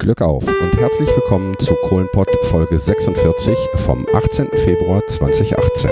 Glück 0.00 0.22
auf 0.22 0.44
und 0.44 0.80
herzlich 0.80 1.10
willkommen 1.10 1.54
zu 1.58 1.74
Kohlenpott 1.82 2.30
Folge 2.44 2.78
46 2.78 3.54
vom 3.84 4.06
18. 4.14 4.48
Februar 4.64 5.06
2018. 5.06 5.90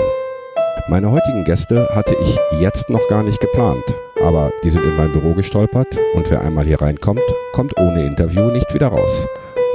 Meine 0.89 1.11
heutigen 1.11 1.43
Gäste 1.43 1.87
hatte 1.91 2.15
ich 2.19 2.59
jetzt 2.59 2.89
noch 2.89 3.07
gar 3.07 3.21
nicht 3.21 3.39
geplant, 3.39 3.83
aber 4.19 4.51
die 4.63 4.71
sind 4.71 4.83
in 4.83 4.97
mein 4.97 5.11
Büro 5.11 5.35
gestolpert 5.35 5.95
und 6.15 6.31
wer 6.31 6.41
einmal 6.41 6.65
hier 6.65 6.81
reinkommt, 6.81 7.21
kommt 7.53 7.77
ohne 7.77 8.03
Interview 8.03 8.49
nicht 8.49 8.73
wieder 8.73 8.87
raus. 8.87 9.27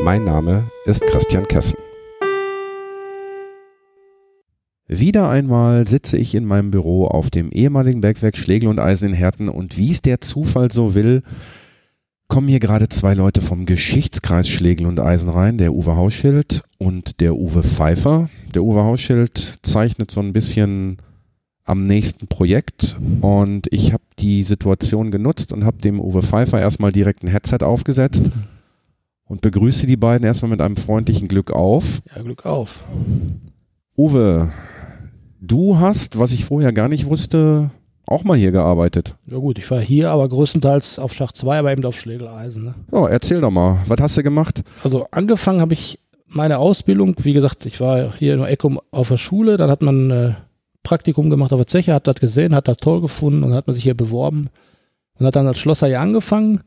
Mein 0.02 0.24
Name 0.24 0.68
ist 0.84 1.06
Christian 1.06 1.46
Kessen. 1.46 1.78
Wieder 4.88 5.28
einmal 5.28 5.86
sitze 5.86 6.18
ich 6.18 6.34
in 6.34 6.44
meinem 6.44 6.72
Büro 6.72 7.06
auf 7.06 7.30
dem 7.30 7.52
ehemaligen 7.52 8.00
Bergwerk 8.00 8.36
Schlegel 8.36 8.68
und 8.68 8.80
Eisen 8.80 9.10
in 9.10 9.14
Herten 9.14 9.48
und 9.48 9.76
wie 9.76 9.92
es 9.92 10.02
der 10.02 10.20
Zufall 10.20 10.72
so 10.72 10.96
will, 10.96 11.22
kommen 12.34 12.48
hier 12.48 12.58
gerade 12.58 12.88
zwei 12.88 13.14
Leute 13.14 13.40
vom 13.40 13.64
Geschichtskreis 13.64 14.48
Schlegel 14.48 14.88
und 14.88 14.98
Eisen 14.98 15.30
rein, 15.30 15.56
der 15.56 15.72
Uwe 15.72 15.94
Hauschild 15.94 16.64
und 16.78 17.20
der 17.20 17.36
Uwe 17.36 17.62
Pfeiffer. 17.62 18.28
Der 18.52 18.64
Uwe 18.64 18.82
Hauschild 18.82 19.60
zeichnet 19.62 20.10
so 20.10 20.20
ein 20.20 20.32
bisschen 20.32 20.96
am 21.62 21.84
nächsten 21.84 22.26
Projekt 22.26 22.96
und 23.20 23.68
ich 23.70 23.92
habe 23.92 24.02
die 24.18 24.42
Situation 24.42 25.12
genutzt 25.12 25.52
und 25.52 25.64
habe 25.64 25.76
dem 25.76 26.00
Uwe 26.00 26.22
Pfeiffer 26.22 26.58
erstmal 26.58 26.90
direkt 26.90 27.22
ein 27.22 27.28
Headset 27.28 27.58
aufgesetzt 27.62 28.24
und 29.26 29.40
begrüße 29.40 29.86
die 29.86 29.96
beiden 29.96 30.26
erstmal 30.26 30.50
mit 30.50 30.60
einem 30.60 30.76
freundlichen 30.76 31.28
Glück 31.28 31.52
auf. 31.52 32.02
Ja, 32.16 32.20
Glück 32.20 32.44
auf. 32.44 32.82
Uwe, 33.96 34.50
du 35.40 35.78
hast, 35.78 36.18
was 36.18 36.32
ich 36.32 36.46
vorher 36.46 36.72
gar 36.72 36.88
nicht 36.88 37.06
wusste, 37.06 37.70
auch 38.06 38.24
mal 38.24 38.36
hier 38.36 38.52
gearbeitet. 38.52 39.16
Ja 39.26 39.38
gut, 39.38 39.58
ich 39.58 39.70
war 39.70 39.80
hier, 39.80 40.10
aber 40.10 40.28
größtenteils 40.28 40.98
auf 40.98 41.14
Schacht 41.14 41.36
2, 41.36 41.58
aber 41.58 41.72
eben 41.72 41.84
auf 41.84 41.98
Schlegeleisen. 41.98 42.64
Ne? 42.64 42.74
Ja, 42.92 43.06
erzähl 43.08 43.40
doch 43.40 43.50
mal, 43.50 43.78
was 43.86 44.00
hast 44.00 44.16
du 44.16 44.22
gemacht? 44.22 44.62
Also 44.82 45.06
angefangen 45.10 45.60
habe 45.60 45.72
ich 45.72 45.98
meine 46.26 46.58
Ausbildung, 46.58 47.14
wie 47.22 47.32
gesagt, 47.32 47.66
ich 47.66 47.80
war 47.80 48.12
hier 48.16 48.34
in 48.34 48.44
Eckum 48.44 48.80
auf 48.90 49.08
der 49.08 49.16
Schule, 49.16 49.56
dann 49.56 49.70
hat 49.70 49.82
man 49.82 50.10
äh, 50.10 50.32
Praktikum 50.82 51.30
gemacht 51.30 51.52
auf 51.52 51.60
der 51.60 51.66
Zeche, 51.66 51.94
hat 51.94 52.06
das 52.06 52.16
gesehen, 52.16 52.54
hat 52.54 52.68
das 52.68 52.76
toll 52.78 53.00
gefunden 53.00 53.42
und 53.42 53.50
dann 53.50 53.56
hat 53.56 53.66
man 53.66 53.74
sich 53.74 53.84
hier 53.84 53.96
beworben 53.96 54.48
und 55.18 55.26
hat 55.26 55.36
dann 55.36 55.46
als 55.46 55.58
Schlosser 55.58 55.86
hier 55.86 56.00
angefangen. 56.00 56.60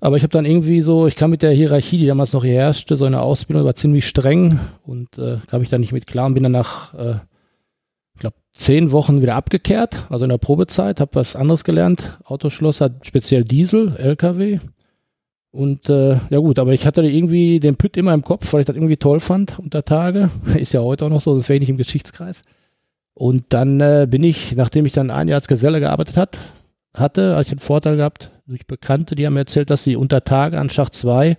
Aber 0.00 0.16
ich 0.16 0.22
habe 0.22 0.32
dann 0.32 0.46
irgendwie 0.46 0.80
so, 0.80 1.06
ich 1.06 1.16
kam 1.16 1.30
mit 1.30 1.42
der 1.42 1.52
Hierarchie, 1.52 1.98
die 1.98 2.06
damals 2.06 2.32
noch 2.32 2.44
hier 2.44 2.54
herrschte, 2.54 2.96
so 2.96 3.04
eine 3.04 3.20
Ausbildung 3.20 3.66
war 3.66 3.74
ziemlich 3.74 4.06
streng 4.06 4.58
und 4.84 5.18
äh, 5.18 5.38
kam 5.50 5.62
ich 5.62 5.68
da 5.68 5.78
nicht 5.78 5.92
mit 5.92 6.06
klar 6.06 6.26
und 6.26 6.34
bin 6.34 6.42
dann 6.42 6.52
nach 6.52 6.94
äh, 6.94 7.14
zehn 8.52 8.92
Wochen 8.92 9.22
wieder 9.22 9.36
abgekehrt, 9.36 10.06
also 10.08 10.24
in 10.24 10.30
der 10.30 10.38
Probezeit, 10.38 11.00
habe 11.00 11.14
was 11.14 11.36
anderes 11.36 11.64
gelernt. 11.64 12.18
Autoschloss 12.24 12.80
hat 12.80 13.06
speziell 13.06 13.44
Diesel, 13.44 13.96
LKW. 13.96 14.60
Und 15.52 15.88
äh, 15.88 16.18
ja 16.30 16.38
gut, 16.38 16.58
aber 16.58 16.72
ich 16.72 16.86
hatte 16.86 17.02
irgendwie 17.02 17.58
den 17.58 17.76
Püt 17.76 17.96
immer 17.96 18.14
im 18.14 18.22
Kopf, 18.22 18.52
weil 18.52 18.60
ich 18.60 18.66
das 18.66 18.76
irgendwie 18.76 18.96
toll 18.96 19.18
fand 19.18 19.58
unter 19.58 19.84
Tage. 19.84 20.30
Ist 20.56 20.72
ja 20.72 20.80
heute 20.80 21.06
auch 21.06 21.10
noch 21.10 21.20
so, 21.20 21.36
das 21.36 21.48
wäre 21.48 21.56
ich 21.56 21.60
nicht 21.60 21.70
im 21.70 21.76
Geschichtskreis. 21.76 22.42
Und 23.14 23.46
dann 23.48 23.80
äh, 23.80 24.06
bin 24.08 24.22
ich, 24.22 24.54
nachdem 24.54 24.86
ich 24.86 24.92
dann 24.92 25.10
ein 25.10 25.28
Jahr 25.28 25.38
als 25.38 25.48
Geselle 25.48 25.80
gearbeitet 25.80 26.16
hat, 26.16 26.38
hatte, 26.94 27.34
hatte 27.36 27.46
ich 27.46 27.52
einen 27.52 27.60
Vorteil 27.60 27.96
gehabt 27.96 28.30
durch 28.46 28.66
Bekannte, 28.66 29.14
die 29.14 29.26
haben 29.26 29.34
mir 29.34 29.40
erzählt, 29.40 29.70
dass 29.70 29.82
die 29.82 29.96
unter 29.96 30.24
Tage 30.24 30.58
an 30.58 30.70
Schacht 30.70 30.94
2 30.94 31.36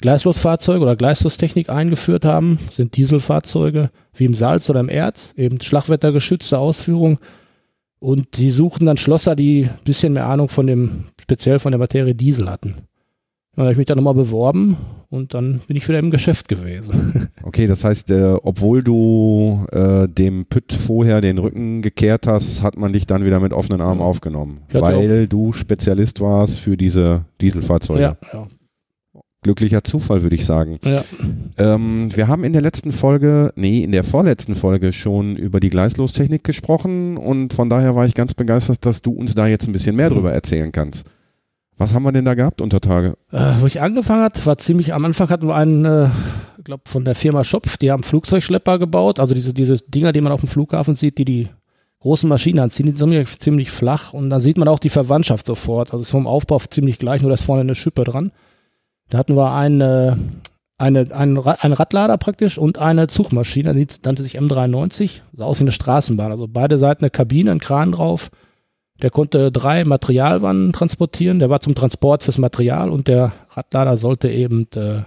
Gleislosfahrzeuge 0.00 0.82
oder 0.82 0.96
Gleislostechnik 0.96 1.70
eingeführt 1.70 2.24
haben, 2.24 2.58
sind 2.70 2.96
Dieselfahrzeuge 2.96 3.90
wie 4.14 4.24
im 4.24 4.34
Salz 4.34 4.68
oder 4.70 4.80
im 4.80 4.88
Erz, 4.88 5.32
eben 5.36 5.60
schlagwettergeschützte 5.60 6.58
Ausführung. 6.58 7.18
Und 8.00 8.36
die 8.36 8.50
suchten 8.50 8.86
dann 8.86 8.96
Schlosser, 8.96 9.34
die 9.34 9.64
ein 9.64 9.84
bisschen 9.84 10.12
mehr 10.12 10.26
Ahnung 10.26 10.48
von 10.48 10.66
dem, 10.66 11.04
speziell 11.22 11.58
von 11.58 11.72
der 11.72 11.78
Materie 11.78 12.14
Diesel 12.14 12.50
hatten. 12.50 12.74
Dann 13.56 13.64
habe 13.64 13.72
ich 13.72 13.78
mich 13.78 13.86
dann 13.86 13.96
nochmal 13.96 14.14
beworben 14.14 14.76
und 15.10 15.32
dann 15.32 15.60
bin 15.68 15.76
ich 15.76 15.88
wieder 15.88 16.00
im 16.00 16.10
Geschäft 16.10 16.48
gewesen. 16.48 17.28
Okay, 17.44 17.66
das 17.66 17.84
heißt, 17.84 18.10
äh, 18.10 18.36
obwohl 18.42 18.82
du 18.82 19.66
äh, 19.70 20.08
dem 20.08 20.46
Pütt 20.46 20.72
vorher 20.72 21.20
den 21.20 21.36
Rücken 21.38 21.82
gekehrt 21.82 22.26
hast, 22.26 22.62
hat 22.62 22.76
man 22.78 22.92
dich 22.92 23.06
dann 23.06 23.24
wieder 23.24 23.38
mit 23.38 23.52
offenen 23.52 23.82
Armen 23.82 24.00
aufgenommen, 24.00 24.62
weil 24.72 25.28
du 25.28 25.52
Spezialist 25.52 26.20
warst 26.20 26.58
für 26.58 26.76
diese 26.76 27.26
Dieselfahrzeuge. 27.40 28.00
Ja, 28.00 28.16
ja 28.32 28.46
glücklicher 29.44 29.84
Zufall, 29.84 30.22
würde 30.22 30.34
ich 30.34 30.44
sagen. 30.44 30.80
Ja. 30.84 31.04
Ähm, 31.56 32.08
wir 32.14 32.26
haben 32.26 32.42
in 32.42 32.52
der 32.52 32.62
letzten 32.62 32.90
Folge, 32.90 33.52
nee, 33.54 33.84
in 33.84 33.92
der 33.92 34.02
vorletzten 34.02 34.56
Folge 34.56 34.92
schon 34.92 35.36
über 35.36 35.60
die 35.60 35.70
Gleislostechnik 35.70 36.42
gesprochen 36.42 37.16
und 37.16 37.54
von 37.54 37.70
daher 37.70 37.94
war 37.94 38.06
ich 38.06 38.14
ganz 38.14 38.34
begeistert, 38.34 38.84
dass 38.84 39.02
du 39.02 39.12
uns 39.12 39.36
da 39.36 39.46
jetzt 39.46 39.68
ein 39.68 39.72
bisschen 39.72 39.94
mehr 39.94 40.10
drüber 40.10 40.32
erzählen 40.32 40.72
kannst. 40.72 41.06
Was 41.76 41.92
haben 41.92 42.04
wir 42.04 42.12
denn 42.12 42.24
da 42.24 42.34
gehabt 42.34 42.60
unter 42.60 42.80
Tage? 42.80 43.16
Äh, 43.30 43.54
wo 43.60 43.66
ich 43.66 43.80
angefangen 43.80 44.22
hat, 44.22 44.44
war 44.46 44.58
ziemlich, 44.58 44.94
am 44.94 45.04
Anfang 45.04 45.28
hatten 45.28 45.46
wir 45.46 45.54
einen, 45.54 45.84
äh, 45.84 46.08
ich 46.58 46.64
glaube 46.64 46.84
von 46.86 47.04
der 47.04 47.14
Firma 47.14 47.44
Schopf, 47.44 47.76
die 47.76 47.90
haben 47.90 48.02
Flugzeugschlepper 48.02 48.78
gebaut, 48.78 49.20
also 49.20 49.34
diese, 49.34 49.52
diese 49.52 49.76
Dinger, 49.88 50.12
die 50.12 50.20
man 50.20 50.32
auf 50.32 50.40
dem 50.40 50.48
Flughafen 50.48 50.96
sieht, 50.96 51.18
die 51.18 51.24
die 51.24 51.48
großen 52.00 52.28
Maschinen 52.28 52.60
anziehen, 52.60 52.86
die 52.86 52.92
sind 52.92 53.28
ziemlich 53.40 53.70
flach 53.70 54.12
und 54.12 54.30
dann 54.30 54.40
sieht 54.40 54.58
man 54.58 54.68
auch 54.68 54.78
die 54.78 54.90
Verwandtschaft 54.90 55.46
sofort. 55.46 55.92
Also 55.92 56.02
ist 56.02 56.10
vom 56.10 56.26
Aufbau 56.26 56.58
ziemlich 56.58 56.98
gleich, 56.98 57.22
nur 57.22 57.30
da 57.30 57.34
ist 57.34 57.44
vorne 57.44 57.62
eine 57.62 57.74
Schippe 57.74 58.04
dran. 58.04 58.30
Da 59.08 59.18
hatten 59.18 59.36
wir 59.36 59.52
eine, 59.52 60.18
eine, 60.78 61.14
einen, 61.14 61.38
einen 61.38 61.74
Radlader 61.74 62.18
praktisch 62.18 62.58
und 62.58 62.78
eine 62.78 63.06
Zugmaschine, 63.06 63.74
die 63.74 63.86
nannte 64.04 64.22
sich 64.22 64.38
M93, 64.38 65.20
sah 65.32 65.44
aus 65.44 65.60
wie 65.60 65.64
eine 65.64 65.72
Straßenbahn. 65.72 66.32
Also 66.32 66.48
beide 66.48 66.78
Seiten 66.78 67.04
eine 67.04 67.10
Kabine, 67.10 67.52
ein 67.52 67.60
Kran 67.60 67.92
drauf. 67.92 68.30
Der 69.02 69.10
konnte 69.10 69.50
drei 69.50 69.84
Materialwannen 69.84 70.72
transportieren. 70.72 71.40
Der 71.40 71.50
war 71.50 71.60
zum 71.60 71.74
Transport 71.74 72.22
fürs 72.22 72.38
Material 72.38 72.90
und 72.90 73.08
der 73.08 73.32
Radlader 73.50 73.96
sollte 73.96 74.30
eben 74.30 74.68
äh, 74.74 75.02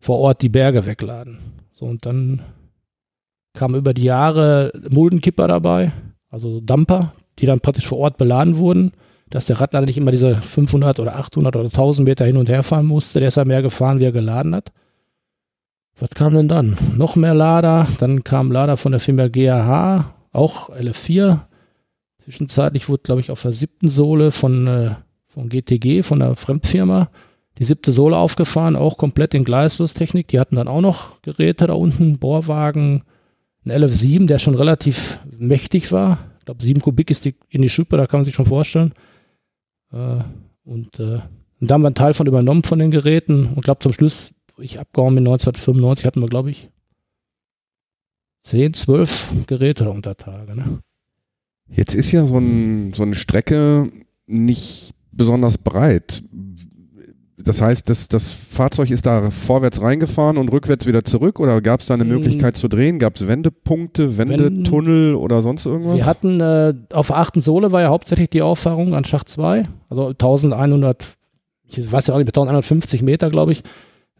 vor 0.00 0.18
Ort 0.18 0.42
die 0.42 0.48
Berge 0.48 0.86
wegladen. 0.86 1.38
So 1.72 1.86
und 1.86 2.04
dann 2.04 2.42
kamen 3.54 3.76
über 3.76 3.94
die 3.94 4.04
Jahre 4.04 4.72
Muldenkipper 4.90 5.48
dabei, 5.48 5.92
also 6.28 6.60
Dumper, 6.60 7.12
die 7.38 7.46
dann 7.46 7.60
praktisch 7.60 7.86
vor 7.86 7.98
Ort 7.98 8.18
beladen 8.18 8.56
wurden 8.56 8.92
dass 9.30 9.46
der 9.46 9.60
Radlader 9.60 9.86
nicht 9.86 9.98
immer 9.98 10.12
diese 10.12 10.36
500 10.36 11.00
oder 11.00 11.16
800 11.16 11.56
oder 11.56 11.66
1000 11.66 12.06
Meter 12.06 12.24
hin 12.24 12.36
und 12.36 12.48
her 12.48 12.62
fahren 12.62 12.86
musste. 12.86 13.18
Der 13.18 13.28
ist 13.28 13.36
ja 13.36 13.44
mehr 13.44 13.62
gefahren, 13.62 13.98
wie 13.98 14.04
er 14.04 14.12
geladen 14.12 14.54
hat. 14.54 14.72
Was 15.98 16.10
kam 16.10 16.34
denn 16.34 16.48
dann? 16.48 16.76
Noch 16.94 17.16
mehr 17.16 17.34
Lader. 17.34 17.88
Dann 17.98 18.22
kam 18.22 18.52
Lader 18.52 18.76
von 18.76 18.92
der 18.92 19.00
Firma 19.00 19.28
GAH, 19.28 20.12
auch 20.32 20.70
LF4. 20.70 21.40
Zwischenzeitlich 22.18 22.88
wurde, 22.88 23.02
glaube 23.02 23.20
ich, 23.20 23.30
auf 23.30 23.42
der 23.42 23.52
siebten 23.52 23.88
Sohle 23.88 24.30
von, 24.30 24.66
äh, 24.66 24.90
von 25.28 25.48
GTG, 25.48 26.02
von 26.02 26.20
der 26.20 26.36
Fremdfirma, 26.36 27.08
die 27.58 27.64
siebte 27.64 27.92
Sohle 27.92 28.16
aufgefahren, 28.16 28.76
auch 28.76 28.98
komplett 28.98 29.32
in 29.32 29.44
Gleislostechnik. 29.44 30.28
Die 30.28 30.38
hatten 30.38 30.56
dann 30.56 30.68
auch 30.68 30.80
noch 30.82 31.22
Geräte 31.22 31.66
da 31.66 31.72
unten, 31.72 32.18
Bohrwagen, 32.18 33.04
ein 33.64 33.72
LF7, 33.72 34.26
der 34.26 34.38
schon 34.38 34.54
relativ 34.54 35.18
mächtig 35.38 35.92
war. 35.92 36.18
Ich 36.40 36.44
glaube, 36.44 36.62
7 36.62 36.80
Kubik 36.80 37.10
ist 37.10 37.24
die, 37.24 37.34
in 37.48 37.62
die 37.62 37.70
Schippe, 37.70 37.96
da 37.96 38.06
kann 38.06 38.20
man 38.20 38.24
sich 38.24 38.34
schon 38.34 38.46
vorstellen. 38.46 38.92
Äh, 39.92 40.18
und, 40.64 40.98
äh, 40.98 41.20
und 41.60 41.70
da 41.70 41.74
haben 41.74 41.82
wir 41.82 41.88
einen 41.88 41.94
Teil 41.94 42.14
von 42.14 42.26
übernommen 42.26 42.62
von 42.62 42.78
den 42.78 42.90
Geräten 42.90 43.46
und 43.54 43.62
glaube 43.62 43.80
zum 43.80 43.92
Schluss, 43.92 44.32
ich 44.58 44.80
abgehauen 44.80 45.14
bin 45.14 45.26
1995, 45.26 46.06
hatten 46.06 46.20
wir 46.20 46.28
glaube 46.28 46.50
ich 46.50 46.70
10, 48.42 48.74
12 48.74 49.46
Geräte 49.46 49.90
unter 49.90 50.16
Tage. 50.16 50.54
Ne? 50.54 50.80
Jetzt 51.68 51.94
ist 51.94 52.12
ja 52.12 52.24
so, 52.26 52.38
ein, 52.38 52.92
so 52.94 53.02
eine 53.02 53.16
Strecke 53.16 53.90
nicht 54.26 54.94
besonders 55.10 55.58
breit 55.58 56.22
das 57.46 57.60
heißt, 57.60 57.88
das, 57.88 58.08
das 58.08 58.32
Fahrzeug 58.32 58.90
ist 58.90 59.06
da 59.06 59.30
vorwärts 59.30 59.80
reingefahren 59.80 60.36
und 60.36 60.52
rückwärts 60.52 60.84
wieder 60.84 61.04
zurück 61.04 61.38
oder 61.38 61.60
gab 61.60 61.78
es 61.78 61.86
da 61.86 61.94
eine 61.94 62.02
hm. 62.02 62.10
Möglichkeit 62.10 62.56
zu 62.56 62.66
drehen? 62.66 62.98
Gab 62.98 63.14
es 63.14 63.28
Wendepunkte, 63.28 64.18
Wendetunnel 64.18 65.14
oder 65.14 65.42
sonst 65.42 65.64
irgendwas? 65.64 65.94
Wir 65.94 66.06
hatten 66.06 66.40
äh, 66.40 66.74
auf 66.92 67.06
der 67.06 67.18
achten 67.18 67.40
Sohle 67.40 67.70
war 67.70 67.82
ja 67.82 67.88
hauptsächlich 67.88 68.30
die 68.30 68.42
Auffahrung 68.42 68.94
an 68.94 69.04
Schacht 69.04 69.28
2, 69.28 69.68
also 69.88 70.08
1100, 70.08 71.04
ich 71.68 71.92
weiß 71.92 72.08
ja 72.08 72.14
auch 72.14 72.18
nicht, 72.18 72.28
1150 72.28 73.02
Meter, 73.02 73.30
glaube 73.30 73.52
ich. 73.52 73.62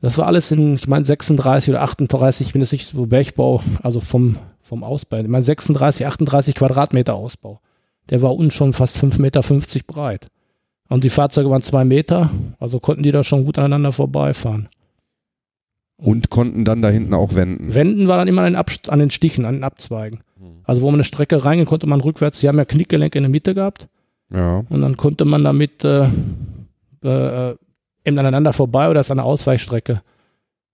Das 0.00 0.18
war 0.18 0.26
alles 0.26 0.52
in, 0.52 0.74
ich 0.74 0.86
meine, 0.86 1.04
36 1.04 1.70
oder 1.70 1.82
38, 1.82 2.46
ich 2.46 2.52
bin 2.52 2.62
jetzt 2.62 2.70
nicht 2.70 2.86
so 2.86 3.06
Bergbau, 3.06 3.60
also 3.82 3.98
vom, 3.98 4.36
vom 4.62 4.84
Ausbau. 4.84 5.16
Ich 5.16 5.26
meine, 5.26 5.44
36, 5.44 6.06
38 6.06 6.54
Quadratmeter 6.54 7.14
Ausbau. 7.14 7.60
Der 8.08 8.22
war 8.22 8.36
unten 8.36 8.52
schon 8.52 8.72
fast 8.72 8.98
5,50 8.98 9.20
Meter 9.20 9.42
breit. 9.86 10.28
Und 10.88 11.04
die 11.04 11.10
Fahrzeuge 11.10 11.50
waren 11.50 11.62
zwei 11.62 11.84
Meter, 11.84 12.30
also 12.58 12.80
konnten 12.80 13.02
die 13.02 13.10
da 13.10 13.24
schon 13.24 13.44
gut 13.44 13.58
aneinander 13.58 13.92
vorbeifahren. 13.92 14.68
Und 15.96 16.30
konnten 16.30 16.64
dann 16.64 16.82
da 16.82 16.90
hinten 16.90 17.14
auch 17.14 17.34
wenden? 17.34 17.74
Wenden 17.74 18.06
war 18.06 18.18
dann 18.18 18.28
immer 18.28 18.42
an 18.42 18.52
den, 18.52 18.56
Abst 18.56 18.90
an 18.90 18.98
den 18.98 19.10
Stichen, 19.10 19.46
an 19.46 19.56
den 19.56 19.64
Abzweigen. 19.64 20.20
Hm. 20.38 20.60
Also 20.64 20.82
wo 20.82 20.86
man 20.86 20.96
eine 20.96 21.04
Strecke 21.04 21.44
reingehen 21.44 21.66
konnte 21.66 21.86
man 21.86 22.00
rückwärts, 22.00 22.40
sie 22.40 22.48
haben 22.48 22.58
ja 22.58 22.64
Knickgelenk 22.64 23.14
in 23.14 23.22
der 23.22 23.30
Mitte 23.30 23.54
gehabt. 23.54 23.88
Ja. 24.32 24.64
Und 24.68 24.82
dann 24.82 24.96
konnte 24.96 25.24
man 25.24 25.42
damit 25.42 25.84
äh, 25.84 26.08
äh, 27.02 27.54
eben 28.04 28.18
aneinander 28.18 28.52
vorbei 28.52 28.90
oder 28.90 29.00
ist 29.00 29.10
eine 29.10 29.24
Ausweichstrecke. 29.24 30.02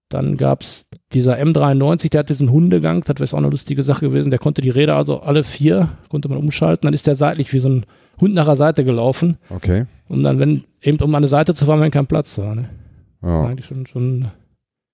Dann 0.08 0.36
gab 0.36 0.62
es 0.62 0.84
dieser 1.12 1.38
M93, 1.38 2.10
der 2.10 2.20
hat 2.20 2.28
diesen 2.28 2.50
Hundegang, 2.50 3.02
das 3.04 3.18
wäre 3.18 3.32
auch 3.32 3.38
eine 3.38 3.48
lustige 3.48 3.82
Sache 3.82 4.08
gewesen, 4.08 4.30
der 4.30 4.38
konnte 4.38 4.60
die 4.60 4.70
Räder 4.70 4.96
also 4.96 5.20
alle 5.20 5.42
vier, 5.42 5.88
konnte 6.10 6.28
man 6.28 6.38
umschalten, 6.38 6.86
dann 6.86 6.94
ist 6.94 7.06
der 7.06 7.16
seitlich 7.16 7.52
wie 7.52 7.58
so 7.58 7.68
ein 7.68 7.86
Hund 8.20 8.34
nach 8.34 8.46
der 8.46 8.56
Seite 8.56 8.84
gelaufen. 8.84 9.36
Okay. 9.50 9.86
Und 10.08 10.24
dann, 10.24 10.38
wenn, 10.38 10.64
eben 10.80 10.98
um 10.98 11.14
an 11.14 11.22
der 11.22 11.28
Seite 11.28 11.54
zu 11.54 11.66
fahren, 11.66 11.80
wenn 11.80 11.90
kein 11.90 12.06
Platz 12.06 12.36
war. 12.38 12.54
Ne? 12.54 12.68
Ja. 13.22 13.46
Eigentlich 13.46 13.66
schon, 13.66 13.86
schon 13.86 14.28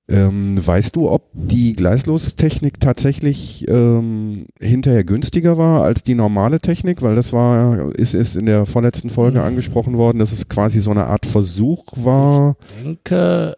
Ähm, 0.09 0.65
weißt 0.65 0.97
du, 0.97 1.11
ob 1.11 1.29
die 1.35 1.73
Gleislostechnik 1.73 2.81
tatsächlich 2.81 3.67
ähm, 3.69 4.47
hinterher 4.61 5.05
günstiger 5.05 5.59
war 5.59 5.83
als 5.83 6.03
die 6.03 6.15
normale 6.15 6.61
Technik? 6.61 7.03
Weil 7.03 7.15
das 7.15 7.33
war, 7.33 7.95
ist, 7.95 8.15
ist 8.15 8.37
in 8.37 8.47
der 8.47 8.65
vorletzten 8.65 9.11
Folge 9.11 9.43
angesprochen 9.43 9.99
worden, 9.99 10.19
dass 10.19 10.33
es 10.33 10.49
quasi 10.49 10.81
so 10.81 10.91
eine 10.91 11.07
Art 11.07 11.27
Versuch 11.27 11.85
war. 11.97 12.57
denke, 12.83 13.57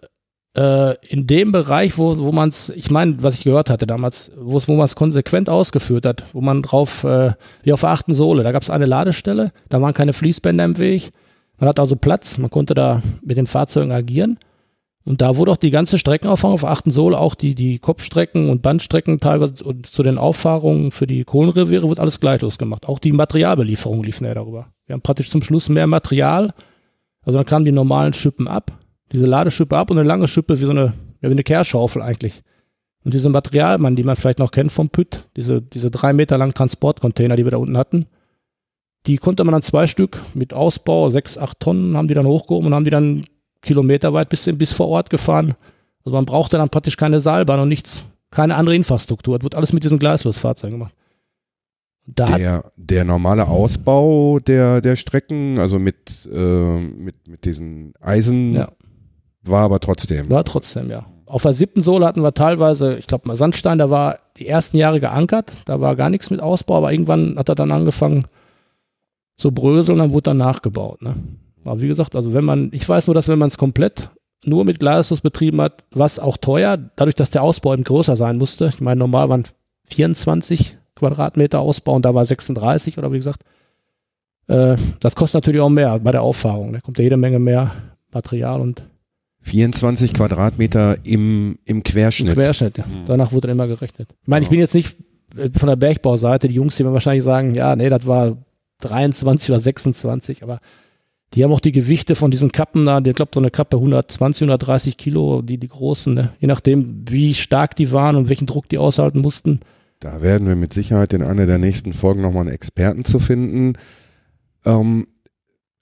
äh, 0.57 0.97
in 1.07 1.27
dem 1.27 1.53
Bereich, 1.53 1.97
wo, 1.99 2.17
wo 2.19 2.33
man 2.33 2.49
es, 2.49 2.71
ich 2.71 2.91
meine, 2.91 3.23
was 3.23 3.39
ich 3.39 3.45
gehört 3.45 3.71
hatte 3.71 3.87
damals, 3.87 4.33
wo 4.37 4.57
es, 4.57 4.69
wo 4.69 4.75
man 4.75 4.85
es 4.85 4.97
konsequent 4.97 5.49
ausgeführt 5.49 6.07
hat, 6.07 6.25
wo 6.33 6.41
man 6.41 6.63
drauf, 6.63 7.05
äh, 7.05 7.33
wie 7.63 7.73
auf 7.73 7.81
der 7.81 7.91
achten 7.91 8.15
Sohle, 8.15 8.43
da 8.43 8.53
gab 8.53 8.63
es 8.63 8.71
eine 8.71 8.87
Ladestelle, 8.87 9.53
da 9.69 9.81
waren 9.81 9.95
keine 9.95 10.13
Fließbänder 10.13 10.65
im 10.65 10.79
Weg, 10.79 11.13
man 11.59 11.69
hat 11.69 11.79
also 11.79 11.95
Platz, 11.95 12.39
man 12.39 12.51
konnte 12.51 12.75
da 12.75 13.03
mit 13.23 13.37
den 13.37 13.47
Fahrzeugen 13.47 13.93
agieren. 13.93 14.39
Und 15.05 15.23
da 15.23 15.37
wurde 15.37 15.51
auch 15.51 15.57
die 15.57 15.71
ganze 15.71 15.99
Streckenauffahrung 15.99 16.55
auf 16.55 16.65
achten 16.65 16.91
Sohle, 16.91 17.19
auch 17.19 17.35
die, 17.35 17.55
die 17.55 17.79
Kopfstrecken 17.79 18.51
und 18.51 18.63
Bandstrecken 18.63 19.19
teilweise 19.19 19.65
und 19.65 19.87
zu 19.87 20.03
den 20.03 20.19
Auffahrungen 20.19 20.91
für 20.91 21.07
die 21.07 21.25
Kohlenreviere 21.25 21.89
wird 21.89 21.99
alles 21.99 22.21
gleichlos 22.21 22.59
gemacht. 22.59 22.87
Auch 22.87 22.99
die 22.99 23.13
Materialbelieferung 23.13 24.05
liefen 24.05 24.27
ja 24.27 24.35
darüber. 24.35 24.69
Wir 24.87 24.95
haben 24.95 25.01
praktisch 25.01 25.31
zum 25.31 25.43
Schluss 25.43 25.69
mehr 25.69 25.87
Material. 25.87 26.53
Also 27.23 27.39
dann 27.39 27.47
kamen 27.47 27.65
die 27.65 27.73
normalen 27.73 28.13
Schippen 28.13 28.47
ab, 28.47 28.73
diese 29.13 29.27
Ladeschippe 29.27 29.77
ab 29.77 29.91
und 29.91 29.99
eine 29.99 30.09
lange 30.09 30.29
Schippe 30.29 30.61
wie 30.61 30.65
so 30.65 30.71
eine, 30.71 30.93
ja, 31.21 31.29
wie 31.29 31.33
eine 31.33 31.43
Kehrschaufel 31.43 32.03
eigentlich. 32.03 32.43
Und 33.05 33.15
diese 33.15 33.31
Materialmann, 33.31 33.97
die 33.97 34.05
man 34.05 34.17
vielleicht 34.17 34.39
noch 34.39 34.51
kennt 34.51 34.73
vom 34.73 34.91
Pütt, 34.91 35.27
diese, 35.37 35.63
diese 35.63 35.91
drei 35.91 36.13
Meter 36.13 36.37
langen 36.37 36.55
Transportcontainer, 36.55 37.37
die 37.37 37.45
wir 37.45 37.51
da 37.51 37.57
unten 37.57 37.79
hatten, 37.79 38.07
die 39.07 39.17
konnte 39.17 39.43
man 39.45 39.53
dann 39.53 39.63
zwei 39.63 39.87
Stück 39.87 40.21
mit 40.35 40.53
Ausbau, 40.53 41.09
sechs, 41.09 41.39
acht 41.39 41.61
Tonnen, 41.61 41.97
haben 41.97 42.09
die 42.09 42.15
dann 42.15 42.27
hochgehoben 42.27 42.67
und 42.67 42.75
haben 42.75 42.85
die 42.85 42.91
dann 42.91 43.25
kilometerweit 43.63 44.29
bis, 44.29 44.45
bis 44.57 44.73
vor 44.73 44.89
Ort 44.89 45.09
gefahren. 45.09 45.55
Also 46.05 46.17
man 46.17 46.27
brauchte 46.27 46.59
dann 46.59 46.69
praktisch 46.69 46.97
keine 46.97 47.21
Seilbahn 47.21 47.61
und 47.61 47.69
nichts, 47.69 48.05
keine 48.31 48.57
andere 48.57 48.75
Infrastruktur. 48.75 49.37
Es 49.37 49.43
wird 49.43 49.55
alles 49.55 49.73
mit 49.73 49.85
diesen 49.85 49.99
Gleislosfahrzeugen 49.99 50.79
gemacht. 50.79 50.95
Da 52.07 52.37
Der, 52.37 52.73
der 52.77 53.05
normale 53.05 53.47
Ausbau 53.47 54.41
der, 54.41 54.81
der 54.81 54.97
Strecken, 54.97 55.59
also 55.59 55.79
mit, 55.79 56.29
äh, 56.33 56.79
mit, 56.79 57.29
mit 57.29 57.45
diesen 57.45 57.95
Eisen, 58.01 58.55
Ja. 58.55 58.73
War 59.43 59.63
aber 59.63 59.81
trotzdem. 59.81 60.31
War 60.31 60.45
trotzdem, 60.45 60.91
ja. 60.91 61.07
Auf 61.27 61.43
der 61.43 61.55
siebten 61.55 61.83
Sohle 61.83 62.07
hatten 62.07 62.23
wir 62.23 62.35
teilweise, 62.35 62.97
ich 62.97 63.07
glaube 63.07 63.29
mal 63.29 63.37
Sandstein, 63.37 63.79
da 63.79 63.89
war 63.89 64.19
die 64.37 64.49
ersten 64.49 64.77
Jahre 64.77 64.99
geankert, 64.99 65.53
da 65.65 65.81
war 65.81 65.95
gar 65.95 66.11
nichts 66.11 66.31
mit 66.31 66.41
Ausbau, 66.41 66.79
aber 66.79 66.93
irgendwann 66.93 67.39
hat 67.39 67.49
er 67.49 67.55
dann 67.55 67.71
angefangen 67.71 68.25
zu 69.37 69.53
bröseln, 69.53 69.99
dann 69.99 70.13
wurde 70.13 70.25
dann 70.25 70.39
nachgebaut. 70.39 71.03
Ne? 71.03 71.15
Aber 71.65 71.81
wie 71.81 71.89
gesagt, 71.89 72.17
also 72.17 72.35
wenn 72.35 72.45
man, 72.45 72.71
ich 72.73 72.89
weiß 72.89 73.07
nur, 73.07 73.15
dass 73.15 73.29
wenn 73.29 73.39
man 73.39 73.49
es 73.49 73.59
komplett 73.59 74.11
nur 74.45 74.65
mit 74.65 74.81
Glaslos 74.81 75.21
betrieben 75.21 75.61
hat, 75.61 75.85
was 75.91 76.19
auch 76.19 76.37
teuer, 76.37 76.77
dadurch, 76.97 77.15
dass 77.15 77.31
der 77.31 77.43
Ausbau 77.43 77.75
eben 77.75 77.85
größer 77.85 78.17
sein 78.17 78.39
musste. 78.39 78.67
Ich 78.67 78.81
meine, 78.81 78.99
normal 78.99 79.29
waren 79.29 79.45
24 79.85 80.79
Quadratmeter 80.95 81.61
Ausbau 81.61 81.95
und 81.95 82.05
da 82.05 82.15
war 82.15 82.25
36 82.25 82.99
oder 82.99 83.13
wie 83.13 83.19
gesagt. 83.19 83.43
Äh, 84.47 84.77
das 85.01 85.15
kostet 85.15 85.43
natürlich 85.43 85.61
auch 85.61 85.69
mehr 85.69 85.99
bei 85.99 86.13
der 86.13 86.23
Auffahrung. 86.23 86.73
Da 86.73 86.81
kommt 86.81 86.99
ja 86.99 87.05
jede 87.05 87.17
Menge 87.17 87.39
mehr 87.39 87.71
Material 88.13 88.61
und 88.61 88.83
24 89.43 90.13
Quadratmeter 90.15 90.99
im, 91.05 91.59
im 91.65 91.83
Querschnitt. 91.83 92.35
Querschnitt, 92.35 92.79
ja. 92.79 92.85
Mhm. 92.87 93.07
Danach 93.07 93.33
wurde 93.33 93.49
dann 93.49 93.57
immer 93.57 93.67
gerechnet. 93.67 94.09
Ich 94.23 94.29
meine, 94.29 94.43
ich 94.45 94.49
Ja. 94.49 94.51
bin 94.51 94.61
jetzt 94.61 94.75
nicht 94.75 94.97
äh, 95.37 95.51
von 95.57 95.69
der 95.69 95.77
Bergbauseite, 95.77 96.49
die 96.49 96.55
Jungs, 96.55 96.77
die 96.77 96.85
mir 96.85 96.93
wahrscheinlich 96.93 97.25
sagen, 97.25 97.55
ja, 97.55 97.75
nee, 97.77 97.89
das 97.89 98.07
war 98.07 98.37
23 98.81 99.51
oder 99.51 99.61
26, 99.61 100.43
aber 100.43 100.61
die 101.35 101.45
haben 101.45 101.53
auch 101.53 101.61
die 101.61 101.73
Gewichte 101.73 102.17
von 102.17 102.31
diesen 102.31 102.51
Kappen 102.51 102.85
da, 102.87 102.99
ich 102.99 103.15
glaube, 103.15 103.31
so 103.33 103.41
eine 103.41 103.51
Kappe 103.51 103.77
120, 103.77 104.43
130 104.43 104.97
Kilo, 104.97 105.43
die, 105.43 105.59
die 105.59 105.69
großen, 105.69 106.13
ne? 106.13 106.33
je 106.41 106.49
nachdem, 106.49 107.05
wie 107.09 107.35
stark 107.35 107.77
die 107.77 107.93
waren 107.93 108.17
und 108.17 108.29
welchen 108.29 108.47
Druck 108.47 108.69
die 108.69 108.79
aushalten 108.79 109.21
mussten. 109.21 109.61
Da 110.01 110.23
werden 110.23 110.49
wir 110.49 110.57
mit 110.57 110.73
Sicherheit 110.73 111.13
in 111.13 111.23
einer 111.23 111.47
der 111.47 111.59
nächsten 111.59 111.93
Folgen 111.93 112.23
nochmal 112.23 112.43
einen 112.47 112.55
Experten 112.55 113.05
zu 113.05 113.19
finden. 113.21 113.75
Ähm, 114.65 115.07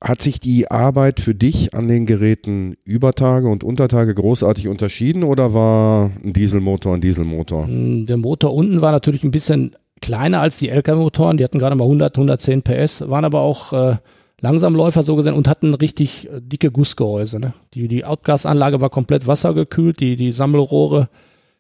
hat 0.00 0.23
sich 0.23 0.39
die 0.39 0.71
Arbeit 0.71 1.21
für 1.21 1.35
dich 1.35 1.75
an 1.75 1.89
den 1.89 2.06
Geräten 2.06 2.77
über 2.85 3.15
Tage 3.15 3.49
und 3.49 3.65
Untertage 3.65 4.15
großartig 4.15 4.69
unterschieden 4.69 5.25
oder 5.25 5.55
war 5.55 6.11
ein 6.25 6.33
Dieselmotor 6.33 6.95
ein 6.95 7.00
Dieselmotor? 7.00 7.67
Mm, 7.67 8.06
Der 8.06 8.17
Motor 8.17 8.55
unten 8.55 8.81
war 8.81 8.93
natürlich 8.93 9.25
ein 9.25 9.33
bisschen 9.33 9.75
kleiner 10.00 10.41
als 10.41 10.59
die 10.59 10.69
LKW-Motoren, 10.69 11.37
die 11.37 11.45
hatten 11.45 11.59
gerade 11.59 11.75
mal 11.75 11.85
100, 11.85 12.17
110 12.17 12.62
PS, 12.62 13.09
waren 13.09 13.25
aber 13.25 13.41
auch 13.41 13.73
äh, 13.73 13.97
Langsamläufer 14.41 15.03
so 15.03 15.17
gesehen 15.17 15.35
und 15.35 15.49
hatten 15.49 15.75
richtig 15.75 16.29
äh, 16.29 16.41
dicke 16.41 16.71
Gussgehäuse. 16.71 17.41
Ne? 17.41 17.55
Die, 17.75 17.89
die 17.89 18.05
Outgasanlage 18.05 18.81
war 18.81 18.91
komplett 18.91 19.27
wassergekühlt, 19.27 19.99
die, 19.99 20.15
die 20.15 20.31
Sammelrohre 20.31 21.09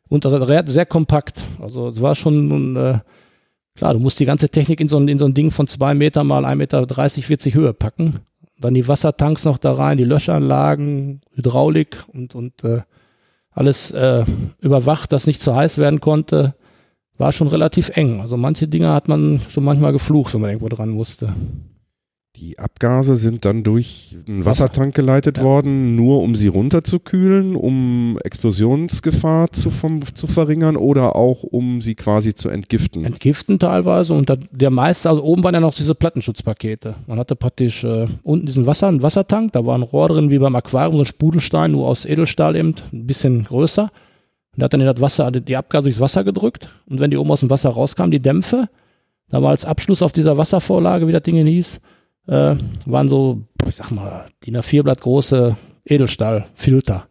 und 0.08 0.24
das 0.24 0.32
war 0.32 0.66
sehr 0.66 0.86
kompakt. 0.86 1.40
Also 1.60 1.88
es 1.88 2.00
war 2.00 2.14
schon, 2.14 2.76
äh, 2.76 2.98
klar, 3.76 3.94
du 3.94 4.00
musst 4.00 4.20
die 4.20 4.24
ganze 4.26 4.48
Technik 4.48 4.80
in 4.80 4.88
so, 4.88 4.96
ein, 4.96 5.08
in 5.08 5.18
so 5.18 5.26
ein 5.26 5.34
Ding 5.34 5.50
von 5.50 5.66
zwei 5.66 5.94
Meter 5.94 6.22
mal 6.22 6.44
1,30 6.44 6.54
Meter, 6.56 6.86
30, 6.86 7.26
40 7.26 7.54
Höhe 7.54 7.74
packen. 7.74 8.20
Dann 8.60 8.74
die 8.74 8.88
Wassertanks 8.88 9.44
noch 9.44 9.58
da 9.58 9.72
rein, 9.72 9.98
die 9.98 10.04
Löschanlagen, 10.04 11.20
Hydraulik 11.32 12.04
und, 12.12 12.34
und 12.34 12.64
äh, 12.64 12.82
alles 13.50 13.90
äh, 13.90 14.24
überwacht, 14.60 15.12
dass 15.12 15.26
nicht 15.26 15.40
zu 15.40 15.54
heiß 15.54 15.78
werden 15.78 16.00
konnte. 16.00 16.54
War 17.16 17.32
schon 17.32 17.48
relativ 17.48 17.90
eng. 17.96 18.20
Also 18.20 18.36
manche 18.36 18.68
Dinge 18.68 18.92
hat 18.92 19.08
man 19.08 19.40
schon 19.48 19.64
manchmal 19.64 19.92
geflucht, 19.92 20.34
wenn 20.34 20.40
man 20.40 20.50
irgendwo 20.50 20.68
dran 20.68 20.90
musste. 20.90 21.34
Die 22.40 22.56
Abgase 22.56 23.16
sind 23.16 23.44
dann 23.44 23.64
durch 23.64 24.16
einen 24.28 24.44
Wasser. 24.44 24.64
Wassertank 24.64 24.94
geleitet 24.94 25.38
Ja. 25.38 25.44
worden, 25.44 25.96
nur 25.96 26.22
um 26.22 26.36
sie 26.36 26.46
runterzukühlen, 26.46 27.56
um 27.56 28.16
Explosionsgefahr 28.22 29.50
zu, 29.50 29.70
vom, 29.70 30.02
zu 30.14 30.28
verringern 30.28 30.76
oder 30.76 31.16
auch 31.16 31.42
um 31.42 31.82
sie 31.82 31.96
quasi 31.96 32.34
zu 32.34 32.48
entgiften. 32.48 33.04
Entgiften 33.04 33.58
teilweise 33.58 34.14
und 34.14 34.32
der 34.52 34.70
meiste, 34.70 35.10
also 35.10 35.24
oben 35.24 35.42
waren 35.42 35.54
ja 35.54 35.60
noch 35.60 35.74
diese 35.74 35.96
Plattenschutzpakete. 35.96 36.94
Man 37.08 37.18
hatte 37.18 37.34
praktisch 37.34 37.82
äh, 37.82 38.06
unten 38.22 38.46
diesen 38.46 38.66
Wasser, 38.66 38.86
einen 38.86 39.02
Wassertank, 39.02 39.52
da 39.52 39.66
war 39.66 39.76
ein 39.76 39.82
Rohr 39.82 40.08
drin 40.08 40.30
wie 40.30 40.38
beim 40.38 40.54
Aquarium, 40.54 40.92
so 40.94 41.00
ein 41.02 41.06
Spudelstein, 41.06 41.72
nur 41.72 41.88
aus 41.88 42.04
Edelstahl 42.04 42.54
eben, 42.54 42.76
ein 42.92 43.06
bisschen 43.06 43.44
größer. 43.44 43.82
Und 44.52 44.58
der 44.58 44.64
hat 44.66 44.74
dann 44.74 44.80
in 44.80 44.86
das 44.86 45.00
Wasser, 45.00 45.32
die 45.32 45.56
Abgase 45.56 45.84
durchs 45.84 46.00
Wasser 46.00 46.22
gedrückt 46.22 46.68
und 46.86 47.00
wenn 47.00 47.10
die 47.10 47.16
oben 47.16 47.32
aus 47.32 47.40
dem 47.40 47.50
Wasser 47.50 47.70
rauskamen, 47.70 48.12
die 48.12 48.20
Dämpfe, 48.20 48.68
da 49.28 49.42
war 49.42 49.50
als 49.50 49.64
Abschluss 49.64 50.02
auf 50.02 50.12
dieser 50.12 50.38
Wasservorlage, 50.38 51.08
wie 51.08 51.12
das 51.12 51.22
Ding 51.24 51.34
hieß, 51.44 51.80
äh, 52.28 52.56
waren 52.86 53.08
so, 53.08 53.42
ich 53.66 53.76
sag 53.76 53.90
mal, 53.90 54.26
DIN 54.44 54.56
A4 54.56 54.82
Blatt 54.82 55.00
große 55.00 55.56
Edelstahlfilter. 55.84 57.08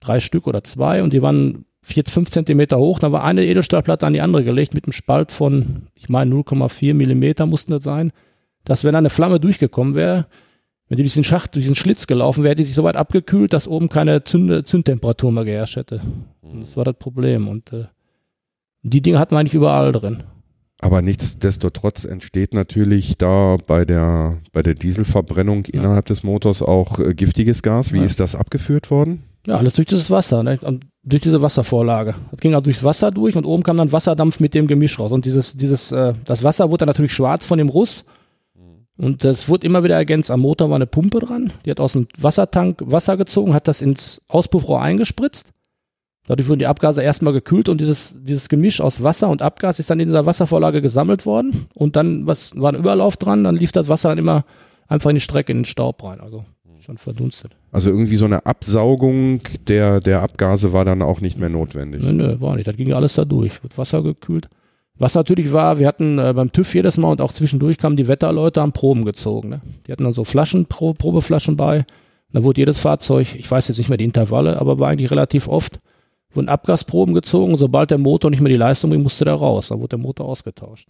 Drei 0.00 0.20
Stück 0.20 0.46
oder 0.46 0.64
zwei 0.64 1.02
und 1.02 1.12
die 1.12 1.22
waren 1.22 1.64
vier, 1.82 2.04
fünf 2.06 2.30
Zentimeter 2.30 2.78
hoch. 2.78 2.98
Da 2.98 3.12
war 3.12 3.24
eine 3.24 3.44
Edelstahlplatte 3.44 4.06
an 4.06 4.12
die 4.12 4.20
andere 4.20 4.44
gelegt 4.44 4.74
mit 4.74 4.84
einem 4.84 4.92
Spalt 4.92 5.32
von, 5.32 5.88
ich 5.94 6.08
meine, 6.08 6.34
0,4 6.34 6.94
Millimeter 6.94 7.46
mussten 7.46 7.72
das 7.72 7.84
sein. 7.84 8.12
Dass 8.64 8.84
wenn 8.84 8.92
da 8.92 8.98
eine 8.98 9.10
Flamme 9.10 9.40
durchgekommen 9.40 9.94
wäre, 9.94 10.26
wenn 10.88 10.96
die 10.96 11.02
durch 11.02 11.14
den 11.14 11.24
Schacht, 11.24 11.54
durch 11.54 11.64
den 11.64 11.74
Schlitz 11.74 12.06
gelaufen 12.06 12.44
wäre, 12.44 12.54
die 12.54 12.64
sich 12.64 12.74
so 12.74 12.84
weit 12.84 12.96
abgekühlt, 12.96 13.52
dass 13.52 13.66
oben 13.66 13.88
keine 13.88 14.24
Zünd 14.24 14.66
Zündtemperatur 14.66 15.32
mehr 15.32 15.44
geherrscht 15.44 15.76
hätte. 15.76 16.00
Und 16.42 16.60
das 16.60 16.76
war 16.76 16.84
das 16.84 16.96
Problem. 16.96 17.48
Und 17.48 17.72
äh, 17.72 17.86
die 18.82 19.00
Dinge 19.00 19.18
hatten 19.18 19.34
wir 19.34 19.38
eigentlich 19.38 19.54
überall 19.54 19.90
drin. 19.92 20.22
Aber 20.82 21.00
nichtsdestotrotz 21.00 22.04
entsteht 22.04 22.52
natürlich 22.54 23.16
da 23.16 23.56
bei 23.66 23.84
der, 23.84 24.38
bei 24.52 24.62
der 24.62 24.74
Dieselverbrennung 24.74 25.64
Ja. 25.66 25.80
innerhalb 25.80 26.06
des 26.06 26.22
Motors 26.24 26.60
auch 26.60 26.98
äh, 26.98 27.14
giftiges 27.14 27.62
Gas. 27.62 27.92
Wie 27.92 27.98
Ja. 27.98 28.04
ist 28.04 28.20
das 28.20 28.34
abgeführt 28.34 28.90
worden? 28.90 29.22
Ja, 29.46 29.56
alles 29.56 29.74
durch 29.74 29.86
dieses 29.88 30.10
Wasser, 30.10 30.42
ne? 30.42 30.58
Und 30.60 30.84
durch 31.04 31.22
diese 31.22 31.40
Wasservorlage. 31.40 32.14
Das 32.30 32.40
ging 32.40 32.54
halt 32.54 32.66
durchs 32.66 32.84
Wasser 32.84 33.10
durch 33.10 33.34
und 33.36 33.44
oben 33.44 33.62
kam 33.62 33.76
dann 33.76 33.90
Wasserdampf 33.92 34.38
mit 34.40 34.54
dem 34.54 34.66
Gemisch 34.66 34.98
raus. 34.98 35.10
Und 35.12 35.24
dieses, 35.24 35.56
dieses, 35.56 35.90
äh, 35.92 36.12
das 36.24 36.44
Wasser 36.44 36.68
wurde 36.70 36.78
dann 36.80 36.88
natürlich 36.88 37.12
schwarz 37.12 37.46
von 37.46 37.58
dem 37.58 37.68
Russ. 37.68 38.04
Und 38.98 39.24
das 39.24 39.48
wurde 39.48 39.66
immer 39.66 39.82
wieder 39.84 39.96
ergänzt. 39.96 40.30
Am 40.30 40.40
Motor 40.40 40.68
war 40.68 40.76
eine 40.76 40.86
Pumpe 40.86 41.18
dran. 41.20 41.52
Die 41.64 41.70
hat 41.70 41.80
aus 41.80 41.92
dem 41.94 42.06
Wassertank 42.18 42.82
Wasser 42.84 43.16
gezogen, 43.16 43.54
hat 43.54 43.66
das 43.66 43.82
ins 43.82 44.20
Auspuffrohr 44.28 44.80
eingespritzt. 44.82 45.50
Dadurch 46.26 46.48
wurden 46.48 46.60
die 46.60 46.66
Abgase 46.66 47.02
erstmal 47.02 47.32
gekühlt 47.32 47.68
und 47.68 47.80
dieses, 47.80 48.16
dieses 48.22 48.48
Gemisch 48.48 48.80
aus 48.80 49.02
Wasser 49.02 49.28
und 49.28 49.42
Abgas 49.42 49.78
ist 49.80 49.90
dann 49.90 49.98
in 49.98 50.08
dieser 50.08 50.24
Wasservorlage 50.24 50.80
gesammelt 50.80 51.26
worden. 51.26 51.66
Und 51.74 51.96
dann 51.96 52.26
was, 52.26 52.52
war 52.54 52.72
ein 52.72 52.78
Überlauf 52.78 53.16
dran, 53.16 53.42
dann 53.44 53.56
lief 53.56 53.72
das 53.72 53.88
Wasser 53.88 54.10
dann 54.10 54.18
immer 54.18 54.44
einfach 54.86 55.10
in 55.10 55.16
die 55.16 55.20
Strecke, 55.20 55.50
in 55.50 55.58
den 55.58 55.64
Staub 55.64 56.02
rein. 56.04 56.20
Also 56.20 56.44
schon 56.82 56.98
verdunstet. 56.98 57.52
Also 57.70 57.90
irgendwie 57.90 58.16
so 58.16 58.24
eine 58.24 58.44
Absaugung 58.44 59.40
der, 59.68 60.00
der 60.00 60.22
Abgase 60.22 60.72
war 60.72 60.84
dann 60.84 61.02
auch 61.02 61.20
nicht 61.20 61.38
mehr 61.38 61.48
notwendig. 61.48 62.02
Nö, 62.02 62.12
nö, 62.12 62.40
war 62.40 62.56
nicht. 62.56 62.66
Das 62.66 62.76
ging 62.76 62.92
alles 62.92 63.14
da 63.14 63.24
durch. 63.24 63.62
Wird 63.62 63.78
Wasser 63.78 64.02
gekühlt. 64.02 64.48
Was 64.98 65.14
natürlich 65.14 65.52
war, 65.52 65.78
wir 65.78 65.86
hatten 65.86 66.18
äh, 66.18 66.32
beim 66.34 66.52
TÜV 66.52 66.74
jedes 66.74 66.98
Mal 66.98 67.10
und 67.10 67.20
auch 67.20 67.32
zwischendurch 67.32 67.78
kamen 67.78 67.96
die 67.96 68.08
Wetterleute, 68.08 68.60
haben 68.60 68.72
Proben 68.72 69.04
gezogen. 69.04 69.48
Ne? 69.48 69.60
Die 69.86 69.92
hatten 69.92 70.04
dann 70.04 70.12
so 70.12 70.24
Flaschen, 70.24 70.66
Pro 70.66 70.92
Probeflaschen 70.92 71.56
bei. 71.56 71.86
Da 72.32 72.42
wurde 72.42 72.60
jedes 72.60 72.78
Fahrzeug, 72.78 73.34
ich 73.34 73.50
weiß 73.50 73.68
jetzt 73.68 73.78
nicht 73.78 73.88
mehr 73.88 73.98
die 73.98 74.04
Intervalle, 74.04 74.60
aber 74.60 74.78
war 74.78 74.88
eigentlich 74.88 75.10
relativ 75.10 75.48
oft, 75.48 75.80
wurden 76.36 76.48
Abgasproben 76.48 77.14
gezogen. 77.14 77.56
Sobald 77.56 77.90
der 77.90 77.98
Motor 77.98 78.30
nicht 78.30 78.40
mehr 78.40 78.52
die 78.52 78.58
Leistung 78.58 78.90
bringt, 78.90 79.02
musste 79.02 79.24
der 79.24 79.34
raus. 79.34 79.68
Dann 79.68 79.78
wurde 79.78 79.90
der 79.90 79.98
Motor 79.98 80.26
ausgetauscht. 80.26 80.88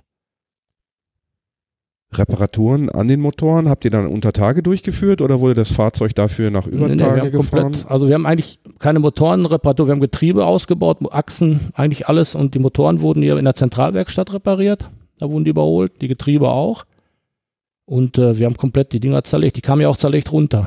Reparaturen 2.15 2.91
an 2.91 3.09
den 3.09 3.21
Motoren 3.21 3.69
habt 3.69 3.85
ihr 3.85 3.91
dann 3.91 4.07
unter 4.07 4.33
Tage 4.33 4.63
durchgeführt 4.63 5.23
oder 5.23 5.41
wurde 5.41 5.55
das 5.55 5.73
Fahrzeug 5.73 6.15
dafür 6.15 6.51
nach 6.51 6.67
über 6.67 6.89
Nee, 6.89 6.97
nee, 6.97 7.03
Tage 7.03 7.17
wir 7.17 7.23
haben 7.23 7.33
gefahren? 7.33 7.63
komplett, 7.63 7.91
also 7.91 8.09
wir 8.09 8.15
haben 8.15 8.27
eigentlich 8.27 8.59
keine 8.79 8.99
Motorenreparatur, 8.99 9.87
wir 9.87 9.93
haben 9.93 10.01
Getriebe 10.01 10.45
ausgebaut, 10.45 10.99
Achsen, 11.11 11.73
eigentlich 11.75 12.09
alles 12.09 12.35
und 12.35 12.55
die 12.55 12.59
Motoren 12.59 13.01
wurden 13.01 13.23
hier 13.23 13.39
in 13.39 13.45
der 13.45 13.55
Zentralwerkstatt 13.55 14.33
repariert, 14.33 14.91
da 15.19 15.31
wurden 15.31 15.45
die 15.45 15.51
überholt, 15.51 16.03
die 16.03 16.09
Getriebe 16.09 16.51
auch 16.51 16.85
und 17.87 18.19
äh, 18.19 18.39
wir 18.39 18.45
haben 18.45 18.59
komplett 18.59 18.93
die 18.93 19.01
Dinger 19.01 19.25
zerlegt, 19.25 19.57
die 19.57 19.63
kamen 19.63 19.81
ja 19.81 19.89
auch 19.89 19.97
zerlegt 19.97 20.33
runter. 20.33 20.67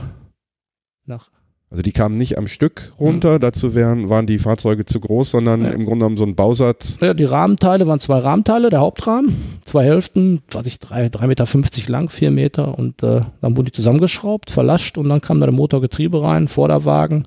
Nach, 1.05 1.29
Also 1.71 1.81
die 1.81 1.91
kamen 1.91 2.17
nicht 2.17 2.37
am 2.37 2.47
Stück 2.47 2.93
runter, 2.99 3.39
dazu 3.39 3.73
wären, 3.75 4.09
waren 4.09 4.27
die 4.27 4.37
Fahrzeuge 4.37 4.85
zu 4.85 4.99
groß, 4.99 5.31
sondern 5.31 5.63
Ja. 5.63 5.69
im 5.71 5.85
Grunde 5.85 6.05
genommen 6.05 6.17
so 6.17 6.23
ein 6.23 6.35
Bausatz. 6.35 6.99
ja, 7.01 7.13
die 7.13 7.23
Rahmenteile 7.25 7.87
waren 7.87 7.99
zwei 7.99 8.19
Rahmenteile, 8.19 8.69
der 8.69 8.79
Hauptrahmen, 8.79 9.35
zwei 9.65 9.83
Hälften, 9.83 10.41
weiß 10.51 10.65
ich, 10.67 10.79
drei, 10.79 11.09
drei 11.09 11.27
Meter 11.27 11.45
fünfzig 11.47 11.89
lang, 11.89 12.09
vier 12.09 12.31
Meter 12.31 12.77
und 12.77 13.01
äh, 13.03 13.21
dann 13.41 13.57
wurden 13.57 13.65
die 13.65 13.71
zusammengeschraubt, 13.71 14.51
verlascht 14.51 14.97
und 14.97 15.09
dann 15.09 15.21
kam 15.21 15.39
da 15.39 15.47
der 15.47 15.55
Motorgetriebe 15.55 16.21
rein, 16.21 16.47
Vorderwagen 16.47 17.23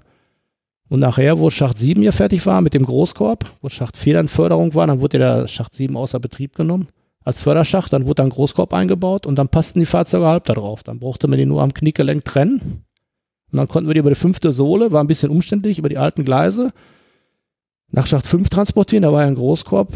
Und 0.88 1.00
nachher, 1.00 1.38
wo 1.38 1.50
Schacht 1.50 1.76
7 1.78 2.00
hier 2.00 2.12
fertig 2.14 2.46
war 2.46 2.62
mit 2.62 2.72
dem 2.72 2.84
Großkorb, 2.86 3.44
wo 3.60 3.68
Schacht 3.68 3.96
4 3.98 4.14
dann 4.14 4.28
Förderung 4.28 4.74
war, 4.74 4.86
dann 4.86 5.00
wurde 5.02 5.18
der 5.18 5.46
Schacht 5.48 5.74
7 5.74 5.94
außer 5.96 6.18
Betrieb 6.20 6.54
genommen 6.54 6.88
als 7.24 7.40
Förderschacht, 7.40 7.92
dann 7.92 8.06
wurde 8.06 8.22
dann 8.22 8.30
Großkorb 8.30 8.72
eingebaut 8.72 9.26
und 9.26 9.36
dann 9.36 9.48
passten 9.48 9.80
die 9.80 9.84
Fahrzeuge 9.86 10.24
halb 10.24 10.44
da 10.44 10.54
drauf. 10.54 10.82
Dann 10.84 10.98
brauchte 11.00 11.28
man 11.28 11.38
die 11.38 11.44
nur 11.44 11.60
am 11.60 11.74
Kniegelenk 11.74 12.24
trennen. 12.24 12.84
Und 13.50 13.56
dann 13.58 13.68
konnten 13.68 13.88
wir 13.88 13.94
die 13.94 14.00
über 14.00 14.10
die 14.10 14.16
fünfte 14.16 14.52
Sohle, 14.52 14.92
war 14.92 15.02
ein 15.02 15.06
bisschen 15.06 15.30
umständlich, 15.30 15.78
über 15.78 15.88
die 15.88 15.98
alten 15.98 16.24
Gleise 16.24 16.70
nach 17.90 18.06
Schacht 18.06 18.26
5 18.26 18.48
transportieren, 18.50 19.02
da 19.02 19.12
war 19.12 19.22
ja 19.22 19.28
ein 19.28 19.34
Großkorb, 19.34 19.88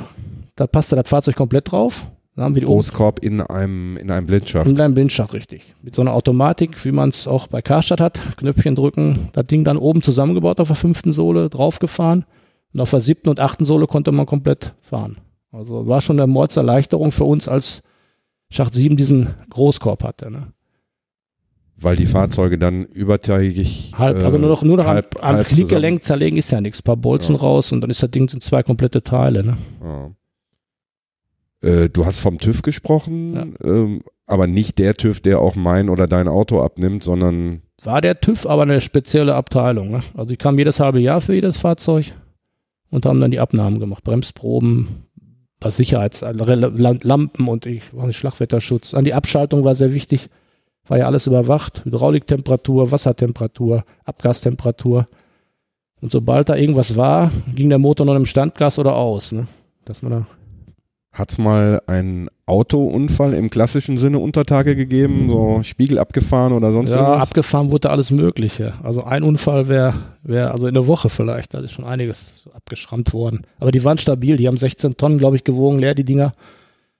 da 0.56 0.66
passte 0.66 0.97
das 0.97 1.09
Fahrzeug 1.09 1.37
komplett 1.37 1.71
drauf. 1.71 2.06
Dann 2.35 2.47
haben 2.47 2.54
wir 2.54 2.61
die 2.62 2.66
oben- 2.66 2.76
Großkorb 2.76 3.18
in 3.23 3.42
einem, 3.42 3.99
in 3.99 4.11
einem 4.11 4.25
Blindschacht. 4.26 4.66
in 4.66 4.80
einem 4.80 4.94
Blindschacht, 4.94 5.35
richtig. 5.35 5.75
Mit 5.82 5.94
so 5.94 6.00
einer 6.00 6.14
Automatik, 6.14 6.82
wie 6.87 6.92
man 6.92 7.11
es 7.11 7.28
auch 7.28 7.47
bei 7.49 7.61
Karstadt 7.61 8.00
hat. 8.00 8.18
Knöpfchen 8.38 8.75
drücken, 8.75 9.28
das 9.35 9.47
Ding 9.47 9.64
dann 9.64 9.76
oben 9.76 10.00
zusammengebaut 10.02 10.59
auf 10.59 10.68
der 10.68 10.76
fünften 10.76 11.12
Sohle, 11.12 11.50
draufgefahren. 11.50 12.25
Und 12.73 12.80
auf 12.80 12.88
der 12.88 13.02
siebten 13.02 13.28
und 13.28 13.38
achten 13.38 13.66
Sohle 13.66 13.87
konnte 13.87 14.12
man 14.12 14.25
komplett 14.25 14.75
fahren. 14.80 15.18
Also 15.50 15.87
war 15.87 16.00
schon 16.00 16.18
eine 16.18 16.26
Mordserleichterung 16.26 17.12
für 17.12 17.25
uns, 17.25 17.49
als 17.49 17.82
Schacht 18.49 18.73
7 18.73 18.97
diesen 18.97 19.35
Großkorb 19.50 20.02
hatte. 20.02 20.30
Ne? 20.30 20.54
Weil 21.82 21.96
die 21.96 22.06
Fahrzeuge 22.06 22.58
dann 22.58 22.84
übertägig. 22.84 23.92
Halb, 23.98 24.20
äh, 24.20 24.24
also 24.24 24.38
nur 24.38 24.48
noch, 24.50 24.62
nur 24.62 24.76
noch 24.76 24.86
halb, 24.86 25.16
am, 25.22 25.30
am 25.30 25.36
halb 25.36 25.48
Kniegelenk 25.48 26.04
zerlegen 26.04 26.36
ist 26.38 26.50
ja 26.50 26.60
nichts. 26.60 26.80
Ein 26.80 26.84
paar 26.84 26.96
Bolzen 26.96 27.34
Ja. 27.34 27.40
raus 27.40 27.72
und 27.72 27.80
dann 27.80 27.90
ist 27.90 28.02
das 28.02 28.10
Ding 28.10 28.28
sind 28.28 28.42
zwei 28.42 28.62
komplette 28.62 29.02
Teile. 29.02 29.44
Ne? 29.44 29.56
zusammen- 29.80 30.16
Ja. 31.62 31.68
Äh, 31.68 31.88
du 31.90 32.04
hast 32.06 32.18
vom 32.18 32.38
TÜV 32.38 32.62
gesprochen, 32.62 33.56
ähm, 33.62 34.02
aber 34.26 34.46
nicht 34.46 34.78
der 34.78 34.94
TÜV, 34.94 35.20
der 35.20 35.40
auch 35.40 35.54
mein 35.54 35.88
oder 35.88 36.06
dein 36.06 36.26
Auto 36.28 36.60
abnimmt, 36.60 37.04
sondern 37.04 37.62
War 37.84 38.00
der 38.00 38.20
TÜV 38.20 38.46
aber 38.46 38.62
eine 38.62 38.80
spezielle 38.80 39.34
Abteilung. 39.34 39.90
Ne? 39.90 40.00
Also 40.14 40.28
die 40.30 40.36
kamen 40.36 40.58
jedes 40.58 40.80
halbe 40.80 41.00
Jahr 41.00 41.20
für 41.20 41.34
jedes 41.34 41.56
Fahrzeug 41.56 42.12
und 42.90 43.06
haben 43.06 43.20
dann 43.20 43.30
die 43.30 43.40
Abnahmen 43.40 43.78
gemacht. 43.80 44.02
Bremsproben, 44.04 44.86
was 45.60 45.76
Sicherheitslampen 45.76 47.48
und 47.48 47.66
ich 47.66 47.82
Schlagwetterschutz. 48.10 48.94
An 48.94 49.04
die 49.04 49.14
Abschaltung 49.14 49.64
war 49.64 49.74
sehr 49.74 49.92
wichtig. 49.92 50.28
War 50.86 50.98
ja 50.98 51.06
alles 51.06 51.26
überwacht. 51.26 51.84
Hydrauliktemperatur, 51.84 52.90
Wassertemperatur, 52.90 53.84
Abgastemperatur. 54.04 55.08
Und 56.00 56.10
sobald 56.10 56.48
da 56.48 56.56
irgendwas 56.56 56.96
war, 56.96 57.30
ging 57.54 57.68
der 57.68 57.78
Motor 57.78 58.06
noch 58.06 58.16
im 58.16 58.26
Standgas 58.26 58.78
oder 58.78 58.96
aus. 58.96 59.32
Ne? 59.32 59.46
Dass 59.84 60.02
man 60.02 60.12
da 60.12 60.26
hat's 61.12 61.36
mal 61.38 61.82
einen 61.86 62.28
Autounfall 62.46 63.34
im 63.34 63.50
klassischen 63.50 63.98
Sinne 63.98 64.18
unter 64.18 64.44
Tage 64.44 64.74
gegeben, 64.74 65.28
so 65.28 65.62
Spiegel 65.62 65.98
abgefahren 65.98 66.52
oder 66.52 66.72
sonst 66.72 66.90
ja, 66.90 66.98
irgendwas? 66.98 67.22
abgefahren 67.22 67.70
wurde 67.70 67.90
alles 67.90 68.10
Mögliche. 68.10 68.74
Also 68.82 69.04
ein 69.04 69.22
Unfall 69.22 69.68
wäre, 69.68 69.94
wär, 70.22 70.52
also 70.52 70.66
in 70.66 70.74
der 70.74 70.86
Woche 70.86 71.10
vielleicht, 71.10 71.54
da 71.54 71.60
ist 71.60 71.72
schon 71.72 71.84
einiges 71.84 72.48
abgeschrammt 72.54 73.12
worden. 73.12 73.42
Aber 73.58 73.72
die 73.72 73.84
waren 73.84 73.98
stabil, 73.98 74.36
die 74.36 74.48
haben 74.48 74.56
16 74.56 74.96
Tonnen, 74.96 75.18
glaube 75.18 75.36
ich, 75.36 75.44
gewogen, 75.44 75.78
leer 75.78 75.94
die 75.94 76.04
Dinger. 76.04 76.32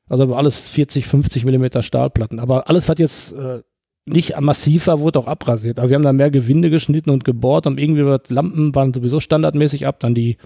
Also 0.09 0.35
alles 0.35 0.69
40, 0.69 1.07
50 1.07 1.47
Millimeter 1.47 1.83
Stahlplatten. 1.83 2.39
Aber 2.39 2.69
alles 2.69 2.89
hat 2.91 2.99
jetzt 2.99 3.33
äh, 3.33 3.63
nicht 4.05 4.39
massiv 4.41 4.87
war, 4.89 5.01
wurde 5.01 5.19
auch 5.19 5.27
abrasiert. 5.27 5.79
Also 5.79 5.91
wir 5.91 5.97
haben 5.97 6.03
da 6.03 6.13
mehr 6.13 6.31
Gewinde 6.31 6.71
geschnitten 6.71 7.11
und 7.11 7.25
gebohrt 7.25 7.67
und 7.67 7.79
irgendwie 7.79 8.05
wird 8.05 8.31
Lampen 8.31 8.75
waren 8.75 8.93
sowieso 8.93 9.21
standardmäßig 9.21 9.87
ab. 9.87 10.01
Dann 10.01 10.15
die, 10.15 10.37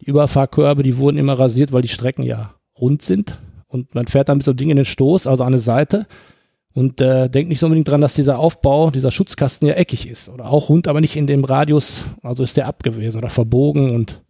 die 0.00 0.06
Überfahrkörbe, 0.06 0.82
die 0.82 0.98
wurden 0.98 1.18
immer 1.18 1.38
rasiert, 1.38 1.72
weil 1.72 1.82
die 1.82 1.88
Strecken 1.88 2.22
ja 2.22 2.54
rund 2.80 3.02
sind. 3.02 3.38
Und 3.66 3.94
man 3.94 4.06
fährt 4.06 4.28
dann 4.28 4.36
mit 4.36 4.44
so 4.44 4.52
einem 4.52 4.58
Ding 4.58 4.70
in 4.70 4.76
den 4.76 4.84
Stoß, 4.84 5.26
also 5.26 5.42
an 5.42 5.54
eine 5.54 5.60
Seite. 5.60 6.06
Und 6.72 7.00
äh, 7.00 7.28
denkt 7.28 7.48
nicht 7.48 7.60
so 7.60 7.66
unbedingt 7.66 7.88
dran, 7.88 8.00
dass 8.00 8.14
dieser 8.14 8.38
Aufbau, 8.38 8.90
dieser 8.90 9.10
Schutzkasten 9.10 9.66
ja 9.68 9.74
eckig 9.74 10.08
ist. 10.08 10.28
Oder 10.28 10.46
auch 10.46 10.68
rund, 10.68 10.88
aber 10.88 11.00
nicht 11.00 11.16
in 11.16 11.26
dem 11.26 11.44
Radius, 11.44 12.04
also 12.22 12.42
ist 12.42 12.56
der 12.56 12.66
abgewesen 12.66 13.18
oder 13.18 13.30
verbogen 13.30 13.90
und 13.90 14.22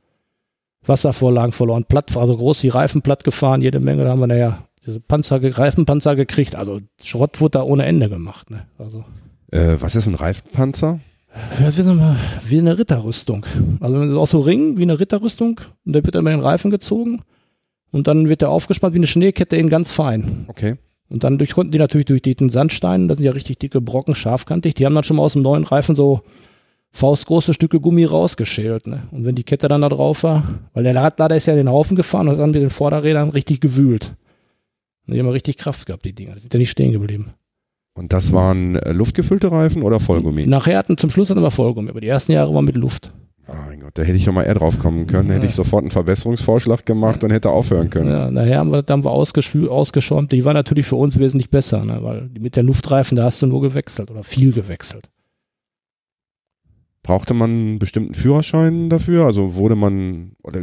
Wasservorlagen 0.87 1.52
verloren. 1.52 1.85
Platt, 1.85 2.14
also 2.16 2.37
groß 2.37 2.61
die 2.61 2.68
Reifen 2.68 3.02
platt 3.02 3.25
gefahren, 3.25 3.62
jede 3.62 3.80
Menge. 3.80 4.04
Da 4.04 4.11
haben 4.11 4.21
wir 4.21 4.26
naja 4.26 4.59
diese 4.86 5.00
Panzer, 5.00 5.40
Reifenpanzer 5.42 6.16
gekriegt. 6.16 6.54
Also 6.54 6.80
Schrott 7.02 7.40
wurde 7.40 7.58
da 7.58 7.62
ohne 7.62 7.84
Ende 7.84 8.08
gemacht. 8.08 8.50
Ne? 8.50 8.66
Also 8.78 9.04
Äh, 9.50 9.76
was 9.80 9.96
ist 9.96 10.06
ein 10.06 10.14
Reifenpanzer? 10.14 11.00
wie, 12.44 12.58
eine 12.58 12.78
Ritterrüstung. 12.78 13.44
Also 13.80 14.20
auch 14.20 14.28
so 14.28 14.40
Ring, 14.40 14.76
wie 14.78 14.82
eine 14.82 15.00
Ritterrüstung. 15.00 15.60
Und 15.84 15.92
der 15.92 16.04
wird 16.04 16.14
dann 16.14 16.24
mit 16.24 16.32
den 16.32 16.40
Reifen 16.40 16.70
gezogen. 16.70 17.20
Und 17.90 18.06
dann 18.06 18.28
wird 18.28 18.40
der 18.40 18.50
aufgespannt 18.50 18.94
wie 18.94 18.98
eine 18.98 19.06
Schneekette 19.06 19.56
in 19.56 19.68
ganz 19.68 19.92
fein. 19.92 20.44
Okay. 20.48 20.76
Und 21.08 21.24
dann 21.24 21.38
durch, 21.38 21.52
konnten 21.52 21.72
die 21.72 21.78
natürlich 21.78 22.06
durch 22.06 22.22
den 22.22 22.50
Sandstein, 22.50 23.08
das 23.08 23.18
sind 23.18 23.26
ja 23.26 23.32
richtig 23.32 23.58
dicke 23.58 23.80
Brocken, 23.80 24.14
scharfkantig, 24.14 24.74
die 24.74 24.86
haben 24.86 24.94
dann 24.94 25.04
schon 25.04 25.16
mal 25.16 25.22
aus 25.22 25.34
dem 25.34 25.42
neuen 25.42 25.64
Reifen 25.64 25.94
so 25.94 26.22
faustgroße 26.92 27.54
Stücke 27.54 27.80
Gummi 27.80 28.04
rausgeschält. 28.04 28.86
Ne? 28.86 29.02
Und 29.10 29.24
wenn 29.24 29.34
die 29.34 29.44
Kette 29.44 29.68
dann 29.68 29.82
da 29.82 29.88
drauf 29.88 30.22
war, 30.22 30.44
weil 30.72 30.84
der 30.84 30.94
Radlader 30.94 31.36
ist 31.36 31.46
ja 31.46 31.52
in 31.52 31.58
den 31.58 31.68
Haufen 31.68 31.96
gefahren 31.96 32.28
und 32.28 32.34
hat 32.34 32.40
dann 32.40 32.52
mit 32.52 32.62
den 32.62 32.70
Vorderrädern 32.70 33.30
richtig 33.30 33.60
gewühlt. 33.60 34.14
Und 35.06 35.14
die 35.14 35.20
haben 35.20 35.28
richtig 35.28 35.56
Kraft 35.58 35.87
gehabt, 35.87 36.04
die 36.04 36.12
Dinger. 36.14 36.34
Die 36.34 36.40
sind 36.40 36.52
ja 36.54 36.58
nicht 36.58 36.70
stehen 36.70 36.92
geblieben. 36.92 37.34
Und 37.96 38.12
das 38.12 38.32
waren 38.32 38.76
äh, 38.76 38.92
luftgefüllte 38.92 39.52
Reifen 39.52 39.82
oder 39.82 40.00
Vollgummi? 40.00 40.46
Nachher 40.46 40.78
hatten, 40.78 40.96
zum 40.96 41.11
Schluss 41.11 41.30
hatten 41.30 41.42
wir 41.42 41.50
Vollgummi, 41.50 41.90
aber 41.90 42.00
die 42.00 42.08
ersten 42.08 42.32
Jahre 42.32 42.52
waren 42.54 42.64
mit 42.64 42.75
Luft. 42.75 43.12
Oh 43.46 43.52
mein 43.66 43.78
Gott, 43.80 43.90
da 43.94 44.02
hätte 44.02 44.16
ich 44.16 44.25
doch 44.25 44.32
mal 44.32 44.42
eher 44.44 44.54
drauf 44.54 44.78
kommen 44.78 45.06
können. 45.06 45.28
Hätte 45.30 45.44
Ja. 45.44 45.50
ich 45.50 45.54
sofort 45.54 45.82
einen 45.84 45.90
Verbesserungsvorschlag 45.90 46.87
gemacht 46.87 47.23
und 47.23 47.30
hätte 47.30 47.50
aufhören 47.50 47.90
können. 47.90 48.11
Ja, 48.11 48.30
nachher 48.30 48.58
haben 48.58 48.73
wir, 48.73 48.82
dann 48.82 49.04
haben 49.04 49.04
wir 49.04 49.11
ausgeschäumt. 49.70 50.32
Die 50.32 50.44
waren 50.46 50.54
natürlich 50.54 50.87
für 50.87 50.96
uns 50.96 51.18
wesentlich 51.18 51.50
besser, 51.50 51.84
ne? 51.84 51.99
weil 52.02 52.30
mit 52.40 52.56
der 52.56 52.62
Luftreifen, 52.62 53.16
da 53.16 53.25
hast 53.25 53.42
du 53.42 53.46
nur 53.46 53.61
gewechselt 53.61 54.11
oder 54.11 54.23
viel 54.25 54.52
gewechselt. 54.52 55.11
Brauchte 57.02 57.34
man 57.34 57.50
einen 57.50 57.78
bestimmten 57.78 58.14
Führerschein 58.14 58.88
dafür? 58.88 59.26
Also 59.26 59.56
wurde 59.56 59.76
man 59.76 60.32
oder 60.42 60.62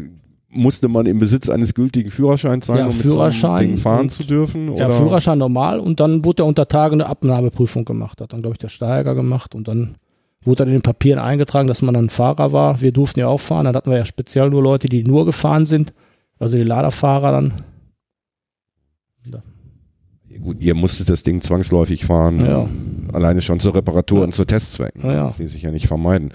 musste 0.52 0.88
man 0.88 1.06
im 1.06 1.20
Besitz 1.20 1.50
eines 1.50 1.74
gültigen 1.74 2.12
Führerscheins 2.12 2.66
sein, 2.68 2.78
Ja, 2.78 2.84
um 2.86 2.90
mit 2.90 2.98
so 2.98 3.10
Führerschein 3.10 3.60
Ding 3.60 3.78
fahren 3.78 4.02
und- 4.02 4.10
zu 4.12 4.24
dürfen? 4.24 4.76
Ja, 4.76 4.88
oder? 4.88 4.96
Führerschein 4.96 5.38
normal 5.40 5.80
und 5.80 6.00
dann 6.00 6.24
wurde 6.26 6.44
er 6.44 6.48
unter 6.48 6.68
Tage 6.68 6.94
eine 6.94 7.06
Abnahmeprüfung 7.08 7.86
gemacht. 7.86 8.20
Hat 8.22 8.34
dann, 8.34 8.42
glaube 8.42 8.56
ich, 8.56 8.60
der 8.60 8.70
Steiger 8.70 9.16
gemacht 9.16 9.56
und 9.56 9.68
dann 9.68 9.96
wurde 10.44 10.58
dann 10.58 10.68
in 10.70 10.76
den 10.76 10.82
Papieren 10.82 11.20
eingetragen, 11.20 11.68
dass 11.68 11.82
man 11.82 11.94
dann 11.94 12.10
Fahrer 12.10 12.52
war. 12.52 12.82
Wir 12.82 12.92
durften 12.92 13.20
ja 13.20 13.28
auch 13.28 13.40
fahren. 13.40 13.66
Dann 13.66 13.76
hatten 13.76 13.90
wir 13.92 13.98
ja 13.98 14.06
speziell 14.06 14.50
nur 14.50 14.64
Leute, 14.64 14.90
die 14.90 15.04
nur 15.04 15.26
gefahren 15.26 15.66
sind. 15.66 15.94
Also 16.40 16.58
die 16.58 16.64
Laderfahrer 16.64 17.32
dann. 17.32 17.54
Gut, 20.42 20.64
ihr 20.64 20.74
musstet 20.74 21.10
das 21.10 21.24
Ding 21.24 21.42
zwangsläufig 21.42 22.06
fahren. 22.06 22.44
Ja. 22.44 22.68
Alleine 23.14 23.42
schon 23.42 23.60
zur 23.60 23.76
Reparatur 23.76 24.20
Ja. 24.20 24.24
und 24.26 24.34
zu 24.34 24.46
Testzwecken. 24.46 25.04
Ja, 25.04 25.14
ja. 25.14 25.24
Das 25.26 25.38
ließ 25.38 25.52
sich 25.52 25.62
ja 25.62 25.72
nicht 25.72 25.88
vermeiden. 25.88 26.34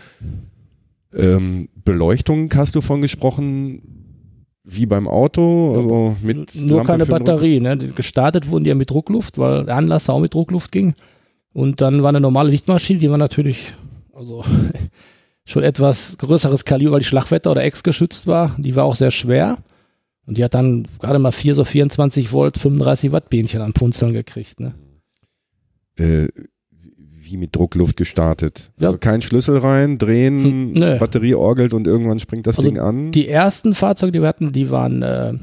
Ähm, 1.14 1.68
Beleuchtung 1.84 2.52
hast 2.54 2.74
du 2.76 2.82
von 2.82 3.00
gesprochen, 3.00 4.05
wie 4.68 4.84
beim 4.84 5.06
Auto, 5.06 5.76
also 5.76 6.16
mit 6.22 6.54
nur 6.56 6.78
Lampe 6.78 6.92
keine 6.92 7.06
Batterie. 7.06 7.60
Ne? 7.60 7.78
Gestartet 7.78 8.50
wurden 8.50 8.64
die 8.64 8.68
ja 8.68 8.74
mit 8.74 8.90
Druckluft, 8.90 9.38
weil 9.38 9.64
der 9.64 9.76
Anlasser 9.76 10.12
auch 10.12 10.20
mit 10.20 10.34
Druckluft 10.34 10.72
ging. 10.72 10.94
Und 11.52 11.80
dann 11.80 12.02
war 12.02 12.08
eine 12.10 12.20
normale 12.20 12.50
Lichtmaschine, 12.50 12.98
die 12.98 13.10
war 13.10 13.16
natürlich 13.16 13.72
also 14.12 14.44
schon 15.44 15.62
etwas 15.62 16.18
größeres 16.18 16.64
Kaliber, 16.64 16.92
weil 16.92 17.00
die 17.00 17.06
Schlagwetter 17.06 17.52
oder 17.52 17.62
Ex 17.62 17.84
geschützt 17.84 18.26
war. 18.26 18.56
Die 18.58 18.74
war 18.74 18.84
auch 18.84 18.96
sehr 18.96 19.12
schwer. 19.12 19.58
Und 20.26 20.36
die 20.36 20.44
hat 20.44 20.54
dann 20.54 20.88
gerade 21.00 21.20
mal 21.20 21.30
vier 21.30 21.54
so 21.54 21.64
24 21.64 22.32
Volt, 22.32 22.58
35 22.58 23.12
Watt 23.12 23.30
Bienchen 23.30 23.62
am 23.62 23.72
Punzeln 23.72 24.12
gekriegt. 24.12 24.58
Ne? 24.58 24.74
äh, 25.98 26.28
wie 27.26 27.36
mit 27.36 27.54
Druckluft 27.54 27.96
gestartet. 27.96 28.70
Ja. 28.78 28.88
Also 28.88 28.98
kein 28.98 29.20
Schlüssel 29.22 29.58
rein, 29.58 29.98
drehen, 29.98 30.44
Hm, 30.44 30.72
nö. 30.72 30.98
Batterie 30.98 31.34
orgelt 31.34 31.74
und 31.74 31.86
irgendwann 31.86 32.18
springt 32.18 32.46
das 32.46 32.58
Also 32.58 32.68
Ding 32.68 32.78
an. 32.78 33.12
Die 33.12 33.28
ersten 33.28 33.74
Fahrzeuge, 33.74 34.12
die 34.12 34.22
wir 34.22 34.28
hatten, 34.28 34.52
die 34.52 34.70
waren 34.70 35.02
äh, 35.02 35.34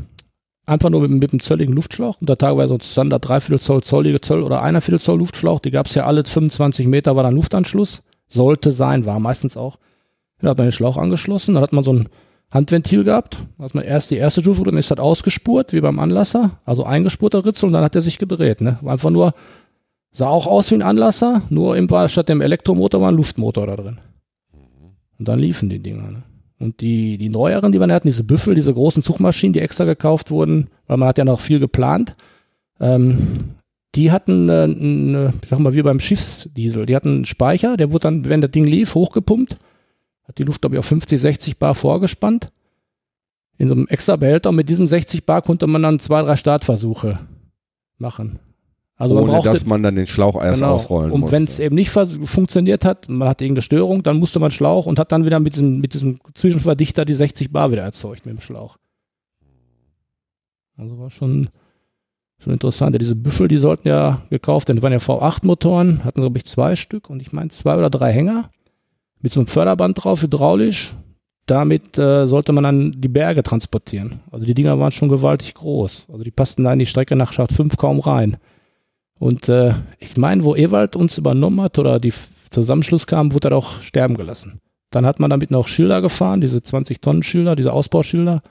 einfach 0.66 0.90
nur 0.90 1.02
mit, 1.02 1.12
mit 1.12 1.32
einem 1.34 1.42
zölligen 1.42 1.74
Luftschlauch. 1.74 2.20
Und 2.22 2.30
da 2.30 2.36
teilweise 2.36 2.70
so 2.70 2.76
ein 2.76 2.82
Standard 2.82 3.28
dreiviertel 3.28 3.60
Zoll, 3.62 3.84
zollige 3.84 4.22
Zoll 4.22 4.44
oder 4.44 4.62
einer 4.64 4.82
Viertel 4.82 5.00
Zoll 5.00 5.20
Luftschlauch. 5.20 5.60
Die 5.60 5.72
gab 5.72 5.88
es 5.88 5.96
ja 5.96 6.06
alle 6.06 6.24
25 6.24 6.88
Meter, 6.88 7.16
war 7.16 7.24
dann 7.24 7.36
Luftanschluss. 7.36 8.02
Sollte 8.28 8.72
sein, 8.72 9.06
war 9.06 9.20
meistens 9.20 9.58
auch. 9.58 9.78
Dann 10.40 10.50
hat 10.50 10.58
man 10.58 10.68
den 10.68 10.72
Schlauch 10.74 10.98
angeschlossen, 10.98 11.54
dann 11.54 11.64
hat 11.64 11.74
man 11.74 11.84
so 11.84 11.92
einen 11.92 12.10
Handventil 12.52 13.04
gehabt. 13.04 13.38
Hat 13.60 13.76
man 13.76 13.84
erst 13.84 14.12
die 14.12 14.18
erste 14.18 14.42
Stufe, 14.42 14.64
dann 14.64 14.78
ist 14.78 14.92
das 14.92 15.00
ausgespurt, 15.00 15.74
wie 15.74 15.82
beim 15.82 16.00
Anlasser, 16.00 16.60
also 16.66 16.84
eingespurter 16.84 17.46
Ritzel 17.46 17.68
und 17.68 17.74
dann 17.74 17.84
hat 17.84 17.96
er 17.96 18.02
sich 18.02 18.18
gedreht. 18.18 18.62
Ne? 18.62 18.78
War 18.82 18.94
einfach 18.94 19.10
nur, 19.10 19.34
sah 20.14 20.28
auch 20.28 20.48
aus 20.48 20.72
wie 20.72 20.76
ein 20.76 20.82
Anlasser, 20.82 21.42
nur 21.50 21.76
im, 21.76 21.90
statt 22.08 22.30
dem 22.30 22.40
Elektromotor 22.40 23.02
war 23.02 23.12
ein 23.12 23.18
Luftmotor 23.18 23.68
da 23.68 23.76
drin. 23.76 24.00
Und 25.20 25.28
dann 25.28 25.40
liefen 25.40 25.70
die 25.70 25.80
Dinger. 25.80 26.10
Ne? 26.10 26.24
Und 26.60 26.80
die, 26.80 27.18
die 27.18 27.30
neueren, 27.30 27.74
die 27.74 27.80
wir 27.80 27.94
hatten, 27.94 28.08
diese 28.08 28.24
Büffel, 28.24 28.56
diese 28.56 28.74
großen 28.74 29.04
Zugmaschinen, 29.04 29.54
die 29.54 29.60
extra 29.60 29.84
gekauft 29.84 30.32
wurden, 30.32 30.70
weil 30.88 30.98
man 30.98 31.10
hat 31.10 31.18
ja 31.18 31.26
noch 31.26 31.42
viel 31.42 31.60
geplant, 31.60 32.16
ähm, 32.80 33.56
die 33.96 34.12
hatten, 34.12 34.48
äh, 34.50 34.64
eine, 34.64 35.34
ich 35.42 35.50
sag 35.50 35.60
mal, 35.60 35.74
wie 35.74 35.82
beim 35.82 36.00
Schiffsdiesel, 36.00 36.86
die 36.86 36.96
hatten 36.96 37.10
einen 37.10 37.26
Speicher, 37.26 37.76
der 37.76 37.92
wurde 37.92 38.04
dann, 38.04 38.30
wenn 38.30 38.42
das 38.42 38.52
Ding 38.52 38.66
lief, 38.66 38.96
hochgepumpt 38.96 39.58
hat 40.28 40.38
die 40.38 40.44
Luft, 40.44 40.62
glaube 40.62 40.76
ich, 40.76 40.80
auf 40.80 40.86
50, 40.86 41.20
60 41.20 41.58
Bar 41.58 41.76
vorgespannt. 41.76 42.52
In 43.58 43.68
so 43.68 43.76
einem 43.76 43.88
extra 43.88 44.16
Behälter 44.16 44.50
und 44.50 44.56
mit 44.56 44.70
diesem 44.70 44.88
60 44.88 45.26
Bar 45.26 45.42
konnte 45.42 45.68
man 45.68 45.84
dann 45.84 46.00
zwei, 46.00 46.22
drei 46.22 46.36
Startversuche 46.36 47.20
machen. 47.98 48.40
Also 49.04 49.18
Ohne 49.18 49.34
brauchte, 49.34 49.50
dass 49.50 49.66
man 49.66 49.84
dann 49.84 49.98
den 49.98 50.08
Schlauch 50.08 50.42
erst 50.42 50.62
genau, 50.62 50.76
ausrollen 50.76 51.10
muss. 51.10 51.24
Und 51.24 51.32
wenn 51.34 51.44
es 51.44 51.60
eben 51.60 51.76
nicht 51.76 51.90
funktioniert 51.90 52.86
hat, 52.86 53.10
man 53.10 53.28
hat 53.28 53.42
irgendeine 53.42 53.62
Störung, 53.62 54.02
dann 54.02 54.18
musste 54.18 54.40
man 54.40 54.50
Schlauch 54.50 54.86
und 54.86 54.98
hat 54.98 55.12
dann 55.12 55.26
wieder 55.26 55.42
mit 55.42 55.56
diesem, 55.56 55.82
mit 55.82 55.94
diesem 55.94 56.22
Zwischenverdichter 56.34 57.04
die 57.04 57.14
60 57.14 57.52
Bar 57.52 57.70
wieder 57.74 57.82
erzeugt 57.82 58.26
mit 58.26 58.34
dem 58.34 58.40
Schlauch. 58.40 58.78
Also 60.78 60.98
war 61.00 61.10
schon, 61.10 61.50
schon 62.40 62.54
interessant. 62.54 62.94
Ja, 62.94 63.00
diese 63.00 63.18
Büffel, 63.18 63.50
die 63.50 63.58
sollten 63.58 63.90
ja 63.90 64.22
gekauft 64.30 64.70
werden. 64.70 64.78
Die 64.78 64.84
waren 64.84 64.94
ja 64.94 65.00
V8-Motoren, 65.00 66.06
hatten, 66.06 66.22
glaube 66.22 66.38
ich, 66.38 66.46
zwei 66.46 66.78
Stück 66.78 67.10
und 67.10 67.22
ich 67.22 67.34
meine 67.34 67.50
zwei 67.50 67.76
oder 67.76 67.90
drei 67.90 68.14
Hänger 68.14 68.52
mit 69.20 69.34
so 69.34 69.42
einem 69.42 69.48
Förderband 69.48 70.02
drauf, 70.02 70.22
hydraulisch. 70.22 70.94
Damit 71.46 71.98
äh, 71.98 72.26
sollte 72.26 72.54
man 72.54 72.64
dann 72.64 73.02
die 73.02 73.10
Berge 73.10 73.44
transportieren. 73.44 74.22
Also 74.32 74.46
die 74.46 74.54
Dinger 74.54 74.80
waren 74.80 74.94
schon 74.94 75.10
gewaltig 75.10 75.56
groß. 75.56 76.08
Also 76.10 76.24
die 76.24 76.32
passten 76.32 76.64
da 76.64 76.72
in 76.72 76.80
die 76.80 76.86
Strecke 76.86 77.18
nach 77.18 77.34
Schacht 77.34 77.52
5 77.52 77.76
kaum 77.76 78.00
rein. 78.00 78.38
Und 79.24 79.48
äh, 79.48 79.74
ich 80.00 80.18
meine, 80.18 80.44
wo 80.44 80.54
Ewald 80.54 80.98
uns 80.98 81.18
übernommen 81.18 81.62
hat 81.62 81.80
oder 81.80 81.98
die 81.98 82.12
Zusammenschluss 82.50 83.08
kam, 83.08 83.32
wurde 83.32 83.52
er 83.52 83.56
auch 83.56 83.82
sterben 83.82 84.18
gelassen. 84.18 84.60
Dann 84.92 85.06
hat 85.06 85.22
man 85.22 85.30
damit 85.30 85.50
noch 85.50 85.70
Schilder 85.70 86.02
gefahren, 86.02 86.42
diese 86.42 86.58
20-Tonnen-Schilder, 86.58 87.56
diese 87.56 87.72
Ausbauschilder. 87.72 88.42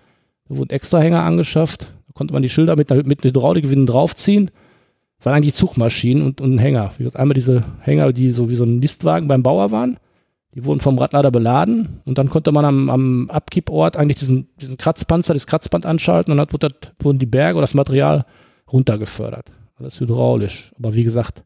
Da 0.49 0.57
wurden 0.57 0.71
extra 0.71 0.99
Hänger 0.99 1.25
angeschafft. 1.25 1.93
Da 2.07 2.13
konnte 2.15 2.33
man 2.33 2.43
die 2.43 2.49
Schilder 2.49 2.77
mit, 2.77 2.89
mit 3.07 3.23
Hydraulikgewinnen 3.23 3.87
draufziehen. 3.87 4.51
Das 5.19 5.27
waren 5.27 5.35
eigentlich 5.35 5.53
Zugmaschinen 5.57 6.25
und, 6.25 6.41
und 6.41 6.57
Hänger. 6.57 6.93
Einmal 7.13 7.35
diese 7.35 7.65
Hänger, 7.81 8.15
die 8.15 8.31
so 8.31 8.49
wie 8.49 8.57
so 8.57 8.65
ein 8.65 8.79
Mistwagen 8.79 9.29
beim 9.29 9.43
Bauer 9.43 9.73
waren. 9.73 9.99
Die 10.55 10.65
wurden 10.65 10.81
vom 10.81 10.99
Radlader 10.99 11.31
beladen 11.31 12.01
und 12.07 12.17
dann 12.17 12.31
konnte 12.31 12.51
man 12.51 12.65
am, 12.65 12.89
am 12.89 13.31
Abkipport 13.31 13.99
eigentlich 13.99 14.17
diesen, 14.17 14.49
diesen 14.59 14.79
Kratzpanzer, 14.79 15.35
das 15.35 15.47
Kratzband 15.47 15.85
anschalten 15.85 16.33
und 16.33 16.39
dann 16.39 16.73
wurden 16.99 17.19
die 17.19 17.27
Berge 17.27 17.59
oder 17.59 17.67
das 17.67 17.75
Material 17.75 18.25
runtergefördert. 18.73 19.51
Alles 19.77 20.01
hydraulisch. 20.01 20.73
Aber 20.79 20.95
wie 20.95 21.05
gesagt, 21.05 21.45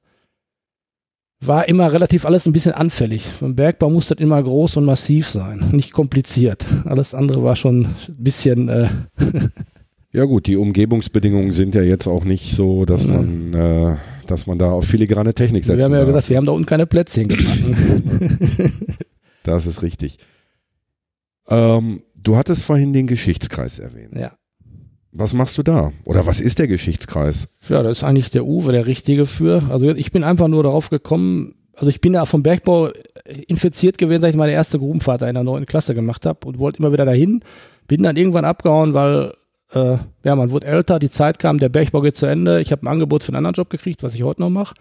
war 1.40 1.68
immer 1.68 1.92
relativ 1.92 2.24
alles 2.24 2.46
ein 2.46 2.52
bisschen 2.52 2.72
anfällig. 2.72 3.24
Beim 3.40 3.54
Bergbau 3.54 3.90
muss 3.90 4.08
das 4.08 4.18
immer 4.18 4.42
groß 4.42 4.78
und 4.78 4.84
massiv 4.84 5.28
sein, 5.28 5.64
nicht 5.72 5.92
kompliziert. 5.92 6.64
Alles 6.84 7.14
andere 7.14 7.42
war 7.42 7.56
schon 7.56 7.84
ein 7.84 8.16
bisschen. 8.18 8.68
Äh 8.68 8.88
ja 10.12 10.24
gut, 10.24 10.46
die 10.46 10.56
Umgebungsbedingungen 10.56 11.52
sind 11.52 11.74
ja 11.74 11.82
jetzt 11.82 12.06
auch 12.06 12.24
nicht 12.24 12.54
so, 12.54 12.84
dass 12.84 13.06
man 13.06 13.54
äh, 13.54 13.96
dass 14.26 14.46
man 14.46 14.58
da 14.58 14.70
auf 14.70 14.86
filigrane 14.86 15.34
Technik 15.34 15.64
setzt. 15.64 15.78
Wir 15.78 15.84
haben 15.84 15.92
ja 15.92 15.98
darf. 15.98 16.08
gesagt, 16.08 16.28
wir 16.30 16.36
haben 16.36 16.46
da 16.46 16.52
unten 16.52 16.66
keine 16.66 16.86
Plätzchen 16.86 17.28
gemacht. 17.28 17.60
das 19.44 19.66
ist 19.66 19.82
richtig. 19.82 20.18
Ähm, 21.48 22.02
du 22.20 22.36
hattest 22.36 22.64
vorhin 22.64 22.92
den 22.92 23.06
Geschichtskreis 23.06 23.78
erwähnt. 23.78 24.14
Ja. 24.16 24.36
Was 25.18 25.32
machst 25.32 25.56
du 25.56 25.62
da? 25.62 25.92
Oder 26.04 26.26
was 26.26 26.40
ist 26.40 26.58
der 26.58 26.68
Geschichtskreis? 26.68 27.48
Ja, 27.68 27.82
da 27.82 27.90
ist 27.90 28.04
eigentlich 28.04 28.30
der 28.30 28.44
Uwe 28.44 28.72
der 28.72 28.84
Richtige 28.84 29.24
für. 29.24 29.62
Also 29.70 29.88
ich 29.88 30.12
bin 30.12 30.24
einfach 30.24 30.46
nur 30.46 30.62
darauf 30.62 30.90
gekommen, 30.90 31.54
also 31.74 31.88
ich 31.88 32.02
bin 32.02 32.12
ja 32.12 32.26
vom 32.26 32.42
Bergbau 32.42 32.90
infiziert 33.48 33.96
gewesen, 33.96 34.20
seit 34.20 34.32
ich 34.32 34.36
meine 34.36 34.52
erste 34.52 34.78
Grubenfahrt 34.78 35.22
in 35.22 35.32
der 35.32 35.42
neuen 35.42 35.64
Klasse 35.64 35.94
gemacht 35.94 36.26
habe 36.26 36.46
und 36.46 36.58
wollte 36.58 36.80
immer 36.80 36.92
wieder 36.92 37.06
dahin. 37.06 37.40
Bin 37.88 38.02
dann 38.02 38.16
irgendwann 38.16 38.44
abgehauen, 38.44 38.92
weil 38.92 39.32
äh, 39.72 39.96
ja, 40.22 40.36
man 40.36 40.50
wurde 40.50 40.66
älter, 40.66 40.98
die 40.98 41.10
Zeit 41.10 41.38
kam, 41.38 41.58
der 41.58 41.70
Bergbau 41.70 42.02
geht 42.02 42.16
zu 42.16 42.26
Ende. 42.26 42.60
Ich 42.60 42.70
habe 42.70 42.84
ein 42.84 42.88
Angebot 42.88 43.24
für 43.24 43.30
einen 43.30 43.38
anderen 43.38 43.54
Job 43.54 43.70
gekriegt, 43.70 44.02
was 44.02 44.14
ich 44.14 44.22
heute 44.22 44.42
noch 44.42 44.50
mache. 44.50 44.74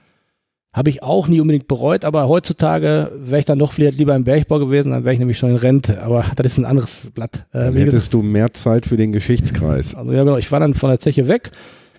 Habe 0.75 0.89
ich 0.89 1.01
auch 1.01 1.29
nie 1.29 1.39
unbedingt 1.39 1.69
bereut, 1.69 2.03
aber 2.03 2.27
heutzutage 2.27 3.09
wäre 3.15 3.39
ich 3.39 3.45
dann 3.45 3.59
doch 3.59 3.71
vielleicht 3.71 3.97
lieber 3.97 4.13
im 4.13 4.25
Bergbau 4.25 4.59
gewesen, 4.59 4.91
dann 4.91 5.05
wäre 5.05 5.13
ich 5.13 5.19
nämlich 5.19 5.37
schon 5.37 5.51
in 5.51 5.55
Rente. 5.55 6.03
Aber 6.03 6.19
das 6.35 6.47
ist 6.47 6.57
ein 6.57 6.65
anderes 6.65 7.11
Blatt. 7.15 7.45
Äh, 7.53 7.59
dann 7.59 7.77
hättest 7.77 8.13
du 8.13 8.21
mehr 8.21 8.51
Zeit 8.51 8.85
für 8.85 8.97
den 8.97 9.13
Geschichtskreis. 9.13 9.95
Also 9.95 10.11
ja, 10.11 10.25
genau. 10.25 10.35
Ich 10.35 10.51
war 10.51 10.59
dann 10.59 10.73
von 10.73 10.89
der 10.89 10.99
Zeche 10.99 11.29
weg, 11.29 11.51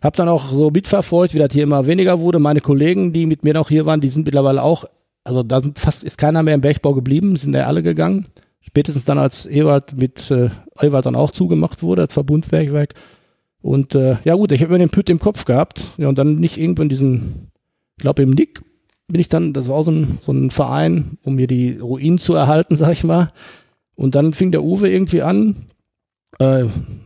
habe 0.03 0.15
dann 0.19 0.29
auch 0.29 0.51
so 0.51 0.71
mitverfolgt, 0.71 1.33
wie 1.33 1.39
das 1.39 1.55
hier 1.55 1.63
immer 1.63 1.87
weniger 1.87 2.21
wurde. 2.21 2.39
Meine 2.39 2.61
Kollegen, 2.61 3.15
die 3.15 3.25
mit 3.25 3.45
mir 3.45 3.55
noch 3.55 3.71
hier 3.71 3.87
waren, 3.87 4.03
die 4.03 4.11
sind 4.11 4.27
mittlerweile 4.27 4.63
auch, 4.63 4.85
also 5.25 5.43
da 5.43 5.63
sind 5.63 5.79
fast 5.79 6.05
ist 6.05 6.19
keiner 6.19 6.43
mehr 6.43 6.55
im 6.55 6.61
Bergbau 6.61 6.93
geblieben, 6.93 7.37
sind 7.37 7.55
ja 7.55 7.63
alle 7.63 7.83
gegangen. 7.83 8.27
Spätestens 8.61 9.07
dann, 9.07 9.17
als 9.17 9.47
Ewald 9.47 9.97
mit 9.97 10.31
äh, 10.31 10.51
Ewald 10.79 11.07
dann 11.07 11.17
auch 11.17 11.31
zugemacht 11.31 11.83
wurde, 11.83 12.03
als 12.03 12.13
Verbundwerkwerk. 12.13 12.93
Und 13.63 13.95
äh, 13.95 14.17
ja 14.25 14.35
gut, 14.35 14.53
ich 14.53 14.61
habe 14.61 14.73
mir 14.73 14.81
den 14.81 14.91
Püt 14.91 15.09
im 15.09 15.19
Kopf 15.19 15.47
gehabt. 15.47 15.81
Ja, 15.97 16.11
und 16.11 16.19
dann 16.19 16.37
nicht 16.37 16.59
irgendwann 16.59 16.91
diesen, 16.91 17.53
ich 17.97 18.03
glaube 18.03 18.23
im 18.23 18.31
Nick 18.31 18.63
bin 19.09 19.21
ich 19.21 19.29
dann, 19.29 19.53
das 19.53 19.69
war 19.69 19.83
so 19.85 19.91
ein, 19.91 20.19
so 20.23 20.33
ein 20.33 20.51
Verein, 20.51 21.19
um 21.23 21.37
mir 21.37 21.47
die 21.47 21.79
Ruinen 21.79 22.19
zu 22.19 22.35
erhalten, 22.35 22.77
sag 22.77 22.93
ich 22.93 23.05
mal. 23.05 23.33
Und 23.95 24.15
dann 24.15 24.35
fing 24.35 24.51
der 24.53 24.65
Uwe 24.65 24.91
irgendwie 24.91 25.23
an, 25.23 25.67
äh, 26.39 26.65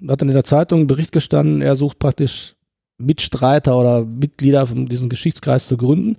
hat 0.09 0.21
dann 0.21 0.29
in 0.29 0.35
der 0.35 0.45
Zeitung 0.45 0.81
einen 0.81 0.87
Bericht 0.87 1.13
gestanden, 1.13 1.63
er 1.63 1.77
sucht 1.77 1.99
praktisch 1.99 2.57
Mitstreiter 2.99 3.79
oder 3.79 4.05
Mitglieder 4.05 4.67
von 4.67 4.87
diesem 4.87 5.09
Geschichtskreis 5.09 5.67
zu 5.67 5.77
gründen. 5.77 6.17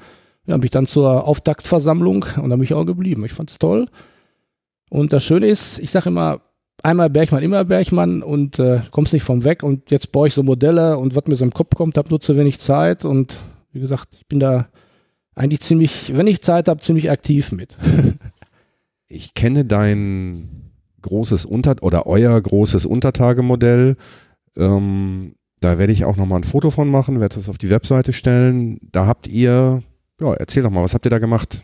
Ja, 0.48 0.56
bin 0.58 0.66
ich 0.66 0.72
dann 0.72 0.88
zur 0.88 1.28
Auftaktversammlung 1.28 2.26
und 2.42 2.50
da 2.50 2.56
bin 2.56 2.64
ich 2.64 2.74
auch 2.74 2.86
geblieben. 2.86 3.26
Ich 3.26 3.34
fand 3.34 3.52
es 3.52 3.60
toll. 3.60 3.88
Und 4.90 5.14
das 5.14 5.24
Schöne 5.24 5.48
ist, 5.48 5.80
ich 5.80 5.92
sage 5.92 6.10
immer, 6.10 6.42
einmal 6.84 7.10
Bergmann, 7.10 7.44
immer 7.44 7.64
Bergmann 7.64 8.24
und 8.24 8.60
äh, 8.60 8.82
kommst 8.92 9.14
nicht 9.14 9.24
vom 9.24 9.44
weg. 9.44 9.62
Und 9.64 9.92
jetzt 9.92 10.12
baue 10.12 10.28
ich 10.28 10.34
so 10.34 10.42
Modelle 10.42 10.98
und 10.98 11.16
was 11.16 11.26
mir 11.28 11.36
so 11.36 11.46
im 11.46 11.54
Kopf 11.54 11.76
kommt, 11.76 11.98
habe 11.98 12.10
nur 12.10 12.22
zu 12.22 12.36
wenig 12.36 12.60
Zeit. 12.60 13.06
Und 13.06 13.38
wie 13.72 13.80
gesagt, 13.80 14.10
ich 14.16 14.28
bin 14.28 14.40
da 14.40 14.68
eigentlich 15.36 15.62
ziemlich, 15.62 16.16
wenn 16.16 16.28
ich 16.28 16.42
Zeit 16.42 16.68
habe, 16.68 16.82
ziemlich 16.82 17.10
aktiv 17.10 17.52
mit. 17.52 17.78
ich 19.08 19.34
kenne 19.34 19.66
dein 19.66 20.72
großes 21.02 21.46
Unter- 21.46 21.82
oder 21.82 22.06
euer 22.06 22.40
großes 22.40 22.86
Untertagemodell. 22.86 23.96
Ähm, 24.58 25.36
da 25.60 25.78
werde 25.78 25.94
ich 25.94 26.06
auch 26.06 26.18
nochmal 26.18 26.40
ein 26.40 26.44
Foto 26.44 26.72
von 26.72 26.90
machen, 26.90 27.20
werde 27.20 27.40
es 27.40 27.50
auf 27.50 27.58
die 27.58 27.70
Webseite 27.70 28.14
stellen. 28.14 28.80
Da 28.92 29.06
habt 29.06 29.28
ihr, 29.28 29.84
ja, 30.20 30.34
erzähl 30.34 30.64
doch 30.64 30.72
mal, 30.72 30.84
was 30.84 30.94
habt 30.94 31.06
ihr 31.06 31.12
da 31.12 31.20
gemacht? 31.20 31.64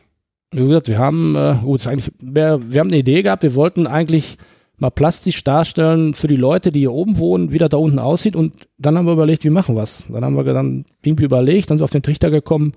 Wie 0.52 0.66
gesagt, 0.66 0.88
wir 0.88 0.98
haben, 0.98 1.36
äh, 1.36 1.58
gut, 1.62 1.86
eigentlich, 1.88 2.12
wir, 2.20 2.60
wir 2.72 2.80
haben 2.80 2.88
eine 2.88 2.98
Idee 2.98 3.22
gehabt, 3.22 3.44
wir 3.44 3.56
wollten 3.56 3.86
eigentlich 3.86 4.38
mal 4.78 4.92
plastisch 4.92 5.44
darstellen 5.44 6.14
für 6.14 6.28
die 6.28 6.36
Leute, 6.36 6.72
die 6.72 6.80
hier 6.80 6.94
oben 6.94 7.18
wohnen, 7.18 7.52
wie 7.52 7.58
das 7.58 7.70
da 7.70 7.78
unten 7.78 8.00
aussieht. 8.00 8.36
Und 8.36 8.68
dann 8.78 8.98
haben 8.98 9.06
wir 9.06 9.14
überlegt, 9.14 9.44
wie 9.44 9.50
machen 9.50 9.76
wir. 9.76 9.86
Dann 10.10 10.24
haben 10.24 10.36
wir 10.36 10.44
dann 10.44 10.86
irgendwie 11.02 11.26
überlegt, 11.26 11.70
dann 11.70 11.78
sind 11.78 11.82
wir 11.82 11.86
auf 11.86 11.92
den 11.92 12.04
Trichter 12.04 12.30
gekommen, 12.30 12.74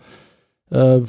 äh, 0.70 1.00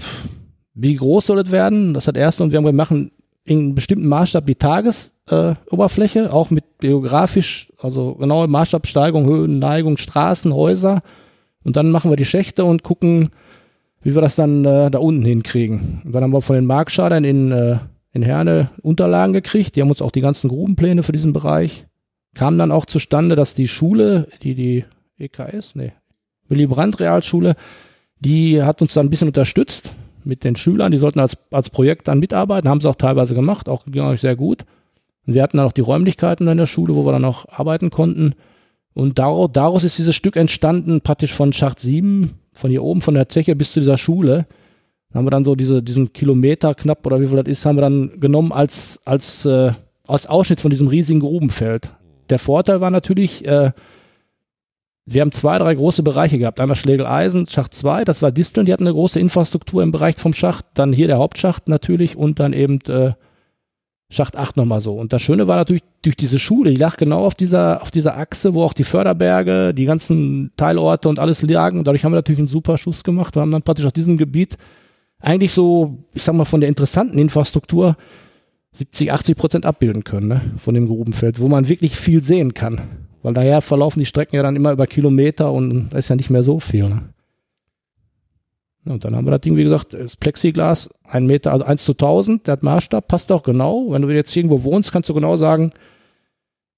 wie 0.74 0.96
groß 0.96 1.28
soll 1.28 1.40
es 1.40 1.52
werden? 1.52 1.94
Das 1.94 2.08
hat 2.08 2.18
erst 2.18 2.42
und 2.42 2.52
wir 2.52 2.58
haben 2.58 2.66
wir 2.66 2.74
machen 2.74 3.12
in 3.44 3.60
einem 3.60 3.76
bestimmten 3.76 4.08
Maßstab 4.08 4.46
die 4.46 4.56
Tagesoberfläche, 4.56 6.20
äh, 6.20 6.28
auch 6.28 6.50
mit 6.50 6.64
geografisch, 6.80 7.72
also 7.78 8.16
genaue 8.16 8.48
Maßstabsteigung, 8.48 9.26
Höhen, 9.26 9.60
Neigung, 9.60 9.98
Straßen, 9.98 10.54
Häuser. 10.54 11.02
Und 11.64 11.76
dann 11.76 11.92
machen 11.92 12.12
wir 12.12 12.18
die 12.18 12.26
Schächte 12.26 12.66
und 12.66 12.84
gucken, 12.84 13.30
wie 14.02 14.16
wir 14.16 14.22
das 14.22 14.36
dann 14.36 14.66
äh, 14.66 14.90
da 14.92 15.00
unten 15.00 15.26
hinkriegen. 15.26 16.02
Und 16.04 16.14
dann 16.14 16.24
haben 16.24 16.34
wir 16.34 16.42
von 16.42 16.56
den 16.56 16.66
Markschadern 16.66 17.24
in, 17.24 17.52
äh, 17.52 17.78
in 18.14 18.24
Herne 18.24 18.70
Unterlagen 18.82 19.34
gekriegt. 19.34 19.76
Die 19.76 19.82
haben 19.82 19.90
uns 19.90 20.02
auch 20.02 20.12
die 20.12 20.22
ganzen 20.22 20.50
Grubenpläne 20.50 21.04
für 21.04 21.12
diesen 21.12 21.34
Bereich. 21.34 21.86
Kam 22.34 22.58
dann 22.58 22.72
auch 22.72 22.86
zustande, 22.86 23.36
dass 23.36 23.56
die 23.56 23.68
Schule, 23.68 24.28
die 24.42 24.56
die 24.56 24.86
EKS, 25.18 25.76
nee, 25.76 25.94
Willy 26.48 26.68
Brandt 26.68 27.00
Realschule, 27.00 27.56
die 28.20 28.62
hat 28.62 28.82
uns 28.82 28.94
dann 28.94 29.08
ein 29.08 29.10
bisschen 29.10 29.28
unterstützt 29.28 29.92
mit 30.24 30.44
den 30.44 30.56
Schülern. 30.56 30.92
Die 30.92 30.98
sollten 30.98 31.20
als, 31.20 31.38
als 31.52 31.70
Projekt 31.70 32.08
dann 32.08 32.20
mitarbeiten, 32.20 32.70
haben 32.70 32.82
sie 32.82 32.90
auch 32.90 32.96
teilweise 32.96 33.34
gemacht, 33.34 33.68
auch 33.68 33.86
ging 33.86 34.02
auch 34.02 34.18
sehr 34.18 34.36
gut. 34.36 34.66
Und 35.26 35.34
wir 35.34 35.44
hatten 35.44 35.58
dann 35.58 35.66
auch 35.66 35.72
die 35.72 35.82
Räumlichkeiten 35.82 36.48
in 36.48 36.58
der 36.58 36.66
Schule, 36.66 36.96
wo 36.96 37.06
wir 37.06 37.12
dann 37.12 37.26
auch 37.26 37.46
arbeiten 37.50 37.90
konnten. 37.90 38.36
Und 38.94 39.20
daraus, 39.20 39.50
daraus 39.54 39.84
ist 39.84 39.98
dieses 39.98 40.16
Stück 40.16 40.36
entstanden, 40.36 41.02
praktisch 41.02 41.34
von 41.34 41.54
Schacht 41.54 41.80
7 41.80 42.32
von 42.54 42.70
hier 42.70 42.84
oben 42.84 43.02
von 43.02 43.14
der 43.14 43.30
Zeche 43.30 43.56
bis 43.56 43.72
zu 43.72 43.80
dieser 43.80 43.98
Schule. 43.98 44.46
Da 45.12 45.20
haben 45.20 45.26
wir 45.26 45.32
dann 45.32 45.44
so 45.44 45.56
diese, 45.56 45.84
diesen 45.84 46.14
Kilometer 46.14 46.74
knapp 46.74 47.06
oder 47.06 47.20
wie 47.20 47.28
viel 47.28 47.38
das 47.38 47.48
ist, 47.48 47.66
haben 47.66 47.78
wir 47.78 47.82
dann 47.82 48.20
genommen 48.20 48.52
als, 48.52 49.00
als, 49.06 49.46
äh, 49.46 49.72
als 50.08 50.28
Ausschnitt 50.28 50.62
von 50.62 50.72
diesem 50.72 50.88
riesigen 50.88 51.20
Grubenfeld. 51.20 51.92
Der 52.30 52.40
Vorteil 52.40 52.80
war 52.80 52.92
natürlich, 52.92 53.46
äh, 53.46 53.72
wir 55.06 55.22
haben 55.22 55.34
zwei, 55.34 55.58
drei 55.58 55.76
große 55.76 56.04
Bereiche 56.04 56.38
gehabt. 56.38 56.62
Einmal 56.62 56.78
Schlegel-Eisen, 56.78 57.48
Schacht 57.48 57.74
2, 57.74 58.06
das 58.06 58.22
war 58.22 58.32
Disteln, 58.32 58.66
die 58.66 58.74
hatten 58.74 58.88
eine 58.88 58.94
große 58.94 59.20
Infrastruktur 59.20 59.84
im 59.84 59.92
Bereich 59.92 60.16
vom 60.16 60.34
Schacht. 60.34 60.66
Dann 60.76 60.94
hier 60.94 61.08
der 61.08 61.18
Hauptschacht 61.18 61.68
natürlich 61.68 62.16
und 62.16 62.40
dann 62.40 62.54
eben 62.54 62.80
äh, 62.88 63.12
Schacht 64.10 64.38
8 64.38 64.56
nochmal 64.56 64.82
so. 64.82 64.94
Und 64.94 65.12
das 65.12 65.22
Schöne 65.22 65.48
war 65.48 65.58
natürlich 65.58 65.84
durch 66.04 66.16
diese 66.16 66.40
Schule, 66.40 66.72
die 66.72 66.78
lag 66.78 66.96
genau 66.96 67.26
auf 67.26 67.36
dieser, 67.36 67.82
auf 67.82 67.92
dieser 67.92 68.18
Achse, 68.18 68.54
wo 68.54 68.64
auch 68.64 68.74
die 68.74 68.84
Förderberge, 68.86 69.74
die 69.74 69.86
ganzen 69.86 70.52
Teilorte 70.56 71.10
und 71.10 71.20
alles 71.20 71.42
lagen. 71.42 71.84
Dadurch 71.84 72.06
haben 72.06 72.14
wir 72.14 72.18
natürlich 72.18 72.40
einen 72.40 72.48
super 72.48 72.78
Schuss 72.78 73.04
gemacht. 73.04 73.36
Wir 73.36 73.42
haben 73.42 73.52
dann 73.52 73.64
praktisch 73.64 73.86
auf 73.86 73.92
diesem 73.92 74.18
Gebiet 74.18 74.58
eigentlich 75.22 75.54
so, 75.54 75.98
ich 76.14 76.24
sag 76.24 76.36
mal, 76.36 76.46
von 76.46 76.62
der 76.62 76.70
interessanten 76.70 77.18
Infrastruktur 77.18 77.96
70, 78.72 79.12
80 79.12 79.38
Prozent 79.38 79.66
abbilden 79.66 80.04
können, 80.04 80.28
ne? 80.28 80.42
von 80.58 80.74
dem 80.74 80.88
Grubenfeld, 80.88 81.40
wo 81.40 81.48
man 81.48 81.68
wirklich 81.68 81.98
viel 81.98 82.24
sehen 82.24 82.54
kann. 82.54 82.82
Weil 83.22 83.34
daher 83.34 83.62
verlaufen 83.62 84.00
die 84.00 84.06
Strecken 84.06 84.36
ja 84.36 84.44
dann 84.44 84.56
immer 84.56 84.72
über 84.72 84.88
Kilometer 84.88 85.52
und 85.52 85.90
da 85.90 85.98
ist 85.98 86.10
ja 86.10 86.16
nicht 86.16 86.30
mehr 86.30 86.44
so 86.44 86.60
viel. 86.60 86.90
Ne? 86.90 87.02
Und 88.86 89.06
dann 89.06 89.16
haben 89.16 89.26
wir 89.28 89.32
das 89.32 89.42
Ding, 89.42 89.58
wie 89.58 89.64
gesagt, 89.64 89.94
das 89.94 90.16
Plexiglas, 90.16 90.90
ein 91.04 91.28
Meter, 91.28 91.52
also 91.52 91.66
1 91.66 91.84
zu 91.84 91.92
1000, 91.92 92.48
der 92.48 92.54
hat 92.54 92.64
Maßstab, 92.64 93.08
passt 93.08 93.32
auch 93.32 93.44
genau. 93.44 93.92
Wenn 93.92 94.02
du 94.02 94.10
jetzt 94.10 94.36
irgendwo 94.36 94.64
wohnst, 94.64 94.92
kannst 94.92 95.10
du 95.10 95.14
genau 95.14 95.36
sagen, 95.36 95.70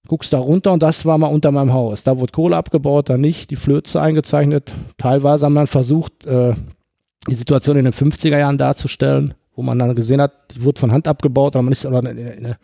guckst 0.07 0.33
da 0.33 0.39
runter 0.39 0.73
und 0.73 0.83
das 0.83 1.05
war 1.05 1.17
mal 1.17 1.27
unter 1.27 1.51
meinem 1.51 1.71
Haus. 1.71 2.03
Da 2.03 2.19
wurde 2.19 2.33
Kohle 2.33 2.57
abgebaut, 2.57 3.09
da 3.09 3.17
nicht, 3.17 3.51
die 3.51 3.55
Flöze 3.55 4.01
eingezeichnet. 4.01 4.71
Teilweise 4.97 5.45
haben 5.45 5.53
wir 5.53 5.61
dann 5.61 5.67
versucht, 5.67 6.25
äh, 6.25 6.55
die 7.27 7.35
Situation 7.35 7.77
in 7.77 7.85
den 7.85 7.93
50er 7.93 8.37
Jahren 8.37 8.57
darzustellen, 8.57 9.33
wo 9.55 9.61
man 9.61 9.79
dann 9.79 9.95
gesehen 9.95 10.21
hat, 10.21 10.33
die 10.55 10.63
wurde 10.63 10.79
von 10.79 10.91
Hand 10.91 11.07
abgebaut, 11.07 11.55
aber 11.55 11.63
man 11.63 11.71
ist 11.71 11.85
oder 11.85 11.99
in, 12.09 12.17
in, 12.17 12.27
in, 12.27 12.55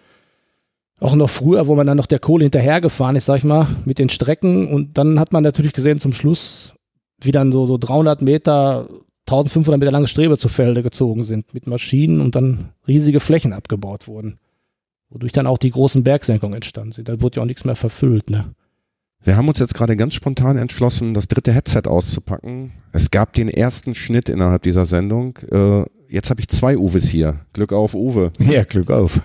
auch 0.99 1.15
noch 1.15 1.29
früher, 1.29 1.67
wo 1.67 1.75
man 1.75 1.87
dann 1.87 1.97
noch 1.97 2.07
der 2.07 2.19
Kohle 2.19 2.43
hinterhergefahren 2.43 3.15
ist, 3.15 3.25
sag 3.25 3.37
ich 3.37 3.43
mal, 3.43 3.67
mit 3.85 3.99
den 3.99 4.09
Strecken 4.09 4.67
und 4.67 4.97
dann 4.97 5.19
hat 5.19 5.31
man 5.31 5.43
natürlich 5.43 5.73
gesehen 5.73 5.99
zum 5.99 6.13
Schluss, 6.13 6.73
wie 7.21 7.31
dann 7.31 7.51
so, 7.51 7.65
so 7.67 7.77
300 7.77 8.21
Meter 8.21 8.87
1500 9.29 9.79
Meter 9.79 9.91
lange 9.91 10.07
Strebe 10.07 10.37
zu 10.37 10.49
Felde 10.49 10.81
gezogen 10.81 11.23
sind 11.23 11.53
mit 11.53 11.67
Maschinen 11.67 12.19
und 12.19 12.35
dann 12.35 12.69
riesige 12.87 13.19
Flächen 13.19 13.53
abgebaut 13.53 14.07
wurden. 14.07 14.39
Wodurch 15.09 15.31
dann 15.31 15.47
auch 15.47 15.59
die 15.59 15.69
großen 15.69 16.03
Bergsenkungen 16.03 16.55
entstanden 16.55 16.93
sind. 16.93 17.09
Da 17.09 17.21
wurde 17.21 17.37
ja 17.37 17.43
auch 17.43 17.47
nichts 17.47 17.63
mehr 17.63 17.75
verfüllt. 17.75 18.29
Ne? 18.31 18.55
Wir 19.23 19.35
haben 19.35 19.47
uns 19.47 19.59
jetzt 19.59 19.73
gerade 19.73 19.97
ganz 19.97 20.13
spontan 20.13 20.57
entschlossen, 20.57 21.13
das 21.13 21.27
dritte 21.27 21.51
Headset 21.51 21.83
auszupacken. 21.85 22.71
Es 22.93 23.11
gab 23.11 23.33
den 23.33 23.49
ersten 23.49 23.93
Schnitt 23.93 24.29
innerhalb 24.29 24.63
dieser 24.63 24.85
Sendung. 24.85 25.37
Äh, 25.51 25.83
jetzt 26.07 26.29
habe 26.29 26.39
ich 26.39 26.47
zwei 26.47 26.77
Uwes 26.77 27.09
hier. 27.09 27.41
Glück 27.53 27.73
auf, 27.73 27.93
Uwe. 27.95 28.31
Ja, 28.39 28.63
Glück 28.63 28.89
auf. 28.89 29.19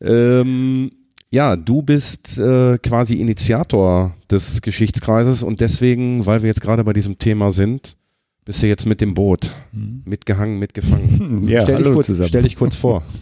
Ähm, 0.00 0.90
ja, 1.30 1.56
du 1.56 1.82
bist 1.82 2.38
äh, 2.38 2.78
quasi 2.78 3.16
Initiator 3.16 4.14
des 4.30 4.62
Geschichtskreises 4.62 5.42
und 5.42 5.60
deswegen, 5.60 6.26
weil 6.26 6.42
wir 6.42 6.48
jetzt 6.48 6.60
gerade 6.60 6.82
bei 6.82 6.92
diesem 6.92 7.18
Thema 7.18 7.50
sind, 7.52 7.96
bist 8.44 8.62
du 8.62 8.66
jetzt 8.66 8.86
mit 8.86 9.00
dem 9.00 9.14
Boot. 9.14 9.50
Mhm. 9.72 10.02
Mitgehangen, 10.04 10.58
mitgefangen. 10.58 11.46
ja, 11.48 11.62
stell, 11.62 11.82
dich 11.82 11.92
kurz, 11.92 12.26
stell 12.26 12.42
dich 12.42 12.56
kurz 12.56 12.76
vor. 12.76 13.02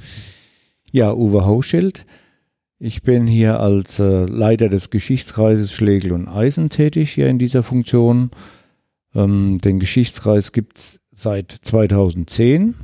Ja, 0.92 1.14
Uwe 1.14 1.46
Hauschild. 1.46 2.04
Ich 2.82 3.02
bin 3.02 3.26
hier 3.26 3.60
als 3.60 3.98
äh, 3.98 4.24
Leiter 4.24 4.70
des 4.70 4.88
Geschichtskreises 4.88 5.70
Schlegel 5.70 6.12
und 6.12 6.28
Eisen 6.28 6.70
tätig 6.70 7.12
hier 7.12 7.26
in 7.26 7.38
dieser 7.38 7.62
Funktion. 7.62 8.30
Ähm, 9.14 9.58
den 9.62 9.80
Geschichtskreis 9.80 10.52
gibt's 10.52 10.98
seit 11.14 11.52
2010. 11.60 12.74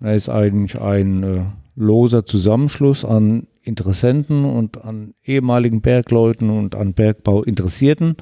Er 0.00 0.16
ist 0.16 0.28
eigentlich 0.28 0.80
ein 0.80 1.22
äh, 1.22 1.44
loser 1.76 2.26
Zusammenschluss 2.26 3.04
an 3.04 3.46
Interessenten 3.62 4.44
und 4.44 4.84
an 4.84 5.14
ehemaligen 5.22 5.82
Bergleuten 5.82 6.50
und 6.50 6.74
an 6.74 6.94
Bergbau 6.94 7.44
Interessierten, 7.44 8.16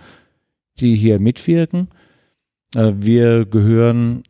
die 0.81 0.97
hier 0.97 1.19
mitwirken. 1.19 1.89
Äh, 2.75 2.93
wir 2.99 3.47
gehören, 3.47 4.23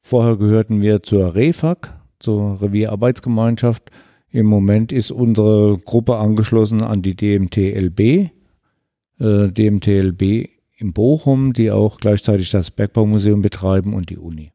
vorher 0.00 0.36
gehörten 0.36 0.82
wir 0.82 1.02
zur 1.02 1.34
REFAG, 1.34 2.00
zur 2.20 2.62
Revierarbeitsgemeinschaft. 2.62 3.90
Im 4.32 4.46
Moment 4.46 4.92
ist 4.92 5.10
unsere 5.10 5.78
Gruppe 5.78 6.16
angeschlossen 6.16 6.82
an 6.82 7.02
die 7.02 7.14
DMTLB, 7.14 8.30
äh, 9.20 9.48
DMTLB 9.50 10.48
in 10.74 10.92
Bochum, 10.94 11.52
die 11.52 11.70
auch 11.70 11.98
gleichzeitig 11.98 12.50
das 12.50 12.70
Bergbaumuseum 12.70 13.42
betreiben 13.42 13.92
und 13.92 14.08
die 14.08 14.16
Uni. 14.16 14.52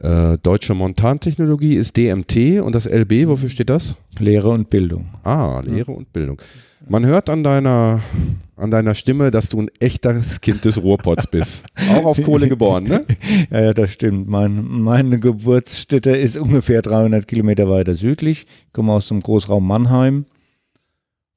Äh, 0.00 0.38
Deutsche 0.38 0.74
Montantechnologie 0.74 1.74
ist 1.74 1.96
DMT 1.96 2.60
und 2.60 2.74
das 2.74 2.86
LB, 2.86 3.26
wofür 3.26 3.48
steht 3.48 3.68
das? 3.68 3.96
Lehre 4.18 4.50
und 4.50 4.70
Bildung. 4.70 5.06
Ah, 5.24 5.60
Lehre 5.64 5.90
ja. 5.90 5.98
und 5.98 6.12
Bildung. 6.12 6.40
Man 6.88 7.04
hört 7.04 7.28
an 7.28 7.42
deiner, 7.42 8.00
an 8.56 8.70
deiner 8.70 8.94
Stimme, 8.94 9.30
dass 9.32 9.48
du 9.48 9.60
ein 9.60 9.70
echtes 9.80 10.40
Kind 10.40 10.64
des 10.64 10.82
Ruhrpots 10.82 11.26
bist. 11.26 11.66
Auch 11.92 12.04
auf 12.04 12.22
Kohle 12.22 12.48
geboren, 12.48 12.84
ne? 12.84 13.04
Ja, 13.50 13.60
ja, 13.60 13.74
das 13.74 13.92
stimmt. 13.92 14.28
Mein, 14.28 14.64
meine 14.64 15.18
Geburtsstätte 15.18 16.16
ist 16.16 16.36
ungefähr 16.36 16.80
300 16.80 17.26
Kilometer 17.26 17.68
weiter 17.68 17.96
südlich. 17.96 18.46
Ich 18.66 18.72
komme 18.72 18.92
aus 18.92 19.08
dem 19.08 19.20
Großraum 19.20 19.66
Mannheim. 19.66 20.26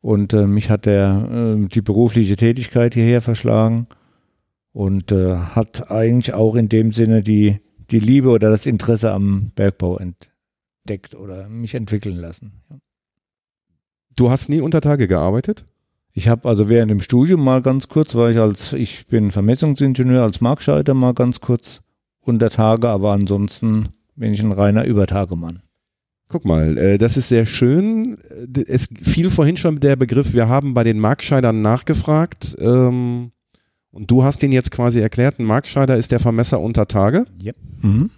Und 0.01 0.33
äh, 0.33 0.47
mich 0.47 0.69
hat 0.69 0.85
der, 0.85 1.57
äh, 1.57 1.67
die 1.67 1.81
berufliche 1.81 2.35
Tätigkeit 2.35 2.93
hierher 2.93 3.21
verschlagen 3.21 3.87
und 4.73 5.11
äh, 5.11 5.35
hat 5.35 5.91
eigentlich 5.91 6.33
auch 6.33 6.55
in 6.55 6.69
dem 6.69 6.91
Sinne 6.91 7.21
die, 7.21 7.59
die 7.91 7.99
Liebe 7.99 8.29
oder 8.29 8.49
das 8.49 8.65
Interesse 8.65 9.11
am 9.11 9.51
Bergbau 9.55 9.97
entdeckt 9.97 11.15
oder 11.15 11.49
mich 11.49 11.75
entwickeln 11.75 12.15
lassen. 12.15 12.61
Du 14.15 14.29
hast 14.29 14.49
nie 14.49 14.61
unter 14.61 14.81
Tage 14.81 15.07
gearbeitet? 15.07 15.65
Ich 16.13 16.27
habe 16.27 16.49
also 16.49 16.67
während 16.67 16.91
dem 16.91 17.01
Studium 17.01 17.43
mal 17.43 17.61
ganz 17.61 17.87
kurz, 17.87 18.15
weil 18.15 18.31
ich 18.31 18.37
als, 18.37 18.73
ich 18.73 19.07
bin 19.07 19.31
Vermessungsingenieur, 19.31 20.23
als 20.23 20.41
Markscheiter 20.41 20.93
mal 20.93 21.13
ganz 21.13 21.39
kurz 21.39 21.81
unter 22.19 22.49
Tage, 22.49 22.89
aber 22.89 23.13
ansonsten 23.13 23.89
bin 24.15 24.33
ich 24.33 24.41
ein 24.41 24.51
reiner 24.51 24.85
Übertagemann. 24.85 25.61
Guck 26.27 26.45
mal, 26.45 26.77
äh, 26.77 26.97
das 26.97 27.17
ist 27.17 27.29
sehr 27.29 27.45
schön. 27.45 28.17
Es 28.67 28.87
fiel 29.01 29.29
vorhin 29.29 29.57
schon 29.57 29.79
der 29.79 29.95
Begriff, 29.95 30.33
wir 30.33 30.47
haben 30.47 30.73
bei 30.73 30.83
den 30.83 30.99
Markscheidern 30.99 31.61
nachgefragt 31.61 32.55
ähm, 32.59 33.31
und 33.91 34.09
du 34.09 34.23
hast 34.23 34.41
ihn 34.43 34.51
jetzt 34.51 34.71
quasi 34.71 34.99
erklärt, 34.99 35.39
ein 35.39 35.45
Markscheider 35.45 35.97
ist 35.97 36.11
der 36.11 36.19
Vermesser 36.19 36.59
unter 36.59 36.87
Tage. 36.87 37.25
Ja. 37.41 37.53
Mhm. 37.81 38.09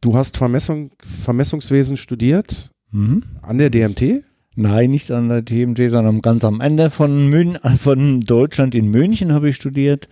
Du 0.00 0.14
hast 0.16 0.36
Vermessung, 0.36 0.92
Vermessungswesen 1.02 1.96
studiert 1.96 2.70
mhm. 2.92 3.24
an 3.42 3.58
der 3.58 3.70
DMT? 3.70 4.22
Nein, 4.54 4.90
nicht 4.90 5.10
an 5.10 5.28
der 5.28 5.44
TMT, 5.44 5.90
sondern 5.90 6.20
ganz 6.20 6.44
am 6.44 6.60
Ende 6.60 6.90
von, 6.90 7.28
Mün 7.30 7.58
von 7.78 8.20
Deutschland 8.20 8.74
in 8.74 8.90
München 8.90 9.32
habe 9.32 9.48
ich 9.48 9.56
studiert. 9.56 10.06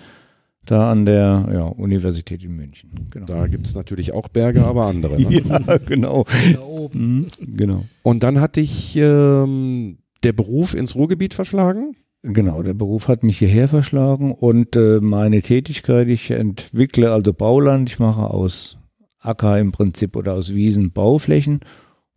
Da 0.64 0.90
an 0.90 1.06
der 1.06 1.48
ja, 1.52 1.62
Universität 1.62 2.42
in 2.42 2.56
München. 2.56 2.90
Genau. 3.10 3.26
Da 3.26 3.46
gibt 3.46 3.68
es 3.68 3.76
natürlich 3.76 4.12
auch 4.12 4.26
Berge, 4.26 4.64
aber 4.64 4.86
andere. 4.86 5.20
Ne? 5.20 5.42
ja, 5.44 5.78
genau. 5.78 6.24
Da 6.54 6.60
oben. 6.60 7.18
Mhm, 7.18 7.56
genau. 7.56 7.84
Und 8.02 8.24
dann 8.24 8.40
hat 8.40 8.56
dich 8.56 8.96
ähm, 8.96 9.98
der 10.24 10.32
Beruf 10.32 10.74
ins 10.74 10.96
Ruhrgebiet 10.96 11.34
verschlagen? 11.34 11.94
Genau, 12.22 12.62
der 12.62 12.74
Beruf 12.74 13.08
hat 13.08 13.22
mich 13.22 13.38
hierher 13.38 13.68
verschlagen 13.68 14.32
und 14.32 14.74
äh, 14.74 15.00
meine 15.00 15.42
Tätigkeit, 15.42 16.08
ich 16.08 16.30
entwickle 16.30 17.12
also 17.12 17.32
Bauland, 17.32 17.88
ich 17.88 17.98
mache 17.98 18.22
aus 18.22 18.78
Acker 19.18 19.58
im 19.58 19.72
Prinzip 19.72 20.16
oder 20.16 20.34
aus 20.34 20.54
Wiesen 20.54 20.92
Bauflächen. 20.92 21.60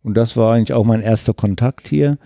Und 0.02 0.16
das 0.16 0.36
war 0.36 0.54
eigentlich 0.54 0.72
auch 0.72 0.84
mein 0.84 1.02
erster 1.02 1.34
Kontakt 1.34 1.86
hier. 1.86 2.18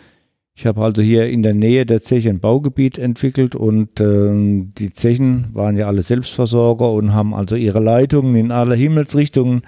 Ich 0.56 0.66
habe 0.66 0.82
also 0.82 1.02
hier 1.02 1.28
in 1.28 1.42
der 1.42 1.54
Nähe 1.54 1.84
der 1.84 2.00
Zeche 2.00 2.30
ein 2.30 2.38
Baugebiet 2.38 2.96
entwickelt 2.96 3.56
und 3.56 3.98
äh, 3.98 4.62
die 4.78 4.92
Zechen 4.92 5.48
waren 5.52 5.76
ja 5.76 5.86
alle 5.86 6.02
Selbstversorger 6.02 6.92
und 6.92 7.12
haben 7.12 7.34
also 7.34 7.56
ihre 7.56 7.80
Leitungen 7.80 8.36
in 8.36 8.52
alle 8.52 8.76
Himmelsrichtungen 8.76 9.62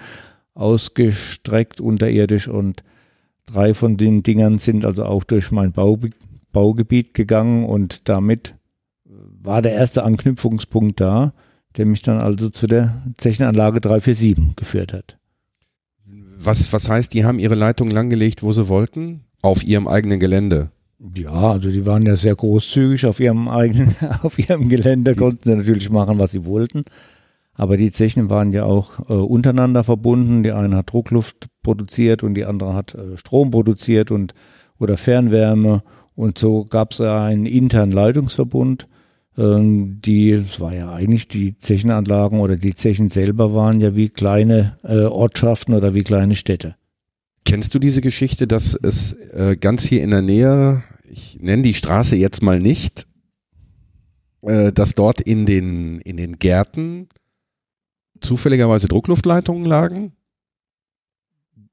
ausgestreckt 0.53 1.81
unterirdisch. 1.81 2.47
Und 2.47 2.83
drei 3.45 3.73
von 3.73 3.97
den 3.97 4.23
Dingern 4.23 4.59
sind 4.59 4.85
also 4.85 5.03
auch 5.03 5.25
durch 5.25 5.51
mein 5.51 5.73
Bau, 5.73 5.99
Baugebiet 6.57 7.13
gegangen 7.13 7.65
und 7.65 8.09
damit 8.09 8.55
war 9.05 9.61
der 9.61 9.73
erste 9.73 10.01
Anknüpfungspunkt 10.01 10.99
da, 10.99 11.33
der 11.77 11.85
mich 11.85 12.01
dann 12.01 12.17
also 12.17 12.49
zu 12.49 12.65
der 12.65 13.03
Zechenanlage 13.15 13.79
347 13.79 14.55
geführt 14.55 14.91
hat. 14.91 15.19
Was, 16.39 16.73
was 16.73 16.89
heißt, 16.89 17.13
die 17.13 17.25
haben 17.25 17.37
ihre 17.37 17.53
Leitung 17.53 17.91
langgelegt, 17.91 18.41
wo 18.41 18.53
sie 18.53 18.69
wollten? 18.69 19.21
Auf 19.43 19.63
ihrem 19.63 19.87
eigenen 19.87 20.19
Gelände? 20.19 20.71
Ja, 21.13 21.51
also 21.51 21.69
die 21.69 21.85
waren 21.85 22.07
ja 22.07 22.15
sehr 22.15 22.35
großzügig 22.35 23.05
auf 23.05 23.19
ihrem 23.19 23.47
eigenen, 23.47 23.95
auf 24.23 24.39
ihrem 24.39 24.67
Gelände, 24.67 25.13
konnten 25.13 25.43
sie 25.43 25.55
natürlich 25.55 25.91
machen, 25.91 26.17
was 26.17 26.31
sie 26.31 26.43
wollten. 26.43 26.85
Aber 27.53 27.77
die 27.77 27.91
Zechen 27.91 28.31
waren 28.31 28.51
ja 28.51 28.63
auch 28.63 29.07
äh, 29.11 29.13
untereinander 29.13 29.83
verbunden. 29.83 30.41
Die 30.41 30.53
eine 30.53 30.77
hat 30.77 30.91
Druckluft 30.91 31.49
produziert 31.61 32.23
und 32.23 32.33
die 32.33 32.45
andere 32.45 32.73
hat 32.73 32.95
äh, 32.95 33.15
Strom 33.15 33.51
produziert 33.51 34.09
und 34.09 34.33
oder 34.79 34.97
Fernwärme. 34.97 35.83
Und 36.17 36.39
so 36.39 36.65
gab 36.65 36.93
es 36.93 36.99
einen 36.99 37.45
internen 37.45 37.91
Leitungsverbund. 37.91 38.87
Ähm, 39.37 40.01
die, 40.03 40.31
es 40.31 40.59
war 40.59 40.73
ja 40.73 40.91
eigentlich 40.91 41.27
die 41.27 41.59
Zechenanlagen 41.59 42.39
oder 42.39 42.55
die 42.55 42.73
Zechen 42.73 43.09
selber 43.09 43.53
waren 43.53 43.79
ja 43.79 43.95
wie 43.95 44.09
kleine 44.09 44.79
äh, 44.81 45.01
Ortschaften 45.03 45.75
oder 45.75 45.93
wie 45.93 46.01
kleine 46.01 46.33
Städte. 46.33 46.75
Kennst 47.45 47.75
du 47.75 47.79
diese 47.79 48.01
Geschichte, 48.01 48.47
dass 48.47 48.73
es 48.73 49.13
äh, 49.13 49.57
ganz 49.57 49.83
hier 49.83 50.01
in 50.01 50.09
der 50.09 50.23
Nähe, 50.23 50.81
ich 51.07 51.37
nenne 51.39 51.61
die 51.61 51.75
Straße 51.75 52.15
jetzt 52.15 52.41
mal 52.41 52.59
nicht, 52.59 53.05
äh, 54.41 54.73
dass 54.73 54.95
dort 54.95 55.21
in 55.21 55.45
den, 55.45 55.99
in 55.99 56.17
den 56.17 56.39
Gärten 56.39 57.09
zufälligerweise 58.21 58.87
Druckluftleitungen 58.87 59.65
lagen? 59.65 60.13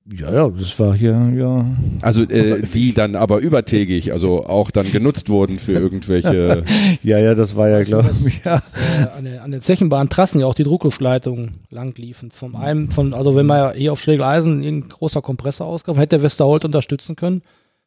Ja, 0.06 0.30
ja, 0.30 0.48
das 0.50 0.78
war 0.78 0.94
hier, 0.94 1.32
ja. 1.34 1.64
Also 2.02 2.24
äh, 2.24 2.60
die 2.60 2.92
dann 2.92 3.16
aber 3.16 3.38
übertägig, 3.38 4.12
also 4.12 4.44
auch 4.44 4.70
dann 4.70 4.92
genutzt 4.92 5.30
wurden 5.30 5.58
für 5.58 5.72
irgendwelche. 5.72 6.62
ja, 7.02 7.18
ja, 7.18 7.34
das 7.34 7.56
war 7.56 7.70
ja, 7.70 7.82
glaube 7.84 8.10
ich, 8.12 8.40
ja. 8.44 8.56
äh, 8.56 9.16
an, 9.16 9.24
den, 9.24 9.38
an 9.38 9.50
den 9.50 9.62
Zechenbahntrassen 9.62 10.42
ja 10.42 10.46
auch 10.46 10.54
die 10.54 10.64
Druckluftleitungen 10.64 11.52
lang 11.70 11.96
liefen. 11.96 12.30
Vom 12.30 12.54
einem, 12.54 12.90
von, 12.90 13.14
also 13.14 13.34
wenn 13.34 13.46
man 13.46 13.58
ja 13.58 13.72
hier 13.72 13.92
auf 13.92 14.00
Schlegeleisen 14.02 14.62
irgendein 14.62 14.90
großer 14.90 15.22
Kompressor 15.22 15.66
ausgab, 15.66 15.96
hätte 15.96 16.22
Westerholt 16.22 16.66
unterstützen 16.66 17.16
können. 17.16 17.40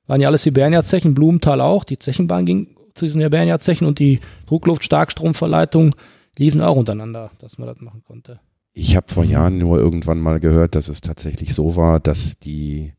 Waren 0.07 0.19
ja 0.19 0.27
alles 0.27 0.43
Hibernia-Zechen, 0.43 1.13
Blumenthal 1.13 1.61
auch. 1.61 1.83
Die 1.83 1.99
Zechenbahn 1.99 2.47
ging 2.47 2.75
zu 2.95 3.05
diesen 3.05 3.21
Hibernia-Zechen 3.21 3.85
und 3.85 3.99
die 3.99 4.21
Druckluft-Starkstromverleitung 4.47 5.93
liefen 6.35 6.61
auch 6.61 6.77
untereinander, 6.77 7.29
dass 7.37 7.59
man 7.59 7.67
das 7.67 7.79
machen 7.79 8.01
konnte. 8.07 8.39
Ich 8.79 8.95
habe 8.95 9.07
vor 9.11 9.23
Jahren 9.23 9.57
nur 9.57 9.79
irgendwann 9.79 10.19
mal 10.19 10.39
gehört, 10.39 10.75
dass 10.75 10.87
es 10.87 11.01
tatsächlich 11.01 11.55
so 11.55 11.75
war, 11.75 11.99
dass 11.99 12.37
die 12.37 12.93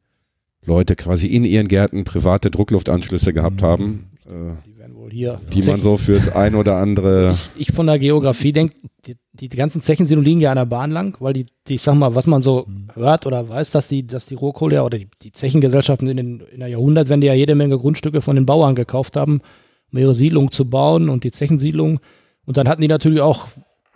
Leute 0.67 0.97
quasi 0.97 1.29
in 1.29 1.45
ihren 1.45 1.69
Gärten 1.69 2.03
private 2.03 2.51
Druckluftanschlüsse 2.51 3.33
gehabt 3.33 3.62
haben, 3.62 4.11
äh, 4.27 4.55
Die 4.67 4.77
werden 4.77 4.97
wohl 4.97 5.12
hier. 5.12 5.41
die 5.53 5.62
man 5.62 5.81
so 5.81 5.97
fürs 5.97 6.29
ein 6.29 6.57
oder 6.57 6.79
andere. 6.79 7.38
ich 7.57 7.71
von 7.71 7.87
der 7.87 8.01
Geografie 8.01 8.53
denke, 8.53 8.75
die, 9.07 9.14
die, 9.33 9.49
ganzen 9.51 9.81
Zechensiedlungen 9.81 10.27
liegen 10.27 10.41
ja 10.41 10.51
an 10.51 10.57
der 10.57 10.67
Bahn 10.67 10.91
lang, 10.91 11.17
weil 11.21 11.33
die, 11.33 11.47
die, 11.69 11.77
ich 11.77 11.83
sag 11.83 11.95
mal, 11.95 12.17
was 12.17 12.27
man 12.27 12.43
so 12.43 12.67
hört 12.95 13.25
oder 13.27 13.49
weiß, 13.49 13.71
dass 13.71 13.87
die, 13.87 14.05
dass 14.05 14.27
die 14.27 14.35
Rohkohle 14.35 14.75
ja 14.75 14.85
oder 14.85 14.99
die, 14.99 15.07
die 15.23 15.31
Zechengesellschaften 15.31 16.09
in, 16.09 16.17
den, 16.17 16.41
in 16.41 16.59
der 16.59 16.69
Jahrhundertwende 16.69 17.29
ja 17.29 17.35
jede 17.35 17.55
Menge 17.55 17.79
Grundstücke 17.79 18.21
von 18.21 18.35
den 18.35 18.47
Bauern 18.47 18.75
gekauft 18.75 19.14
haben, 19.14 19.43
um 19.93 19.99
ihre 19.99 20.17
Siedlung 20.17 20.51
zu 20.51 20.69
bauen 20.69 21.09
und 21.09 21.23
die 21.23 21.31
Zechensiedlung. 21.31 22.01
Und 22.47 22.57
dann 22.57 22.67
hatten 22.67 22.83
die 22.83 22.88
natürlich 22.88 23.21
auch, 23.21 23.47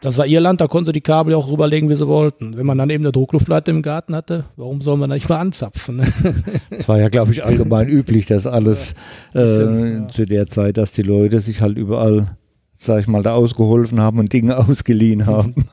das 0.02 0.18
war 0.18 0.26
ihr 0.26 0.40
Land, 0.40 0.60
da 0.60 0.66
konnten 0.66 0.86
sie 0.86 0.92
die 0.92 1.00
Kabel 1.00 1.30
ja 1.30 1.38
auch 1.38 1.48
rüberlegen, 1.48 1.88
wie 1.88 1.94
sie 1.94 2.08
wollten. 2.08 2.56
Wenn 2.56 2.66
man 2.66 2.76
dann 2.76 2.90
eben 2.90 3.04
eine 3.04 3.12
Druckluftleiter 3.12 3.70
im 3.70 3.82
Garten 3.82 4.16
hatte, 4.16 4.44
warum 4.56 4.80
soll 4.80 4.96
man 4.96 5.08
da 5.08 5.14
nicht 5.14 5.28
mal 5.28 5.38
anzapfen? 5.38 6.02
Es 6.70 6.88
war 6.88 6.98
ja, 6.98 7.08
glaube 7.08 7.30
ich, 7.32 7.44
allgemein 7.44 7.88
üblich, 7.88 8.26
dass 8.26 8.46
alles 8.46 8.94
bisschen, 9.32 9.84
äh, 9.84 9.94
ja. 9.94 10.08
zu 10.08 10.26
der 10.26 10.48
Zeit, 10.48 10.76
dass 10.76 10.90
die 10.90 11.02
Leute 11.02 11.40
sich 11.40 11.60
halt 11.60 11.78
überall, 11.78 12.36
sag 12.74 13.00
ich 13.00 13.06
mal, 13.06 13.22
da 13.22 13.34
ausgeholfen 13.34 14.00
haben 14.00 14.18
und 14.18 14.32
Dinge 14.32 14.58
ausgeliehen 14.68 15.26
haben. 15.26 15.54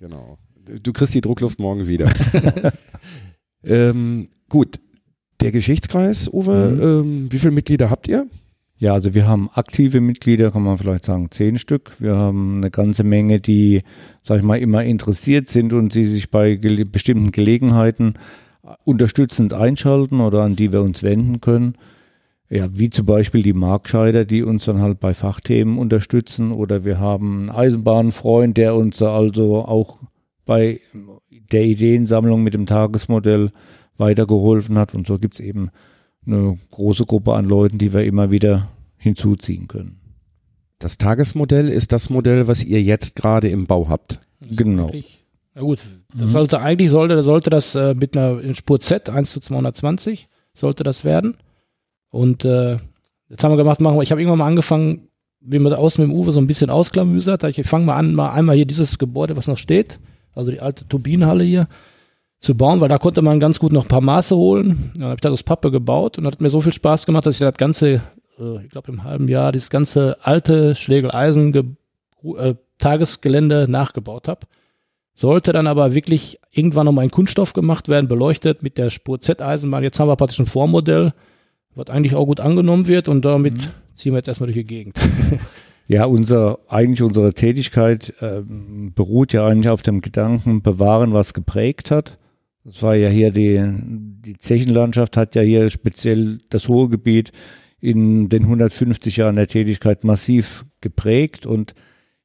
Genau. 0.00 0.38
Du 0.82 0.92
kriegst 0.92 1.14
die 1.14 1.20
Druckluft 1.20 1.60
morgen 1.60 1.86
wieder. 1.86 2.12
ähm, 3.62 4.28
gut. 4.48 4.80
Der 5.40 5.52
Geschichtskreis, 5.52 6.28
Uwe, 6.28 7.02
ähm, 7.04 7.28
wie 7.30 7.38
viele 7.38 7.52
Mitglieder 7.52 7.88
habt 7.88 8.08
ihr? 8.08 8.26
Ja, 8.84 8.92
also 8.92 9.14
wir 9.14 9.26
haben 9.26 9.48
aktive 9.54 10.02
Mitglieder, 10.02 10.50
kann 10.50 10.62
man 10.62 10.76
vielleicht 10.76 11.06
sagen, 11.06 11.30
zehn 11.30 11.56
Stück. 11.56 11.92
Wir 12.00 12.16
haben 12.16 12.58
eine 12.58 12.70
ganze 12.70 13.02
Menge, 13.02 13.40
die, 13.40 13.80
sag 14.22 14.36
ich 14.36 14.42
mal, 14.42 14.58
immer 14.58 14.84
interessiert 14.84 15.48
sind 15.48 15.72
und 15.72 15.94
die 15.94 16.04
sich 16.04 16.30
bei 16.30 16.56
gele 16.56 16.84
bestimmten 16.84 17.32
Gelegenheiten 17.32 18.12
unterstützend 18.84 19.54
einschalten 19.54 20.20
oder 20.20 20.42
an 20.42 20.54
die 20.54 20.70
wir 20.70 20.82
uns 20.82 21.02
wenden 21.02 21.40
können. 21.40 21.76
Ja, 22.50 22.68
wie 22.74 22.90
zum 22.90 23.06
Beispiel 23.06 23.42
die 23.42 23.54
Markscheider, 23.54 24.26
die 24.26 24.42
uns 24.42 24.66
dann 24.66 24.82
halt 24.82 25.00
bei 25.00 25.14
Fachthemen 25.14 25.78
unterstützen. 25.78 26.52
Oder 26.52 26.84
wir 26.84 27.00
haben 27.00 27.48
einen 27.48 27.58
Eisenbahnfreund, 27.58 28.54
der 28.58 28.74
uns 28.74 29.00
also 29.00 29.64
auch 29.64 30.00
bei 30.44 30.80
der 31.50 31.64
Ideensammlung 31.64 32.42
mit 32.42 32.52
dem 32.52 32.66
Tagesmodell 32.66 33.50
weitergeholfen 33.96 34.76
hat. 34.76 34.94
Und 34.94 35.06
so 35.06 35.18
gibt's 35.18 35.40
eben 35.40 35.70
eine 36.26 36.58
große 36.70 37.04
Gruppe 37.04 37.34
an 37.34 37.46
Leuten, 37.46 37.78
die 37.78 37.92
wir 37.92 38.04
immer 38.04 38.30
wieder 38.30 38.68
hinzuziehen 38.96 39.68
können. 39.68 40.00
Das 40.78 40.98
Tagesmodell 40.98 41.68
ist 41.68 41.92
das 41.92 42.10
Modell, 42.10 42.46
was 42.46 42.64
ihr 42.64 42.82
jetzt 42.82 43.16
gerade 43.16 43.48
im 43.48 43.66
Bau 43.66 43.88
habt. 43.88 44.20
Genau. 44.40 44.90
Na 45.54 45.62
gut, 45.62 45.80
das 46.14 46.32
sollte 46.32 46.60
eigentlich 46.60 46.90
sollte, 46.90 47.22
sollte 47.22 47.48
das 47.48 47.74
äh, 47.74 47.94
mit 47.94 48.16
einer 48.16 48.40
in 48.40 48.54
Spur 48.54 48.80
Z 48.80 49.08
1 49.08 49.30
zu 49.30 49.40
220 49.40 50.26
sollte 50.52 50.82
das 50.84 51.04
werden. 51.04 51.36
Und 52.10 52.44
äh, 52.44 52.78
jetzt 53.28 53.42
haben 53.42 53.52
wir 53.52 53.56
gemacht, 53.56 53.80
machen 53.80 53.96
wir, 53.96 54.02
ich 54.02 54.10
habe 54.10 54.20
irgendwann 54.20 54.38
mal 54.38 54.46
angefangen, 54.46 55.08
wie 55.40 55.58
man 55.58 55.70
da 55.70 55.78
außen 55.78 56.04
mit 56.04 56.12
dem 56.12 56.18
Uwe 56.18 56.32
so 56.32 56.40
ein 56.40 56.46
bisschen 56.46 56.70
ausklamüsert, 56.70 57.42
da 57.42 57.48
ich 57.48 57.66
fange 57.66 57.86
mal 57.86 57.96
an, 57.96 58.14
mal 58.14 58.32
einmal 58.32 58.56
hier 58.56 58.66
dieses 58.66 58.98
Gebäude, 58.98 59.36
was 59.36 59.46
noch 59.46 59.58
steht, 59.58 60.00
also 60.34 60.50
die 60.50 60.60
alte 60.60 60.88
Turbinenhalle 60.88 61.44
hier, 61.44 61.68
zu 62.44 62.54
bauen, 62.54 62.80
weil 62.80 62.88
da 62.88 62.98
konnte 62.98 63.22
man 63.22 63.40
ganz 63.40 63.58
gut 63.58 63.72
noch 63.72 63.84
ein 63.84 63.88
paar 63.88 64.00
Maße 64.00 64.36
holen. 64.36 64.92
Dann 64.94 65.04
habe 65.04 65.14
ich 65.14 65.20
das 65.20 65.32
aus 65.32 65.42
Pappe 65.42 65.70
gebaut 65.70 66.18
und 66.18 66.26
hat 66.26 66.40
mir 66.40 66.50
so 66.50 66.60
viel 66.60 66.72
Spaß 66.72 67.06
gemacht, 67.06 67.26
dass 67.26 67.34
ich 67.34 67.40
das 67.40 67.56
ganze, 67.56 68.02
äh, 68.38 68.64
ich 68.64 68.70
glaube 68.70 68.92
im 68.92 69.02
halben 69.02 69.28
Jahr, 69.28 69.52
dieses 69.52 69.70
ganze 69.70 70.18
alte 70.22 70.76
Schlegel-Eisen 70.76 71.76
äh, 72.36 72.54
Tagesgelände 72.78 73.66
nachgebaut 73.68 74.28
habe. 74.28 74.46
Sollte 75.14 75.52
dann 75.52 75.66
aber 75.66 75.94
wirklich 75.94 76.40
irgendwann 76.50 76.86
nochmal 76.86 77.04
in 77.04 77.10
Kunststoff 77.10 77.52
gemacht 77.52 77.88
werden, 77.88 78.08
beleuchtet 78.08 78.62
mit 78.62 78.78
der 78.78 78.90
Spur 78.90 79.20
Z-Eisenbahn. 79.20 79.84
Jetzt 79.84 80.00
haben 80.00 80.08
wir 80.08 80.16
praktisch 80.16 80.40
ein 80.40 80.46
Vormodell, 80.46 81.12
was 81.74 81.88
eigentlich 81.88 82.14
auch 82.14 82.26
gut 82.26 82.40
angenommen 82.40 82.88
wird 82.88 83.08
und 83.08 83.24
damit 83.24 83.70
ziehen 83.94 84.12
wir 84.12 84.18
jetzt 84.18 84.28
erstmal 84.28 84.48
durch 84.48 84.58
die 84.58 84.64
Gegend. 84.64 84.96
Ja, 85.86 86.06
unser, 86.06 86.60
eigentlich 86.68 87.02
unsere 87.02 87.34
Tätigkeit 87.34 88.14
ähm, 88.22 88.92
beruht 88.94 89.34
ja 89.34 89.46
eigentlich 89.46 89.68
auf 89.68 89.82
dem 89.82 90.00
Gedanken, 90.00 90.62
bewahren, 90.62 91.12
was 91.12 91.34
geprägt 91.34 91.90
hat. 91.90 92.16
Das 92.64 92.82
war 92.82 92.94
ja 92.96 93.10
hier 93.10 93.30
die, 93.30 93.62
die 94.24 94.38
Zechenlandschaft 94.38 95.16
hat 95.16 95.34
ja 95.34 95.42
hier 95.42 95.68
speziell 95.68 96.38
das 96.48 96.68
Ruhrgebiet 96.68 97.30
in 97.78 98.30
den 98.30 98.44
150 98.44 99.18
Jahren 99.18 99.36
der 99.36 99.48
Tätigkeit 99.48 100.02
massiv 100.02 100.64
geprägt 100.80 101.44
und 101.44 101.74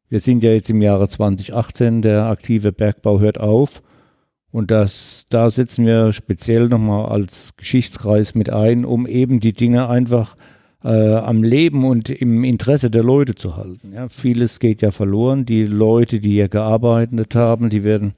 wir 0.08 0.22
sind 0.22 0.42
ja 0.44 0.52
jetzt 0.52 0.70
im 0.70 0.82
Jahre 0.82 1.10
2018, 1.10 2.02
der 2.02 2.26
aktive 2.26 2.72
Bergbau 2.72 3.20
hört 3.20 3.40
auf 3.40 3.84
und 4.52 4.72
das, 4.72 5.26
da 5.30 5.52
setzen 5.52 5.86
wir 5.86 6.14
speziell 6.14 6.70
nochmal 6.70 7.08
als 7.08 7.56
Geschichtskreis 7.58 8.34
mit 8.34 8.50
ein, 8.50 8.86
um 8.86 9.06
eben 9.06 9.42
die 9.42 9.54
Dinge 9.54 9.90
einfach 9.90 10.38
äh, 10.84 11.16
am 11.16 11.44
Leben 11.44 11.84
und 11.84 12.10
im 12.10 12.44
Interesse 12.44 12.90
der 12.90 13.04
Leute 13.04 13.36
zu 13.36 13.58
halten. 13.58 13.92
Ja, 13.94 14.08
vieles 14.08 14.60
geht 14.60 14.82
ja 14.82 14.92
verloren. 14.92 15.46
Die 15.46 15.64
Leute, 15.64 16.20
die 16.20 16.32
hier 16.32 16.48
gearbeitet 16.48 17.36
haben, 17.36 17.70
die 17.70 17.84
werden 17.84 18.14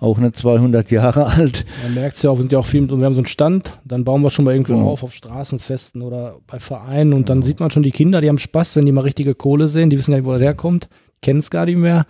auch 0.00 0.18
nicht 0.18 0.36
200 0.36 0.90
Jahre 0.90 1.26
alt. 1.36 1.64
Man 1.82 1.94
merkt 1.94 2.16
es 2.16 2.22
ja 2.22 2.30
auch, 2.30 2.36
wir 2.36 2.42
sind 2.42 2.52
ja 2.52 2.58
auch 2.58 2.66
viel, 2.66 2.82
mit- 2.82 2.90
wir 2.90 3.04
haben 3.04 3.14
so 3.14 3.20
einen 3.20 3.26
Stand, 3.26 3.78
dann 3.84 4.04
bauen 4.04 4.22
wir 4.22 4.30
schon 4.30 4.44
mal 4.44 4.52
irgendwo 4.52 4.74
Genau. 4.74 4.90
auf, 4.90 5.02
auf 5.02 5.12
Straßenfesten 5.14 6.02
oder 6.02 6.36
bei 6.46 6.58
Vereinen 6.60 7.12
und 7.12 7.28
dann 7.28 7.42
sieht 7.42 7.60
man 7.60 7.70
schon 7.70 7.82
die 7.82 7.90
Kinder, 7.90 8.20
die 8.20 8.28
haben 8.28 8.38
Spaß, 8.38 8.76
wenn 8.76 8.86
die 8.86 8.92
mal 8.92 9.00
richtige 9.02 9.34
Kohle 9.34 9.68
sehen, 9.68 9.90
die 9.90 9.98
wissen 9.98 10.12
gar 10.12 10.18
nicht, 10.18 10.26
wo 10.26 10.32
der 10.32 10.40
herkommt, 10.40 10.88
kennen 11.22 11.40
es 11.40 11.50
gar 11.50 11.66
nicht 11.66 11.76
mehr. 11.78 12.06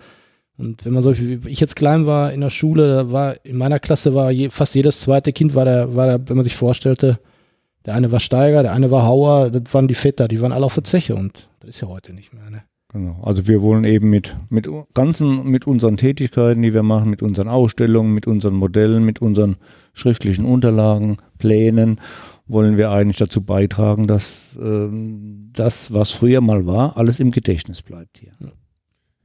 Und 0.57 0.83
wenn 0.85 0.91
man 0.93 1.01
so, 1.01 1.17
wie 1.17 1.39
ich 1.49 1.61
jetzt 1.61 1.75
klein 1.77 2.05
war 2.05 2.33
in 2.33 2.41
der 2.41 2.49
Schule, 2.49 2.93
da 2.93 3.11
war 3.11 3.45
in 3.45 3.55
meiner 3.55 3.79
Klasse 3.79 4.13
war 4.13 4.29
je, 4.29 4.49
fast 4.49 4.75
jedes 4.75 4.99
zweite 4.99 5.31
Kind 5.31 5.55
war 5.55 5.63
der, 5.65 5.95
war 5.95 6.05
der, 6.05 6.27
wenn 6.29 6.35
man 6.35 6.43
sich 6.43 6.55
vorstellte, 6.57 7.17
der 7.85 7.95
eine 7.95 8.11
war 8.11 8.19
Steiger, 8.19 8.61
der 8.61 8.73
eine 8.73 8.91
war 8.91 9.05
Hauer, 9.05 9.49
das 9.51 9.73
waren 9.73 9.87
die 9.87 9.95
Väter, 9.95 10.27
die 10.27 10.41
waren 10.41 10.51
alle 10.51 10.65
auf 10.65 10.73
der 10.75 10.83
Zeche 10.83 11.15
und 11.15 11.47
das 11.61 11.69
ist 11.69 11.81
ja 11.81 11.87
heute 11.87 12.13
nicht 12.13 12.33
mehr. 12.33 12.49
Ne? 12.49 12.63
Genau. 12.91 13.21
Also 13.21 13.47
wir 13.47 13.61
wollen 13.61 13.83
eben 13.83 14.09
mit, 14.09 14.35
mit 14.49 14.67
ganzen, 14.95 15.47
mit 15.47 15.67
unseren 15.67 15.97
Tätigkeiten, 15.97 16.61
die 16.63 16.73
wir 16.73 16.81
machen, 16.81 17.09
mit 17.09 17.21
unseren 17.21 17.47
Ausstellungen, 17.47 18.13
mit 18.13 18.25
unseren 18.25 18.55
Modellen, 18.55 19.03
mit 19.05 19.21
unseren 19.21 19.57
schriftlichen 19.93 20.43
Unterlagen, 20.45 21.17
Plänen, 21.37 22.01
wollen 22.47 22.77
wir 22.77 22.89
eigentlich 22.89 23.17
dazu 23.17 23.41
beitragen, 23.41 24.07
dass 24.07 24.57
ähm, 24.59 25.51
das, 25.53 25.93
was 25.93 26.09
früher 26.09 26.41
mal 26.41 26.65
war, 26.65 26.97
alles 26.97 27.19
im 27.19 27.29
Gedächtnis 27.29 27.83
bleibt 27.83 28.17
hier. 28.17 28.31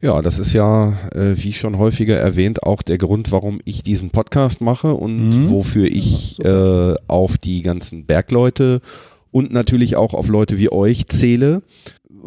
Ja, 0.02 0.20
das 0.20 0.38
ist 0.38 0.52
ja, 0.52 0.92
äh, 1.14 1.32
wie 1.34 1.54
schon 1.54 1.78
häufiger 1.78 2.18
erwähnt, 2.18 2.62
auch 2.64 2.82
der 2.82 2.98
Grund, 2.98 3.32
warum 3.32 3.60
ich 3.64 3.82
diesen 3.82 4.10
Podcast 4.10 4.60
mache 4.60 4.92
und 4.92 5.30
Mhm. 5.30 5.48
wofür 5.48 5.86
ich 5.86 6.38
äh, 6.44 6.94
auf 7.06 7.38
die 7.38 7.62
ganzen 7.62 8.04
Bergleute 8.04 8.82
und 9.30 9.52
natürlich 9.54 9.96
auch 9.96 10.12
auf 10.12 10.28
Leute 10.28 10.58
wie 10.58 10.70
euch 10.70 11.06
zähle. 11.08 11.62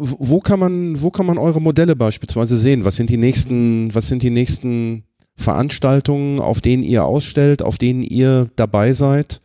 Wo 0.00 0.38
kann 0.40 0.60
man, 0.60 1.02
wo 1.02 1.10
kann 1.10 1.26
man 1.26 1.38
eure 1.38 1.60
Modelle 1.60 1.96
beispielsweise 1.96 2.56
sehen? 2.56 2.84
Was 2.84 2.96
sind 2.96 3.10
die 3.10 3.16
nächsten, 3.16 3.92
was 3.94 4.06
sind 4.06 4.22
die 4.22 4.30
nächsten 4.30 5.02
Veranstaltungen, 5.36 6.38
auf 6.38 6.60
denen 6.60 6.84
ihr 6.84 7.04
ausstellt, 7.04 7.62
auf 7.62 7.78
denen 7.78 8.02
ihr 8.02 8.48
dabei 8.54 8.92
seid? 8.92 9.40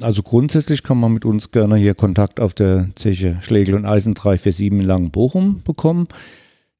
Also 0.00 0.22
grundsätzlich 0.22 0.82
kann 0.82 0.98
man 0.98 1.12
mit 1.12 1.24
uns 1.24 1.50
gerne 1.50 1.76
hier 1.76 1.94
Kontakt 1.94 2.40
auf 2.40 2.54
der 2.54 2.88
Zeche 2.94 3.38
Schlegel 3.42 3.74
und 3.74 3.84
Eisen 3.84 4.14
347 4.14 4.66
in 4.68 4.80
Langenbochum 4.80 5.62
bekommen. 5.64 6.06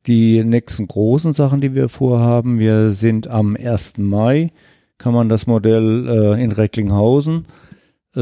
Die 0.06 0.42
nächsten 0.44 0.86
großen 0.86 1.32
Sachen, 1.32 1.60
die 1.60 1.74
wir 1.74 1.88
vorhaben, 1.88 2.58
wir 2.58 2.92
sind 2.92 3.26
am 3.26 3.56
1. 3.56 3.94
Mai, 3.98 4.52
kann 4.98 5.12
man 5.12 5.28
das 5.28 5.46
Modell 5.46 6.08
äh, 6.08 6.42
in 6.42 6.52
Recklinghausen 6.52 7.46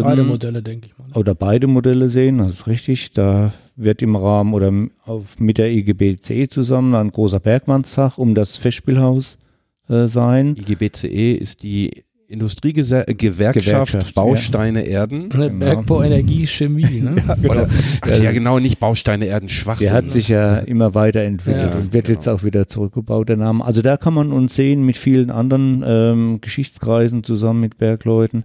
Beide 0.03 0.23
ähm, 0.23 0.29
Modelle, 0.29 0.63
denke 0.63 0.87
ich 0.87 0.99
mal. 0.99 1.07
Ne? 1.09 1.15
oder 1.15 1.35
beide 1.35 1.67
Modelle 1.67 2.09
sehen, 2.09 2.39
das 2.39 2.51
ist 2.51 2.67
richtig. 2.67 3.13
Da 3.13 3.53
wird 3.77 4.03
im 4.03 4.17
Rahmen 4.17 4.55
oder 4.55 4.73
auf, 5.07 5.39
mit 5.39 5.59
der 5.59 5.71
IGBC 5.71 6.51
zusammen 6.51 6.95
ein 6.95 7.11
großer 7.11 7.41
Bergmannstag 7.41 8.19
um 8.19 8.35
das 8.35 8.57
Festspielhaus 8.57 9.39
äh, 9.89 10.07
sein. 10.07 10.57
IGBCE 10.57 11.35
ist 11.35 11.63
die 11.63 12.05
Industriegewerkschaft 12.27 13.19
Gewerkschaft, 13.19 14.15
Bausteine 14.15 14.83
Erden. 14.83 15.29
Ne, 15.29 15.49
Genau. 15.49 15.59
Bergbau, 15.59 16.03
Energie, 16.03 16.47
Chemie. 16.47 17.01
Ne? 17.01 17.17
Oder, 17.45 17.69
ja, 18.23 18.33
genau, 18.33 18.59
nicht 18.59 18.81
Bausteine 18.81 19.27
Erden, 19.27 19.49
Schwachsinn. 19.49 19.89
Der 19.89 19.97
hat 19.97 20.11
sich 20.11 20.29
ja 20.29 20.59
immer 20.59 20.95
weiterentwickelt 20.95 21.71
Ja, 21.73 21.79
und 21.79 21.93
wird 21.93 22.07
genau. 22.07 22.17
jetzt 22.17 22.29
auch 22.29 22.43
wieder 22.43 22.67
zurückgebaut, 22.67 23.29
der 23.29 23.37
Name. 23.37 23.65
Also 23.65 23.83
da 23.83 23.97
kann 23.97 24.15
man 24.15 24.33
uns 24.33 24.55
sehen 24.55 24.85
mit 24.85 24.97
vielen 24.97 25.31
anderen 25.31 25.85
ähm, 25.87 26.41
Geschichtskreisen 26.41 27.25
zusammen 27.25 27.61
mit 27.61 27.79
Bergleuten. 27.79 28.45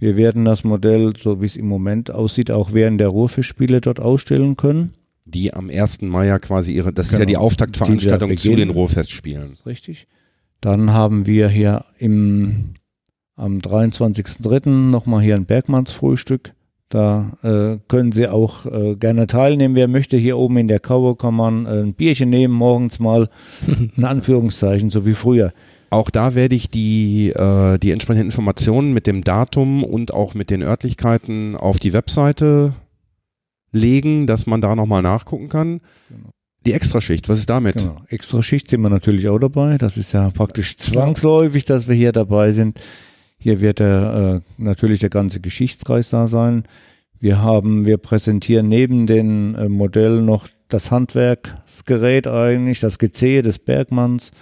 Wir 0.00 0.16
werden 0.16 0.44
das 0.44 0.64
Modell, 0.64 1.12
so 1.20 1.40
wie 1.40 1.46
es 1.46 1.56
im 1.56 1.66
Moment 1.66 2.10
aussieht, 2.10 2.50
auch 2.50 2.72
während 2.72 3.00
der 3.00 3.08
Ruhrfischspiele 3.08 3.80
dort 3.80 4.00
ausstellen 4.00 4.56
können. 4.56 4.94
die 5.24 5.52
am 5.52 5.68
1. 5.70 6.02
Mai 6.02 6.26
ja 6.26 6.38
quasi 6.38 6.72
ihre, 6.72 6.92
das 6.92 7.06
ist 7.06 7.12
ja 7.12 7.18
Genau. 7.18 7.28
die 7.28 7.36
Auftaktveranstaltung 7.36 8.30
Dieser 8.30 8.50
zu 8.50 8.56
den. 8.56 8.70
Ruhrfestspielen. 8.70 9.58
Richtig. 9.66 10.06
Dann 10.62 10.92
haben 10.92 11.26
wir 11.26 11.48
hier 11.48 11.84
im, 11.98 12.70
am 13.36 13.58
23.03. 13.58 14.68
nochmal 14.90 15.22
hier 15.22 15.34
ein 15.36 15.44
Bergmannsfrühstück. 15.46 16.52
Da 16.88 17.36
äh, 17.42 17.78
können 17.88 18.12
Sie 18.12 18.26
auch 18.28 18.64
äh, 18.64 18.94
gerne 18.96 19.26
teilnehmen. 19.26 19.74
Wer 19.74 19.88
möchte 19.88 20.16
hier 20.16 20.38
oben 20.38 20.56
in 20.56 20.68
der 20.68 20.80
Kaue, 20.80 21.14
kann 21.16 21.34
man 21.34 21.66
äh, 21.66 21.80
ein 21.82 21.92
Bierchen 21.92 22.30
nehmen, 22.30 22.54
morgens 22.54 22.98
mal, 22.98 23.28
in 23.96 24.04
Anführungszeichen, 24.04 24.88
so 24.90 25.04
wie 25.04 25.12
früher. 25.14 25.52
Auch 25.90 26.10
da 26.10 26.34
werde 26.34 26.54
ich 26.54 26.68
die, 26.68 27.30
äh, 27.30 27.78
die 27.78 27.90
entsprechenden 27.92 28.26
Informationen 28.26 28.92
mit 28.92 29.06
dem 29.06 29.24
Datum 29.24 29.84
und 29.84 30.12
auch 30.12 30.34
mit 30.34 30.50
den 30.50 30.62
Örtlichkeiten 30.62 31.56
auf 31.56 31.78
die 31.78 31.92
Webseite 31.92 32.74
legen, 33.72 34.26
dass 34.26 34.46
man 34.46 34.60
da 34.60 34.74
nochmal 34.74 35.02
nachgucken 35.02 35.48
kann. 35.48 35.80
Genau. 36.08 36.30
Die 36.66 36.72
Extraschicht, 36.72 37.28
was 37.28 37.38
ist 37.38 37.50
damit? 37.50 37.76
Genau. 37.76 38.02
Extra 38.08 38.42
Schicht 38.42 38.68
sind 38.68 38.82
wir 38.82 38.90
natürlich 38.90 39.28
auch 39.28 39.38
dabei. 39.38 39.78
Das 39.78 39.96
ist 39.96 40.12
ja 40.12 40.30
praktisch 40.30 40.76
zwangsläufig, 40.76 41.64
dass 41.64 41.88
wir 41.88 41.94
hier 41.94 42.12
dabei 42.12 42.52
sind. 42.52 42.78
Hier 43.38 43.60
wird 43.60 43.78
der, 43.78 44.42
äh, 44.58 44.62
natürlich 44.62 44.98
der 44.98 45.10
ganze 45.10 45.40
Geschichtskreis 45.40 46.10
da 46.10 46.26
sein. 46.26 46.64
Wir 47.20 47.40
haben, 47.40 47.86
wir 47.86 47.96
präsentieren 47.96 48.68
neben 48.68 49.06
den 49.06 49.54
äh, 49.54 49.68
Modellen 49.68 50.24
noch 50.24 50.48
das 50.68 50.90
Handwerksgerät 50.90 52.26
eigentlich, 52.26 52.80
das 52.80 52.98
Gezehe 52.98 53.42
des 53.42 53.58
Bergmanns. 53.58 54.32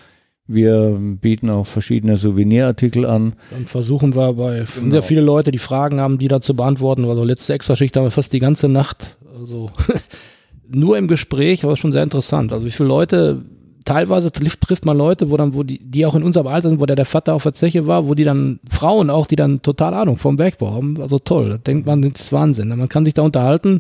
Wir 0.49 0.97
bieten 1.21 1.51
auch 1.51 1.67
verschiedene 1.67 2.17
Souvenirartikel 2.17 3.05
an. 3.05 3.35
Dann 3.51 3.67
versuchen 3.67 4.15
wir 4.15 4.35
bei 4.35 4.65
Genau. 4.77 4.91
sehr 4.93 5.03
viele 5.03 5.21
Leute, 5.21 5.51
die 5.51 5.59
Fragen 5.59 6.01
haben, 6.01 6.19
die 6.19 6.29
da 6.29 6.41
zu 6.41 6.55
beantworten. 6.55 7.05
Also 7.05 7.25
letzte 7.25 7.53
Extraschicht 7.55 7.97
haben 7.97 8.05
wir 8.05 8.11
fast 8.13 8.33
die 8.33 8.39
ganze 8.39 8.69
Nacht. 8.69 9.17
Also 9.39 9.71
nur 10.69 10.99
im 10.99 11.09
Gespräch, 11.09 11.65
aber 11.65 11.77
schon 11.77 11.93
sehr 11.93 12.03
interessant. 12.05 12.53
Also 12.53 12.65
wie 12.65 12.71
viele 12.71 12.89
Leute, 12.89 13.43
teilweise 13.87 14.31
trifft, 14.31 14.61
trifft 14.61 14.85
man 14.85 14.99
Leute, 14.99 15.31
wo 15.31 15.39
dann, 15.39 15.55
wo 15.55 15.63
die, 15.63 15.79
die 15.83 16.05
auch 16.05 16.15
in 16.15 16.23
unserem 16.23 16.47
Alter 16.49 16.69
sind, 16.69 16.81
wo 16.81 16.85
der, 16.85 16.97
der 16.97 17.07
Vater 17.07 17.33
auf 17.33 17.45
der 17.45 17.55
Zeche 17.55 17.87
war, 17.87 18.07
wo 18.07 18.15
die 18.15 18.25
dann, 18.25 18.61
Frauen 18.69 19.09
auch, 19.09 19.27
die 19.27 19.37
dann 19.37 19.63
total 19.63 19.95
Ahnung 19.95 20.19
vom 20.19 20.37
Bergbau 20.37 20.75
haben. 20.75 21.01
Also 21.01 21.19
toll. 21.19 21.49
Da 21.49 21.57
denkt 21.57 21.87
man, 21.87 22.03
das 22.03 22.21
ist 22.21 22.33
Wahnsinn. 22.33 22.69
Man 22.69 22.89
kann 22.91 23.07
sich 23.07 23.15
da 23.15 23.23
unterhalten. 23.23 23.79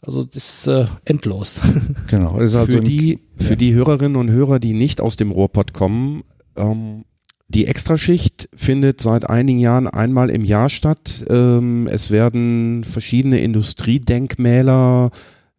Also 0.00 0.24
das 0.24 0.64
ist 0.64 0.66
äh, 0.68 0.86
endlos. 1.04 1.60
Genau. 2.08 2.38
Ist 2.38 2.54
also 2.56 2.72
für 2.72 2.78
ein- 2.78 2.84
die, 2.84 3.18
für 3.36 3.56
die 3.56 3.74
Hörerinnen 3.74 4.16
und 4.16 4.30
Hörer, 4.30 4.58
die 4.58 4.72
nicht 4.72 5.00
aus 5.02 5.16
dem 5.16 5.30
Ruhrpott 5.30 5.72
kommen, 5.74 6.22
ähm, 6.56 7.04
die 7.48 7.66
Extraschicht 7.66 8.48
findet 8.54 9.02
seit 9.02 9.28
einigen 9.28 9.58
Jahren 9.58 9.86
einmal 9.86 10.30
im 10.30 10.42
Jahr 10.42 10.70
statt. 10.70 11.24
Ähm, 11.28 11.86
es 11.86 12.10
werden 12.10 12.82
verschiedene 12.82 13.40
Industriedenkmäler, 13.40 15.10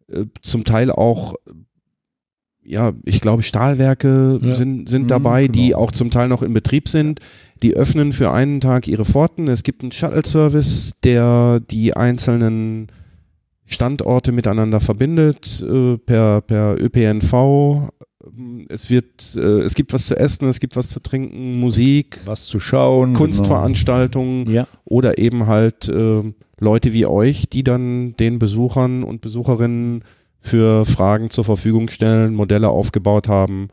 äh, 0.08 0.24
zum 0.42 0.64
Teil 0.64 0.90
auch, 0.90 1.34
ja, 2.66 2.92
ich 3.04 3.20
glaube 3.20 3.42
Stahlwerke 3.42 4.38
Ja. 4.42 4.54
sind, 4.54 4.88
sind 4.88 5.02
Mhm, 5.04 5.08
dabei, 5.08 5.48
die 5.48 5.68
genau. 5.68 5.78
auch 5.78 5.92
zum 5.92 6.10
Teil 6.10 6.28
noch 6.28 6.42
in 6.42 6.52
Betrieb 6.54 6.88
sind. 6.88 7.20
Die 7.62 7.74
öffnen 7.74 8.12
für 8.12 8.30
einen 8.32 8.60
Tag 8.60 8.88
ihre 8.88 9.04
Pforten. 9.04 9.48
Es 9.48 9.62
gibt 9.62 9.82
einen 9.82 9.92
Shuttle-Service, 9.92 10.92
der 11.04 11.60
die 11.60 11.94
einzelnen 11.96 12.88
Standorte 13.66 14.32
miteinander 14.32 14.80
verbindet 14.80 15.62
äh, 15.66 15.96
per, 15.98 16.40
per 16.42 16.76
ÖPNV. 16.80 17.88
Es 18.68 18.90
wird, 18.90 19.36
äh, 19.36 19.60
es 19.60 19.74
gibt 19.74 19.92
was 19.92 20.06
zu 20.06 20.16
essen, 20.18 20.48
es 20.48 20.60
gibt 20.60 20.76
was 20.76 20.88
zu 20.88 21.00
trinken, 21.00 21.58
Musik, 21.60 22.20
was 22.24 22.46
zu 22.46 22.60
schauen. 22.60 23.14
Kunstveranstaltungen 23.14 24.44
Genau. 24.46 24.56
Ja. 24.56 24.66
oder 24.84 25.18
eben 25.18 25.46
halt 25.46 25.88
äh, 25.88 26.22
Leute 26.58 26.92
wie 26.92 27.06
euch, 27.06 27.48
die 27.50 27.62
dann 27.64 28.14
den 28.16 28.38
Besuchern 28.38 29.02
und 29.02 29.20
Besucherinnen 29.20 30.04
für 30.44 30.84
Fragen 30.84 31.30
zur 31.30 31.44
Verfügung 31.44 31.88
stellen, 31.88 32.34
Modelle 32.34 32.68
aufgebaut 32.68 33.28
haben 33.28 33.68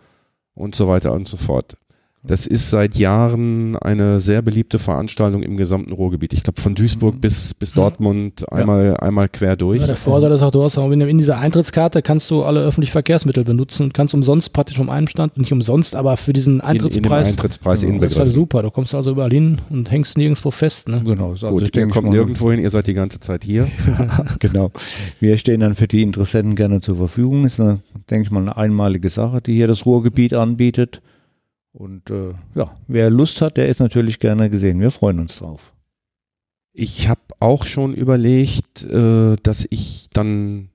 und 0.56 0.74
so 0.74 0.88
weiter 0.88 1.12
und 1.12 1.28
so 1.28 1.38
fort. 1.38 1.78
Das 2.24 2.46
ist 2.46 2.70
seit 2.70 2.98
Jahren 2.98 3.76
eine 3.78 4.20
sehr 4.20 4.44
beliebte 4.44 4.78
Veranstaltung 4.78 5.42
im 5.42 5.58
gesamten 5.58 5.92
Ruhrgebiet. 5.92 6.34
Ich 6.34 6.44
glaube 6.44 6.62
von 6.62 6.76
Duisburg 6.76 7.16
Mhm. 7.16 7.20
bis, 7.20 7.56
bis 7.56 7.74
Dortmund 7.74 8.52
einmal, 8.52 8.96
einmal 8.98 9.28
quer 9.28 9.56
durch. 9.56 9.82
Ja, 9.82 9.88
der 9.88 9.96
Vorteil 9.96 10.32
ist 10.32 10.44
auch, 10.44 10.52
du 10.52 10.62
hast 10.62 10.78
auch 10.78 10.92
in, 10.92 11.02
in 11.02 11.18
dieser 11.18 11.40
Eintrittskarte 11.40 12.04
kannst 12.04 12.30
du 12.30 12.44
alle 12.44 12.62
öffentlichen 12.62 12.92
Verkehrsmittel 12.92 13.44
benutzen 13.44 13.86
und 13.86 13.94
kannst 13.96 14.14
umsonst 14.14 14.54
praktisch 14.54 14.78
vom 14.78 14.92
einen 14.92 15.08
Stand, 15.08 15.36
nicht 15.38 15.52
umsonst, 15.52 15.96
aber 15.96 16.16
für 16.16 16.32
diesen 16.32 16.60
in, 16.60 16.60
in 16.60 16.64
dem 16.64 16.72
Eintrittspreis. 16.76 17.28
Eintrittspreis 17.28 17.82
Genau, 17.82 18.00
das 18.02 18.12
ist 18.12 18.20
halt 18.20 18.34
super. 18.34 18.62
Du 18.62 18.70
kommst 18.70 18.94
also 18.94 19.10
überall 19.12 19.32
hin 19.32 19.58
und 19.72 19.90
hängst 19.90 20.16
nirgendwo 20.16 20.52
fest. 20.52 20.90
Ne? 20.90 21.02
Genau. 21.04 21.32
Also 21.32 21.50
Gut, 21.50 21.76
ihr 21.76 21.88
kommt 21.88 22.12
nirgendwo 22.12 22.52
hin, 22.52 22.60
ihr 22.60 22.70
seid 22.70 22.86
die 22.86 22.94
ganze 22.94 23.20
Zeit 23.20 23.44
hier. 23.44 23.68
genau. 24.40 24.70
Wir 25.20 25.38
stehen 25.40 25.62
dann 25.62 25.74
für 25.74 25.88
die 25.88 26.04
Interessenten 26.04 26.56
gerne 26.56 26.82
zur 26.82 26.98
Verfügung. 26.98 27.46
Ist, 27.46 27.60
eine, 27.60 27.80
denke 28.12 28.26
ich 28.28 28.32
mal, 28.32 28.42
eine 28.42 28.58
einmalige 28.58 29.10
Sache, 29.10 29.42
die 29.42 29.56
hier 29.56 29.68
das 29.68 29.88
Ruhrgebiet 29.88 30.34
anbietet. 30.36 31.02
Und 31.74 32.10
äh, 32.10 32.34
ja, 32.56 32.76
wer 32.88 33.10
Lust 33.10 33.42
hat, 33.42 33.58
der 33.58 33.70
ist 33.70 33.80
natürlich 33.80 34.20
gerne 34.20 34.50
gesehen. 34.50 34.80
Wir 34.80 34.92
freuen 34.92 35.20
uns 35.20 35.38
drauf. 35.38 35.74
Ich 36.74 37.08
habe 37.08 37.22
auch 37.40 37.66
schon 37.66 37.94
überlegt, 37.94 38.84
äh, 38.84 39.36
dass 39.44 39.68
ich 39.70 40.10
dann 40.14 40.70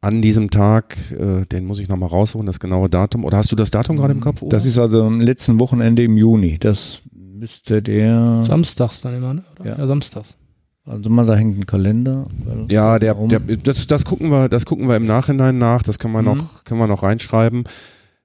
an 0.00 0.22
diesem 0.22 0.50
Tag, 0.50 0.96
äh, 1.12 1.44
den 1.46 1.64
muss 1.64 1.78
ich 1.78 1.88
nochmal 1.88 2.08
rausholen, 2.10 2.46
das 2.46 2.60
genaue 2.60 2.88
Datum. 2.88 3.24
Oder 3.24 3.38
hast 3.38 3.50
du 3.52 3.56
das 3.56 3.70
Datum 3.70 3.96
gerade 3.96 4.12
im 4.12 4.20
Kopf? 4.20 4.42
Uwe? 4.42 4.48
Das 4.50 4.64
ist 4.64 4.78
also 4.78 5.02
am 5.02 5.20
letzten 5.20 5.58
Wochenende 5.58 6.02
im 6.02 6.16
Juni. 6.16 6.58
Das 6.58 7.00
müsste 7.12 7.82
der. 7.82 8.42
Samstags 8.44 9.00
dann 9.00 9.14
immer, 9.14 9.34
ne? 9.34 9.44
Oder? 9.60 9.70
Ja. 9.70 9.78
Ja. 9.78 9.86
samstags. 9.86 10.36
Also 10.84 11.10
mal, 11.10 11.26
da 11.26 11.34
hängt 11.34 11.58
ein 11.58 11.66
Kalender. 11.66 12.26
Ja, 12.68 12.98
der, 13.00 13.14
der, 13.14 13.40
das, 13.40 13.86
das 13.88 14.04
gucken 14.04 14.30
wir, 14.30 14.48
das 14.48 14.64
gucken 14.66 14.86
wir 14.88 14.96
im 14.96 15.06
Nachhinein 15.06 15.58
nach. 15.58 15.82
Das 15.82 15.98
können 15.98 16.12
wir 16.14 16.20
Mhm. 16.22 16.28
noch, 16.28 16.64
können 16.64 16.78
wir 16.80 16.86
noch 16.86 17.02
reinschreiben. 17.02 17.64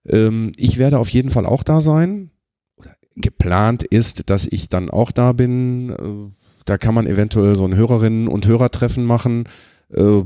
Ähm, 0.07 0.51
ich 0.57 0.77
werde 0.77 0.99
auf 0.99 1.09
jeden 1.09 1.29
Fall 1.29 1.45
auch 1.45 1.63
da 1.63 1.81
sein. 1.81 2.31
Oder 2.77 2.95
Geplant 3.15 3.83
ist, 3.83 4.29
dass 4.29 4.47
ich 4.49 4.69
dann 4.69 4.89
auch 4.89 5.11
da 5.11 5.31
bin. 5.33 5.89
Äh, 5.91 6.31
Da 6.65 6.77
kann 6.77 6.93
man 6.93 7.07
eventuell 7.07 7.55
so 7.55 7.65
ein 7.65 7.73
Hörerinnen- 7.75 8.27
und 8.27 8.45
Hörertreffen 8.47 9.03
machen. 9.03 9.45
Äh, 9.93 10.21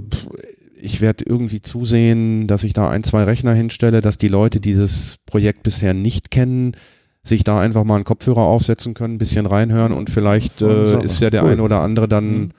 Ich 0.82 1.00
werde 1.02 1.24
irgendwie 1.26 1.62
zusehen, 1.62 2.46
dass 2.48 2.64
ich 2.64 2.74
da 2.74 2.90
ein, 2.90 3.04
zwei 3.04 3.24
Rechner 3.24 3.54
hinstelle, 3.54 4.02
dass 4.02 4.18
die 4.18 4.28
Leute, 4.28 4.60
die 4.60 4.76
das 4.76 5.16
Projekt 5.26 5.64
bisher 5.64 5.94
nicht 5.94 6.30
kennen, 6.30 6.76
sich 7.24 7.44
da 7.44 7.60
einfach 7.60 7.84
mal 7.86 7.96
einen 7.96 8.04
Kopfhörer 8.04 8.42
aufsetzen 8.42 8.94
können, 8.94 9.16
ein 9.16 9.18
bisschen 9.18 9.46
reinhören 9.48 9.94
und 9.94 10.10
vielleicht 10.12 10.62
äh, 10.62 11.02
ist 11.04 11.22
ja 11.22 11.30
der 11.32 11.44
Cool. 11.44 11.52
eine 11.54 11.64
oder 11.64 11.80
andere 11.82 12.08
dann 12.08 12.38
Mhm. 12.38 12.50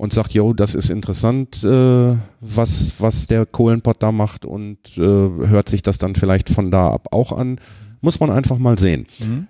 Und 0.00 0.14
sagt, 0.14 0.32
yo, 0.32 0.54
das 0.54 0.74
ist 0.74 0.88
interessant, 0.88 1.62
äh, 1.62 2.16
was, 2.40 2.94
was 3.00 3.26
der 3.26 3.44
Kohlenpott 3.44 4.02
da 4.02 4.12
macht 4.12 4.46
und 4.46 4.78
äh, 4.96 5.00
hört 5.02 5.68
sich 5.68 5.82
das 5.82 5.98
dann 5.98 6.14
vielleicht 6.14 6.48
von 6.48 6.70
da 6.70 6.88
ab 6.88 7.08
auch 7.10 7.32
an. 7.32 7.60
Muss 8.00 8.18
man 8.18 8.30
einfach 8.30 8.56
mal 8.56 8.78
sehen. 8.78 9.04
Mhm. 9.18 9.46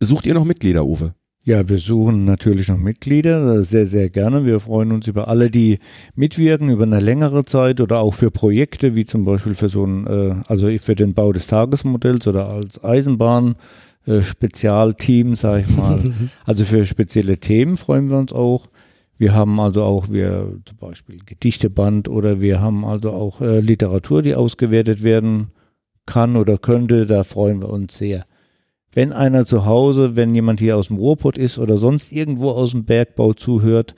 Sucht 0.00 0.24
ihr 0.24 0.32
noch 0.32 0.46
Mitglieder, 0.46 0.86
Uwe? 0.86 1.12
Ja, 1.44 1.68
wir 1.68 1.76
suchen 1.76 2.24
natürlich 2.24 2.68
noch 2.68 2.78
Mitglieder, 2.78 3.56
äh, 3.56 3.62
sehr, 3.62 3.84
sehr 3.84 4.08
gerne. 4.08 4.46
Wir 4.46 4.58
freuen 4.58 4.90
uns 4.90 5.06
über 5.06 5.28
alle, 5.28 5.50
die 5.50 5.80
mitwirken 6.14 6.70
über 6.70 6.84
eine 6.84 7.00
längere 7.00 7.44
Zeit 7.44 7.82
oder 7.82 7.98
auch 7.98 8.14
für 8.14 8.30
Projekte, 8.30 8.94
wie 8.94 9.04
zum 9.04 9.26
Beispiel 9.26 9.52
für 9.52 9.68
so 9.68 9.84
ein, 9.84 10.06
äh, 10.06 10.34
also 10.46 10.70
für 10.78 10.94
den 10.94 11.12
Bau 11.12 11.30
des 11.34 11.46
Tagesmodells 11.46 12.26
oder 12.26 12.48
als 12.48 12.82
Eisenbahn. 12.82 13.56
äh, 14.06 14.22
Spezialteam, 14.22 15.34
sag 15.34 15.68
ich 15.68 15.76
mal. 15.76 16.02
Also 16.46 16.64
für 16.64 16.86
spezielle 16.86 17.36
Themen 17.36 17.76
freuen 17.76 18.08
wir 18.08 18.16
uns 18.16 18.32
auch. 18.32 18.68
Wir 19.18 19.34
haben 19.34 19.58
also 19.58 19.82
auch, 19.82 20.08
wir 20.10 20.54
zum 20.64 20.78
Beispiel 20.78 21.18
Gedichteband 21.26 22.08
oder 22.08 22.40
wir 22.40 22.60
haben 22.60 22.84
also 22.84 23.10
auch 23.10 23.40
äh, 23.40 23.58
Literatur, 23.58 24.22
die 24.22 24.36
ausgewertet 24.36 25.02
werden 25.02 25.48
kann 26.06 26.36
oder 26.36 26.56
könnte. 26.56 27.04
Da 27.04 27.24
freuen 27.24 27.60
wir 27.60 27.68
uns 27.68 27.98
sehr. 27.98 28.26
Wenn 28.92 29.12
einer 29.12 29.44
zu 29.44 29.66
Hause, 29.66 30.16
wenn 30.16 30.34
jemand 30.34 30.60
hier 30.60 30.76
aus 30.76 30.86
dem 30.86 30.96
Ruhrpott 30.96 31.36
ist 31.36 31.58
oder 31.58 31.78
sonst 31.78 32.12
irgendwo 32.12 32.50
aus 32.50 32.70
dem 32.70 32.84
Bergbau 32.84 33.32
zuhört, 33.32 33.94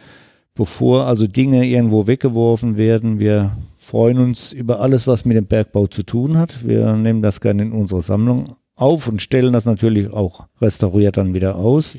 bevor 0.55 1.05
also 1.05 1.27
Dinge 1.27 1.67
irgendwo 1.67 2.07
weggeworfen 2.07 2.77
werden, 2.77 3.21
wir 3.21 3.57
freuen 3.77 4.19
uns 4.19 4.53
über 4.53 4.81
alles, 4.81 5.07
was 5.07 5.25
mit 5.25 5.37
dem 5.37 5.47
Bergbau 5.47 5.87
zu 5.87 6.03
tun 6.03 6.39
hat. 6.39 6.67
Wir 6.67 6.95
nehmen 6.95 7.23
das 7.23 7.41
gerne 7.41 7.63
in 7.63 7.73
unsere 7.73 8.03
Sammlung 8.03 8.57
auf 8.75 9.07
und 9.07 9.21
stellen 9.21 9.53
das 9.53 9.67
natürlich 9.67 10.11
auch 10.13 10.47
restauriert 10.61 11.19
dann 11.19 11.35
wieder 11.35 11.57
aus. 11.57 11.99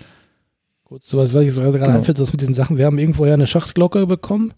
Gut, 0.92 1.06
sowas, 1.06 1.34
was 1.34 1.44
ich 1.44 1.56
gerade 1.56 1.80
Genau. 1.80 1.90
einfällt, 1.92 2.20
das 2.20 2.34
mit 2.34 2.42
den 2.42 2.54
Sachen. 2.54 2.78
Wir 2.78 2.86
haben 2.86 3.00
irgendwo 3.00 3.26
ja 3.26 3.34
eine 3.34 3.48
Schachtglocke 3.48 4.06
bekommen. 4.08 4.54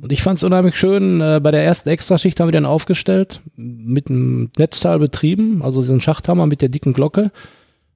Und 0.00 0.12
ich 0.12 0.22
fand 0.22 0.36
es 0.36 0.44
unheimlich 0.44 0.76
schön. 0.76 1.20
Äh, 1.20 1.40
bei 1.42 1.50
der 1.50 1.64
ersten 1.64 1.88
Extraschicht 1.88 2.38
haben 2.38 2.46
wir 2.46 2.52
den 2.52 2.64
aufgestellt, 2.64 3.40
mit 3.56 4.08
einem 4.08 4.52
Netzteil 4.56 5.00
betrieben, 5.00 5.62
also 5.64 5.80
diesen 5.80 6.00
Schachthammer 6.00 6.46
mit 6.46 6.62
der 6.62 6.68
dicken 6.68 6.92
Glocke. 6.92 7.32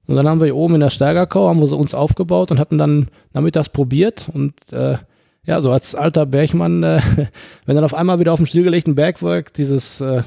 Und 0.05 0.17
dann 0.17 0.27
haben 0.27 0.41
wir 0.41 0.47
hier 0.47 0.57
oben 0.57 0.73
in 0.73 0.81
der 0.81 0.89
Steigerkau, 0.89 1.47
haben 1.47 1.61
wir 1.61 1.67
sie 1.67 1.77
uns 1.77 1.93
aufgebaut 1.93 2.51
und 2.51 2.59
hatten 2.59 2.77
dann 2.77 3.07
nachmittags 3.31 3.69
probiert 3.69 4.27
und 4.33 4.53
äh, 4.73 4.97
ja, 5.45 5.61
so 5.61 5.71
als 5.71 5.95
alter 5.95 6.25
Bergmann, 6.25 6.83
äh, 6.83 6.99
wenn 7.65 7.75
dann 7.75 7.85
auf 7.85 7.93
einmal 7.93 8.19
wieder 8.19 8.33
auf 8.33 8.39
dem 8.39 8.47
stillgelegten 8.47 8.95
Bergwerk 8.95 9.53
dieses 9.53 10.01
äh, 10.01 10.23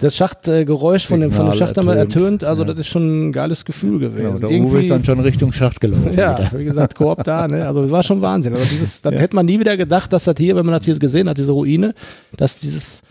das 0.00 0.16
Schachtgeräusch 0.16 1.06
von 1.06 1.20
dem, 1.20 1.30
von 1.30 1.46
dem 1.46 1.54
Schacht 1.54 1.78
einmal 1.78 1.96
ertönt, 1.96 2.42
also 2.42 2.62
ja. 2.62 2.68
das 2.68 2.78
ist 2.78 2.88
schon 2.88 3.28
ein 3.28 3.32
geiles 3.32 3.64
Gefühl 3.64 3.98
gewesen. 3.98 4.16
Genau, 4.16 4.38
der 4.38 4.50
Irgendwie, 4.50 4.72
Uwe 4.72 4.82
ist 4.82 4.90
dann 4.90 5.04
schon 5.04 5.20
Richtung 5.20 5.52
Schacht 5.52 5.80
gelaufen. 5.80 6.12
Ja, 6.16 6.38
wieder. 6.38 6.58
wie 6.58 6.64
gesagt, 6.64 6.94
Koop 6.96 7.22
da, 7.24 7.46
ne? 7.46 7.66
Also 7.66 7.82
das 7.82 7.90
war 7.90 8.02
schon 8.02 8.20
Wahnsinn. 8.20 8.54
Also 8.54 8.66
dieses, 8.66 9.00
dann 9.02 9.14
ja. 9.14 9.20
hätte 9.20 9.36
man 9.36 9.46
nie 9.46 9.60
wieder 9.60 9.76
gedacht, 9.76 10.12
dass 10.12 10.24
das 10.24 10.34
hier, 10.38 10.56
wenn 10.56 10.66
man 10.66 10.76
das 10.76 10.84
hier 10.84 10.98
gesehen 10.98 11.28
hat, 11.28 11.38
diese 11.38 11.52
Ruine, 11.52 11.94
dass 12.36 12.58
dieses, 12.58 13.02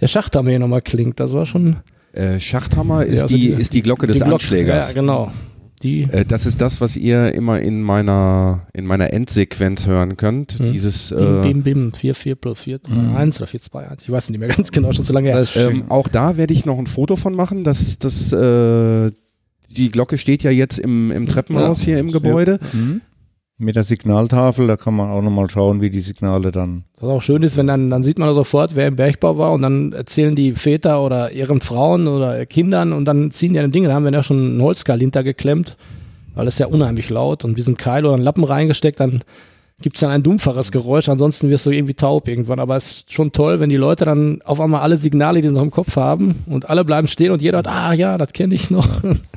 der 0.00 0.08
Schachthammer 0.08 0.50
hier 0.50 0.58
nochmal 0.58 0.82
klingt. 0.82 1.18
Das 1.18 1.32
war 1.32 1.46
schon. 1.46 1.76
Äh, 2.12 2.38
Schachthammer 2.38 3.04
ist, 3.04 3.16
ja, 3.16 3.22
also 3.22 3.34
die, 3.34 3.48
die, 3.48 3.60
ist 3.60 3.74
die 3.74 3.82
Glocke 3.82 4.06
des 4.06 4.18
die 4.18 4.24
Glocke, 4.24 4.34
Anschlägers. 4.34 4.94
Ja, 4.94 5.00
genau. 5.00 5.32
Die 5.82 6.02
äh, 6.02 6.24
das 6.24 6.46
ist 6.46 6.60
das, 6.60 6.80
was 6.80 6.96
ihr 6.96 7.34
immer 7.34 7.60
in 7.60 7.82
meiner, 7.82 8.66
in 8.72 8.86
meiner 8.86 9.12
Endsequenz 9.12 9.86
hören 9.86 10.16
könnt. 10.16 10.58
Hm. 10.58 10.72
Dieses 10.72 11.10
Bim, 11.10 11.18
äh, 11.18 11.42
Bim, 11.42 11.62
Bim, 11.62 11.92
4, 11.92 12.14
4 12.14 12.34
plus 12.36 12.60
4, 12.60 12.78
3, 12.78 12.90
hm. 12.94 13.16
1 13.16 13.38
oder 13.38 13.46
4, 13.46 13.60
2, 13.60 13.88
1. 13.88 14.02
Ich 14.02 14.10
weiß 14.10 14.30
nicht 14.30 14.38
mehr 14.38 14.48
ganz 14.48 14.72
genau, 14.72 14.92
schon 14.92 15.04
zu 15.04 15.12
lange 15.12 15.30
her. 15.30 15.46
Ähm, 15.56 15.84
auch 15.90 16.08
da 16.08 16.36
werde 16.36 16.54
ich 16.54 16.64
noch 16.64 16.78
ein 16.78 16.86
Foto 16.86 17.16
von 17.16 17.34
machen. 17.34 17.64
dass 17.64 17.98
das, 17.98 18.32
äh, 18.32 19.10
die 19.70 19.90
Glocke 19.90 20.18
steht 20.18 20.42
ja 20.42 20.50
jetzt 20.50 20.78
im, 20.78 21.10
im 21.10 21.26
Treppenhaus 21.26 21.80
ja. 21.80 21.86
hier 21.86 21.98
im 21.98 22.12
Gebäude. 22.12 22.60
Ja. 22.60 22.78
Mhm 22.78 23.00
mit 23.56 23.76
der 23.76 23.84
Signaltafel, 23.84 24.66
da 24.66 24.76
kann 24.76 24.94
man 24.94 25.10
auch 25.10 25.22
nochmal 25.22 25.48
schauen, 25.48 25.80
wie 25.80 25.90
die 25.90 26.00
Signale 26.00 26.50
dann. 26.50 26.84
Was 26.98 27.08
auch 27.08 27.22
schön 27.22 27.42
ist, 27.42 27.56
wenn 27.56 27.68
dann, 27.68 27.88
dann 27.88 28.02
sieht 28.02 28.18
man 28.18 28.34
sofort, 28.34 28.74
wer 28.74 28.88
im 28.88 28.96
Bergbau 28.96 29.38
war 29.38 29.52
und 29.52 29.62
dann 29.62 29.92
erzählen 29.92 30.34
die 30.34 30.52
Väter 30.52 31.02
oder 31.02 31.30
ihren 31.30 31.60
Frauen 31.60 32.08
oder 32.08 32.46
Kindern 32.46 32.92
und 32.92 33.04
dann 33.04 33.30
ziehen 33.30 33.52
die 33.52 33.60
an 33.60 33.70
Dinge, 33.70 33.88
da 33.88 33.94
haben 33.94 34.04
wir 34.04 34.12
ja 34.12 34.22
schon 34.22 34.38
einen 34.38 34.62
Holzkeil 34.62 34.98
hintergeklemmt, 34.98 35.76
weil 36.34 36.46
das 36.46 36.54
ist 36.54 36.58
ja 36.58 36.66
unheimlich 36.66 37.10
laut 37.10 37.44
und 37.44 37.56
diesen 37.56 37.76
Keil 37.76 38.04
oder 38.04 38.14
einen 38.14 38.24
Lappen 38.24 38.44
reingesteckt, 38.44 38.98
dann 38.98 39.22
gibt 39.82 39.96
es 39.96 40.00
dann 40.00 40.10
ein 40.10 40.22
dumpferes 40.22 40.72
Geräusch, 40.72 41.08
ansonsten 41.08 41.50
wirst 41.50 41.66
du 41.66 41.70
irgendwie 41.70 41.94
taub 41.94 42.28
irgendwann. 42.28 42.60
Aber 42.60 42.76
es 42.76 42.86
ist 42.86 43.12
schon 43.12 43.32
toll, 43.32 43.60
wenn 43.60 43.70
die 43.70 43.76
Leute 43.76 44.04
dann 44.04 44.40
auf 44.42 44.60
einmal 44.60 44.82
alle 44.82 44.98
Signale, 44.98 45.42
die 45.42 45.48
sie 45.48 45.54
noch 45.54 45.62
im 45.62 45.70
Kopf 45.70 45.96
haben 45.96 46.36
und 46.46 46.70
alle 46.70 46.84
bleiben 46.84 47.08
stehen 47.08 47.32
und 47.32 47.42
jeder 47.42 47.58
hat, 47.58 47.68
ah 47.68 47.92
ja, 47.92 48.16
das 48.16 48.32
kenne 48.32 48.54
ich 48.54 48.70
noch. 48.70 48.88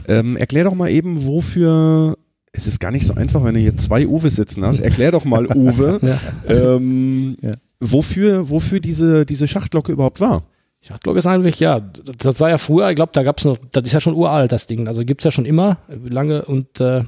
Ähm, 0.08 0.38
erklär 0.38 0.64
doch 0.64 0.74
mal 0.74 0.90
eben, 0.90 1.26
wofür 1.26 2.16
es 2.58 2.66
ist 2.66 2.80
gar 2.80 2.92
nicht 2.92 3.06
so 3.06 3.14
einfach, 3.14 3.44
wenn 3.44 3.54
du 3.54 3.60
hier 3.60 3.78
zwei 3.78 4.08
Uwe 4.08 4.32
sitzen 4.32 4.66
hast. 4.66 4.80
Erklär 4.80 5.12
doch 5.12 5.26
mal, 5.26 5.46
Uwe, 5.56 6.00
ja. 6.02 6.20
Ähm, 6.50 7.38
ja. 7.42 7.52
wofür, 7.80 8.50
wofür 8.50 8.80
diese, 8.80 9.26
diese 9.26 9.48
Schachtglocke 9.48 9.92
überhaupt 9.92 10.20
war. 10.20 10.44
Schachtglocke 10.82 11.20
ist 11.20 11.28
eigentlich, 11.28 11.60
ja, 11.60 11.80
das 11.80 12.40
war 12.40 12.50
ja 12.50 12.58
früher, 12.58 12.90
ich 12.90 12.96
glaube, 12.96 13.12
da 13.14 13.22
gab 13.24 13.38
es 13.38 13.46
noch, 13.46 13.58
das 13.72 13.86
ist 13.86 13.94
ja 13.94 14.02
schon 14.02 14.16
uralt, 14.16 14.52
das 14.52 14.66
Ding. 14.66 14.88
Also 14.88 15.06
gibt 15.06 15.22
es 15.22 15.26
ja 15.26 15.32
schon 15.32 15.46
immer 15.46 15.78
lange 15.90 16.46
und 16.46 16.80
äh, 16.80 17.04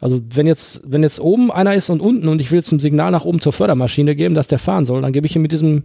also 0.00 0.20
wenn 0.34 0.46
jetzt, 0.46 0.80
wenn 0.86 1.02
jetzt 1.02 1.20
oben 1.20 1.52
einer 1.52 1.74
ist 1.74 1.90
und 1.90 2.00
unten 2.00 2.28
und 2.28 2.40
ich 2.40 2.50
will 2.50 2.60
jetzt 2.60 2.72
ein 2.72 2.80
Signal 2.80 3.10
nach 3.10 3.26
oben 3.26 3.40
zur 3.40 3.52
Fördermaschine 3.52 4.16
geben, 4.16 4.34
dass 4.34 4.48
der 4.48 4.58
fahren 4.58 4.86
soll, 4.86 5.02
dann 5.02 5.12
gebe 5.12 5.26
ich 5.26 5.36
ihm 5.36 5.42
mit 5.42 5.52
diesem 5.52 5.84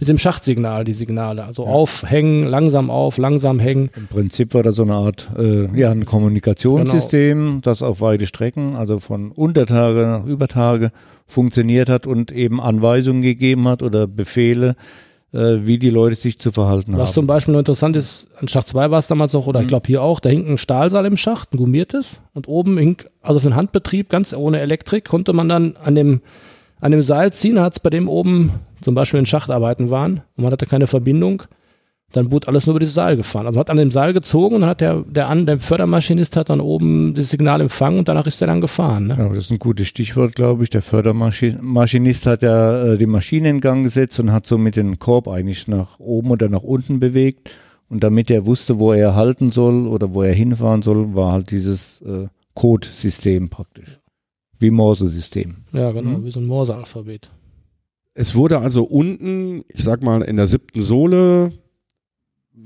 mit 0.00 0.08
dem 0.08 0.18
Schachtsignal 0.18 0.84
die 0.84 0.94
Signale. 0.94 1.44
Also 1.44 1.64
ja. 1.64 1.70
aufhängen, 1.70 2.44
langsam 2.44 2.90
auf, 2.90 3.18
langsam 3.18 3.58
hängen. 3.58 3.90
Im 3.94 4.06
Prinzip 4.06 4.54
war 4.54 4.62
das 4.62 4.74
so 4.74 4.82
eine 4.82 4.94
Art, 4.94 5.28
äh, 5.38 5.66
ja, 5.78 5.90
ein 5.90 6.06
Kommunikationssystem, 6.06 7.46
genau. 7.46 7.60
das 7.60 7.82
auf 7.82 8.00
weite 8.00 8.26
Strecken, 8.26 8.76
also 8.76 8.98
von 8.98 9.30
Untertage 9.30 10.06
nach 10.06 10.24
Übertage 10.24 10.90
funktioniert 11.26 11.88
hat 11.88 12.06
und 12.06 12.32
eben 12.32 12.60
Anweisungen 12.60 13.22
gegeben 13.22 13.68
hat 13.68 13.82
oder 13.82 14.06
Befehle, 14.06 14.74
äh, 15.32 15.58
wie 15.62 15.78
die 15.78 15.90
Leute 15.90 16.16
sich 16.16 16.38
zu 16.38 16.50
verhalten 16.50 16.92
Was 16.92 16.98
haben. 16.98 17.02
Was 17.02 17.12
zum 17.12 17.26
Beispiel 17.26 17.52
noch 17.52 17.60
interessant 17.60 17.94
ist, 17.94 18.26
an 18.38 18.48
Schacht 18.48 18.68
2 18.68 18.90
war 18.90 18.98
es 18.98 19.06
damals 19.06 19.34
auch, 19.34 19.46
oder 19.46 19.60
mhm. 19.60 19.64
ich 19.64 19.68
glaube 19.68 19.86
hier 19.86 20.02
auch, 20.02 20.18
da 20.18 20.30
hing 20.30 20.48
ein 20.48 20.58
Stahlsaal 20.58 21.04
im 21.04 21.18
Schacht, 21.18 21.52
ein 21.54 21.58
gummiertes, 21.58 22.20
und 22.32 22.48
oben 22.48 22.78
hing, 22.78 22.96
also 23.22 23.38
für 23.38 23.48
den 23.48 23.56
Handbetrieb, 23.56 24.08
ganz 24.08 24.32
ohne 24.32 24.60
Elektrik, 24.60 25.04
konnte 25.04 25.32
man 25.32 25.48
dann 25.48 25.76
an 25.76 25.94
dem 25.94 26.22
an 26.80 26.92
dem 26.92 27.02
Seil 27.02 27.32
ziehen, 27.32 27.60
hat 27.60 27.74
es 27.74 27.80
bei 27.80 27.90
dem 27.90 28.08
oben 28.08 28.52
zum 28.80 28.94
Beispiel 28.94 29.20
in 29.20 29.26
Schachtarbeiten 29.26 29.90
waren 29.90 30.22
und 30.36 30.44
man 30.44 30.52
hatte 30.52 30.66
keine 30.66 30.86
Verbindung, 30.86 31.42
dann 32.12 32.32
wurde 32.32 32.48
alles 32.48 32.66
nur 32.66 32.72
über 32.72 32.80
dieses 32.80 32.94
Seil 32.94 33.16
gefahren. 33.16 33.46
Also 33.46 33.56
man 33.56 33.60
hat 33.60 33.70
an 33.70 33.76
dem 33.76 33.90
Seil 33.90 34.12
gezogen 34.12 34.56
und 34.56 34.66
hat 34.66 34.80
der, 34.80 35.04
der, 35.06 35.28
an, 35.28 35.46
der 35.46 35.60
Fördermaschinist 35.60 36.36
hat 36.36 36.50
dann 36.50 36.60
oben 36.60 37.14
das 37.14 37.30
Signal 37.30 37.60
empfangen 37.60 38.00
und 38.00 38.08
danach 38.08 38.26
ist 38.26 38.40
er 38.40 38.48
dann 38.48 38.60
gefahren. 38.60 39.08
Ne? 39.08 39.16
Ja, 39.18 39.28
das 39.28 39.44
ist 39.44 39.52
ein 39.52 39.58
gutes 39.58 39.86
Stichwort, 39.86 40.34
glaube 40.34 40.64
ich. 40.64 40.70
Der 40.70 40.82
Fördermaschinist 40.82 42.26
hat 42.26 42.42
ja 42.42 42.84
äh, 42.84 42.98
die 42.98 43.06
Maschine 43.06 43.50
in 43.50 43.60
Gang 43.60 43.84
gesetzt 43.84 44.18
und 44.18 44.32
hat 44.32 44.46
so 44.46 44.58
mit 44.58 44.74
dem 44.74 44.98
Korb 44.98 45.28
eigentlich 45.28 45.68
nach 45.68 46.00
oben 46.00 46.30
oder 46.32 46.48
nach 46.48 46.62
unten 46.62 46.98
bewegt. 46.98 47.50
Und 47.88 48.02
damit 48.02 48.30
er 48.30 48.46
wusste, 48.46 48.78
wo 48.78 48.92
er 48.92 49.14
halten 49.14 49.50
soll 49.52 49.86
oder 49.86 50.14
wo 50.14 50.22
er 50.22 50.32
hinfahren 50.32 50.82
soll, 50.82 51.14
war 51.14 51.32
halt 51.32 51.50
dieses 51.50 52.00
äh, 52.02 52.26
Codesystem 52.54 53.50
praktisch. 53.50 53.99
Wie 54.60 54.70
Morse-System. 54.70 55.56
Ja, 55.72 55.90
genau, 55.90 56.18
mhm. 56.18 56.24
wie 56.24 56.30
so 56.30 56.38
ein 56.38 56.46
Morse-Alphabet. 56.46 57.30
Es 58.14 58.34
wurde 58.34 58.58
also 58.58 58.84
unten, 58.84 59.64
ich 59.68 59.82
sag 59.82 60.02
mal, 60.02 60.22
in 60.22 60.36
der 60.36 60.46
siebten 60.46 60.82
Sohle 60.82 61.52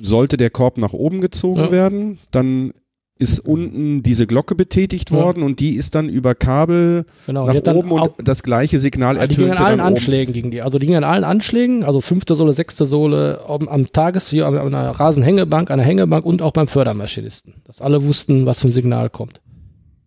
sollte 0.01 0.36
der 0.36 0.51
Korb 0.51 0.76
nach 0.76 0.92
oben 0.92 1.20
gezogen 1.20 1.61
ja. 1.61 1.70
werden. 1.70 2.18
Dann 2.30 2.72
ist 3.16 3.38
unten 3.38 4.03
diese 4.03 4.26
Glocke 4.26 4.57
betätigt 4.57 5.11
ja. 5.11 5.16
worden 5.16 5.45
und 5.45 5.61
die 5.61 5.76
ist 5.76 5.95
dann 5.95 6.09
über 6.09 6.34
Kabel 6.34 7.07
genau, 7.26 7.47
nach 7.47 7.74
oben 7.74 7.92
und 7.92 8.12
das 8.24 8.42
gleiche 8.42 8.80
Signal 8.80 9.16
ertönt. 9.16 9.30
Die 9.30 9.36
gingen 9.36 9.53
an 9.53 9.64
allen 9.64 9.80
Anschlägen 9.80 10.34
gegen 10.34 10.51
die. 10.51 10.62
Also 10.62 10.80
die 10.80 10.86
gingen 10.86 11.05
an 11.05 11.11
allen 11.11 11.22
Anschlägen, 11.22 11.84
also 11.84 12.01
fünfte 12.01 12.34
Sohle, 12.34 12.55
sechste 12.55 12.86
Sohle, 12.86 13.45
am, 13.47 13.68
am 13.68 13.92
Tages 13.92 14.28
hier 14.28 14.47
an 14.47 14.59
einer 14.59 14.90
Rasenhängebank, 14.90 15.70
einer 15.70 15.84
Hängebank 15.84 16.26
und 16.26 16.42
auch 16.42 16.51
beim 16.51 16.66
Fördermaschinisten. 16.66 17.55
Dass 17.64 17.80
alle 17.80 18.05
wussten, 18.05 18.47
was 18.47 18.61
für 18.61 18.68
ein 18.68 18.72
Signal 18.72 19.11
kommt. 19.11 19.40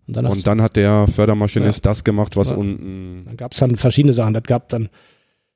Und 0.08 0.16
dann, 0.16 0.26
und 0.26 0.48
dann 0.48 0.62
hat 0.62 0.76
der 0.78 1.08
Fördermaschinist 1.08 1.84
ja. 1.84 1.92
das 1.92 2.04
gemacht, 2.04 2.38
was 2.38 2.52
ja. 2.52 2.56
unten. 2.56 3.24
Dann 3.26 3.38
gab 3.38 3.54
es 3.54 3.60
dann 3.60 3.76
verschiedene 3.76 4.14
Sachen. 4.14 4.34
Das 4.34 4.44
gab 4.44 4.70
dann, 4.70 4.90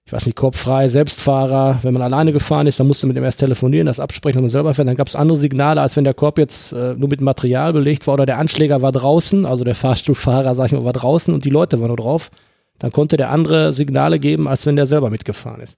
ich 0.04 0.12
weiß 0.12 0.26
nicht, 0.26 0.36
kopffrei, 0.36 0.90
Selbstfahrer. 0.90 1.80
Wenn 1.84 1.94
man 1.94 2.02
alleine 2.02 2.34
gefahren 2.34 2.68
ist, 2.68 2.78
dann 2.80 2.88
musste 2.88 3.06
man 3.06 3.10
mit 3.14 3.18
dem 3.18 3.24
erst 3.24 3.40
telefonieren, 3.40 3.88
das 3.88 4.02
absprechen, 4.02 4.40
dass 4.40 4.44
man 4.44 4.50
selber 4.50 4.74
fährt. 4.74 4.90
Dann 4.90 4.98
gab 4.98 5.08
es 5.08 5.16
andere 5.16 5.38
Signale, 5.38 5.82
als 5.82 5.96
wenn 5.96 6.04
der 6.04 6.14
Korb 6.14 6.38
jetzt 6.38 6.74
äh, 6.74 6.96
nur 6.96 7.08
mit 7.08 7.22
Material 7.22 7.72
belegt 7.72 8.08
war 8.08 8.16
oder 8.16 8.26
der 8.26 8.40
Anschläger 8.40 8.82
war 8.82 8.92
draußen, 8.92 9.46
also 9.46 9.64
der 9.64 9.76
Fahrstuhlfahrer, 9.76 10.54
sag 10.56 10.66
ich 10.66 10.72
mal, 10.74 10.84
war 10.84 10.94
draußen 10.94 11.34
und 11.34 11.46
die 11.46 11.50
Leute 11.50 11.80
waren 11.80 11.88
nur 11.88 11.98
drauf. 11.98 12.30
Dann 12.78 12.92
konnte 12.92 13.16
der 13.16 13.30
andere 13.30 13.74
Signale 13.74 14.20
geben, 14.20 14.50
als 14.50 14.66
wenn 14.66 14.76
der 14.76 14.88
selber 14.88 15.10
mitgefahren 15.12 15.62
ist. 15.62 15.78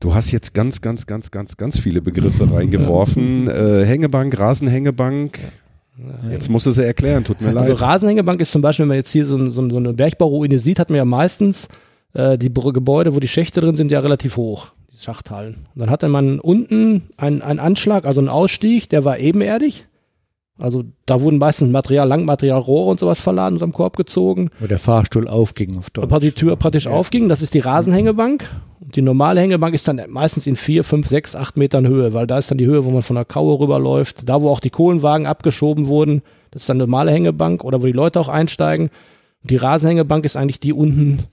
Du 0.00 0.14
hast 0.14 0.30
jetzt 0.30 0.54
ganz, 0.54 0.80
ganz, 0.80 1.06
ganz, 1.06 1.30
ganz, 1.30 1.58
ganz 1.58 1.78
viele 1.78 2.00
Begriffe 2.00 2.50
reingeworfen. 2.50 3.46
äh, 3.48 3.84
Hängebank, 3.84 4.36
Rasenhängebank. 4.38 5.38
Jetzt 6.30 6.48
musst 6.48 6.66
du 6.66 6.70
sie 6.70 6.84
erklären, 6.84 7.24
tut 7.24 7.40
mir 7.40 7.48
also 7.48 7.60
leid. 7.60 7.70
Also 7.70 7.84
Rasenhängebank 7.84 8.40
ist 8.40 8.52
zum 8.52 8.62
Beispiel, 8.62 8.84
wenn 8.84 8.88
man 8.88 8.96
jetzt 8.96 9.12
hier 9.12 9.26
so, 9.26 9.50
so, 9.50 9.68
so 9.68 9.76
eine 9.76 9.92
Bergbauruine 9.92 10.58
sieht, 10.58 10.78
hat 10.78 10.90
man 10.90 10.96
ja 10.96 11.04
meistens 11.04 11.68
äh, 12.14 12.38
die 12.38 12.52
Gebäude, 12.52 13.14
wo 13.14 13.20
die 13.20 13.28
Schächte 13.28 13.60
drin 13.60 13.76
sind, 13.76 13.90
ja 13.90 14.00
relativ 14.00 14.36
hoch, 14.36 14.68
die 14.92 15.02
Schachthallen. 15.02 15.66
Und 15.74 15.80
dann 15.80 15.90
hatte 15.90 16.08
man 16.08 16.40
unten 16.40 17.10
einen, 17.16 17.42
einen 17.42 17.60
Anschlag, 17.60 18.06
also 18.06 18.20
einen 18.20 18.28
Ausstieg, 18.28 18.88
der 18.88 19.04
war 19.04 19.18
ebenerdig. 19.18 19.86
Also 20.58 20.84
da 21.06 21.22
wurden 21.22 21.38
meistens 21.38 21.70
Material, 21.70 22.06
Langmaterial, 22.06 22.58
Rohre 22.58 22.90
und 22.90 23.00
sowas 23.00 23.18
verladen 23.18 23.56
und 23.56 23.62
am 23.62 23.72
Korb 23.72 23.96
gezogen. 23.96 24.50
Wo 24.60 24.66
der 24.66 24.78
Fahrstuhl 24.78 25.26
aufging 25.26 25.78
auf 25.78 25.88
Deutsch. 25.90 26.20
die 26.20 26.32
Tür 26.32 26.56
praktisch 26.56 26.84
ja. 26.84 26.90
aufging, 26.90 27.28
das 27.30 27.40
ist 27.40 27.54
die 27.54 27.60
Rasenhängebank. 27.60 28.48
Die 28.82 29.02
normale 29.02 29.40
Hängebank 29.42 29.74
ist 29.74 29.86
dann 29.86 30.00
meistens 30.08 30.46
in 30.46 30.56
vier, 30.56 30.84
fünf, 30.84 31.06
sechs, 31.06 31.36
acht 31.36 31.58
Metern 31.58 31.86
Höhe, 31.86 32.14
weil 32.14 32.26
da 32.26 32.38
ist 32.38 32.50
dann 32.50 32.56
die 32.56 32.66
Höhe, 32.66 32.84
wo 32.86 32.90
man 32.90 33.02
von 33.02 33.16
der 33.16 33.26
Kaue 33.26 33.60
rüberläuft. 33.60 34.26
Da, 34.26 34.40
wo 34.40 34.48
auch 34.48 34.60
die 34.60 34.70
Kohlenwagen 34.70 35.26
abgeschoben 35.26 35.86
wurden, 35.86 36.22
das 36.50 36.62
ist 36.62 36.68
dann 36.68 36.78
eine 36.78 36.84
normale 36.84 37.12
Hängebank 37.12 37.62
oder 37.62 37.82
wo 37.82 37.86
die 37.86 37.92
Leute 37.92 38.18
auch 38.18 38.28
einsteigen. 38.28 38.88
Und 39.42 39.50
die 39.50 39.56
Rasenhängebank 39.56 40.24
ist 40.24 40.36
eigentlich 40.36 40.60
die 40.60 40.72
unten. 40.72 41.24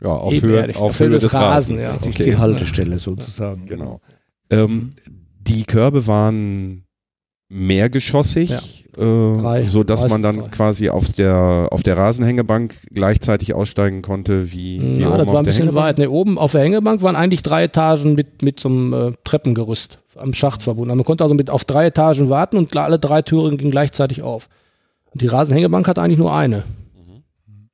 Ja, 0.00 0.10
auf 0.10 0.32
Höhe, 0.32 0.70
auf, 0.70 0.80
auf 0.80 1.00
Höhe, 1.00 1.10
des, 1.10 1.22
des 1.22 1.34
Rasens. 1.34 1.78
Rasen, 1.82 2.00
ja. 2.02 2.08
okay. 2.08 2.24
Die 2.24 2.36
Haltestelle 2.36 2.98
sozusagen. 2.98 3.66
Genau. 3.66 4.00
Ähm, 4.50 4.90
die 5.40 5.64
Körbe 5.64 6.06
waren 6.06 6.84
mehrgeschossig, 7.48 8.50
ja. 8.50 8.60
Drei, 8.96 9.66
so 9.66 9.84
dass 9.84 10.08
man 10.08 10.22
dann 10.22 10.38
drei. 10.38 10.48
quasi 10.48 10.88
auf 10.88 11.12
der 11.12 11.68
auf 11.70 11.82
der 11.82 11.96
Rasenhängebank 11.96 12.74
gleichzeitig 12.92 13.54
aussteigen 13.54 14.02
konnte 14.02 14.52
wie, 14.52 14.80
wie 14.80 15.00
ja, 15.02 15.16
das 15.16 15.26
war 15.28 15.38
ein 15.38 15.44
bisschen 15.44 15.74
weit. 15.74 15.98
Nee, 15.98 16.06
oben 16.06 16.38
auf 16.38 16.52
der 16.52 16.62
Hängebank 16.62 17.02
waren 17.02 17.16
eigentlich 17.16 17.42
drei 17.42 17.64
Etagen 17.64 18.14
mit 18.14 18.42
mit 18.42 18.60
so 18.60 18.68
einem 18.68 18.92
äh, 18.92 19.12
Treppengerüst 19.24 19.98
am 20.16 20.32
Schacht 20.32 20.62
verbunden. 20.62 20.90
Also 20.90 20.96
man 20.98 21.04
konnte 21.04 21.24
also 21.24 21.34
mit 21.34 21.50
auf 21.50 21.64
drei 21.64 21.86
Etagen 21.86 22.28
warten 22.30 22.56
und 22.56 22.74
alle 22.76 22.98
drei 22.98 23.22
Türen 23.22 23.58
gingen 23.58 23.70
gleichzeitig 23.70 24.22
auf. 24.22 24.48
Und 25.10 25.22
die 25.22 25.26
Rasenhängebank 25.26 25.86
hatte 25.86 26.02
eigentlich 26.02 26.18
nur 26.18 26.34
eine. 26.34 26.64
Mhm. 26.96 27.68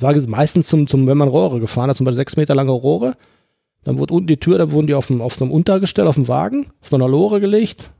War 0.00 0.14
meistens 0.28 0.68
zum, 0.68 0.86
zum, 0.86 1.06
wenn 1.06 1.18
man 1.18 1.28
Rohre 1.28 1.60
gefahren 1.60 1.90
hat, 1.90 1.96
zum 1.96 2.04
Beispiel 2.04 2.18
sechs 2.18 2.36
Meter 2.36 2.54
lange 2.54 2.70
Rohre, 2.70 3.14
dann 3.84 3.98
wurde 3.98 4.14
unten 4.14 4.26
die 4.26 4.36
Tür, 4.36 4.58
da 4.58 4.70
wurden 4.70 4.86
die 4.86 4.94
auf, 4.94 5.06
dem, 5.06 5.20
auf 5.20 5.34
so 5.34 5.44
einem 5.44 5.52
Untergestell, 5.52 6.06
auf 6.06 6.16
dem 6.16 6.28
Wagen, 6.28 6.66
auf 6.80 6.88
so 6.88 6.96
einer 6.96 7.08
Lore 7.08 7.40
gelegt 7.40 7.90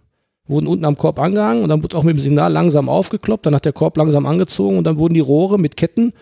wurden 0.49 0.67
unten 0.67 0.85
am 0.85 0.97
Korb 0.97 1.19
angehangen 1.19 1.63
und 1.63 1.69
dann 1.69 1.83
wurde 1.83 1.97
auch 1.97 2.03
mit 2.03 2.17
dem 2.17 2.21
Signal 2.21 2.53
langsam 2.53 2.89
aufgekloppt, 2.89 3.47
dann 3.47 3.55
hat 3.55 3.65
der 3.65 3.73
Korb 3.73 3.97
langsam 3.97 4.27
angezogen 4.27 4.79
und 4.79 4.85
dann 4.85 4.99
wurden 4.99 5.15
die 5.15 5.21
Rohre 5.21 5.59
mit 5.59 5.77
Ketten 5.77 6.13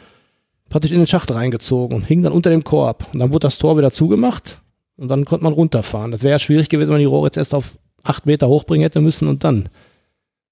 praktisch 0.69 0.91
in 0.91 0.99
den 0.99 1.07
Schacht 1.07 1.33
reingezogen 1.33 1.97
und 1.97 2.05
hingen 2.05 2.25
dann 2.25 2.33
unter 2.33 2.51
dem 2.51 2.65
Korb. 2.65 3.07
Und 3.13 3.21
dann 3.21 3.31
wurde 3.31 3.47
das 3.47 3.59
Tor 3.59 3.79
wieder 3.79 3.93
zugemacht 3.93 4.61
und 4.97 5.09
dann 5.09 5.25
konnte 5.25 5.45
man 5.45 5.53
runterfahren. 5.53 6.11
Das 6.11 6.23
wäre 6.23 6.33
ja 6.33 6.39
schwierig 6.39 6.69
gewesen, 6.69 6.89
wenn 6.89 6.95
man 6.95 7.01
die 7.01 7.07
Rohre 7.07 7.29
jetzt 7.29 7.37
erst 7.37 7.55
auf 7.55 7.79
acht 8.03 8.27
Meter 8.27 8.49
hochbringen 8.49 8.83
hätte 8.83 9.01
müssen 9.01 9.29
und 9.29 9.45
dann 9.45 9.69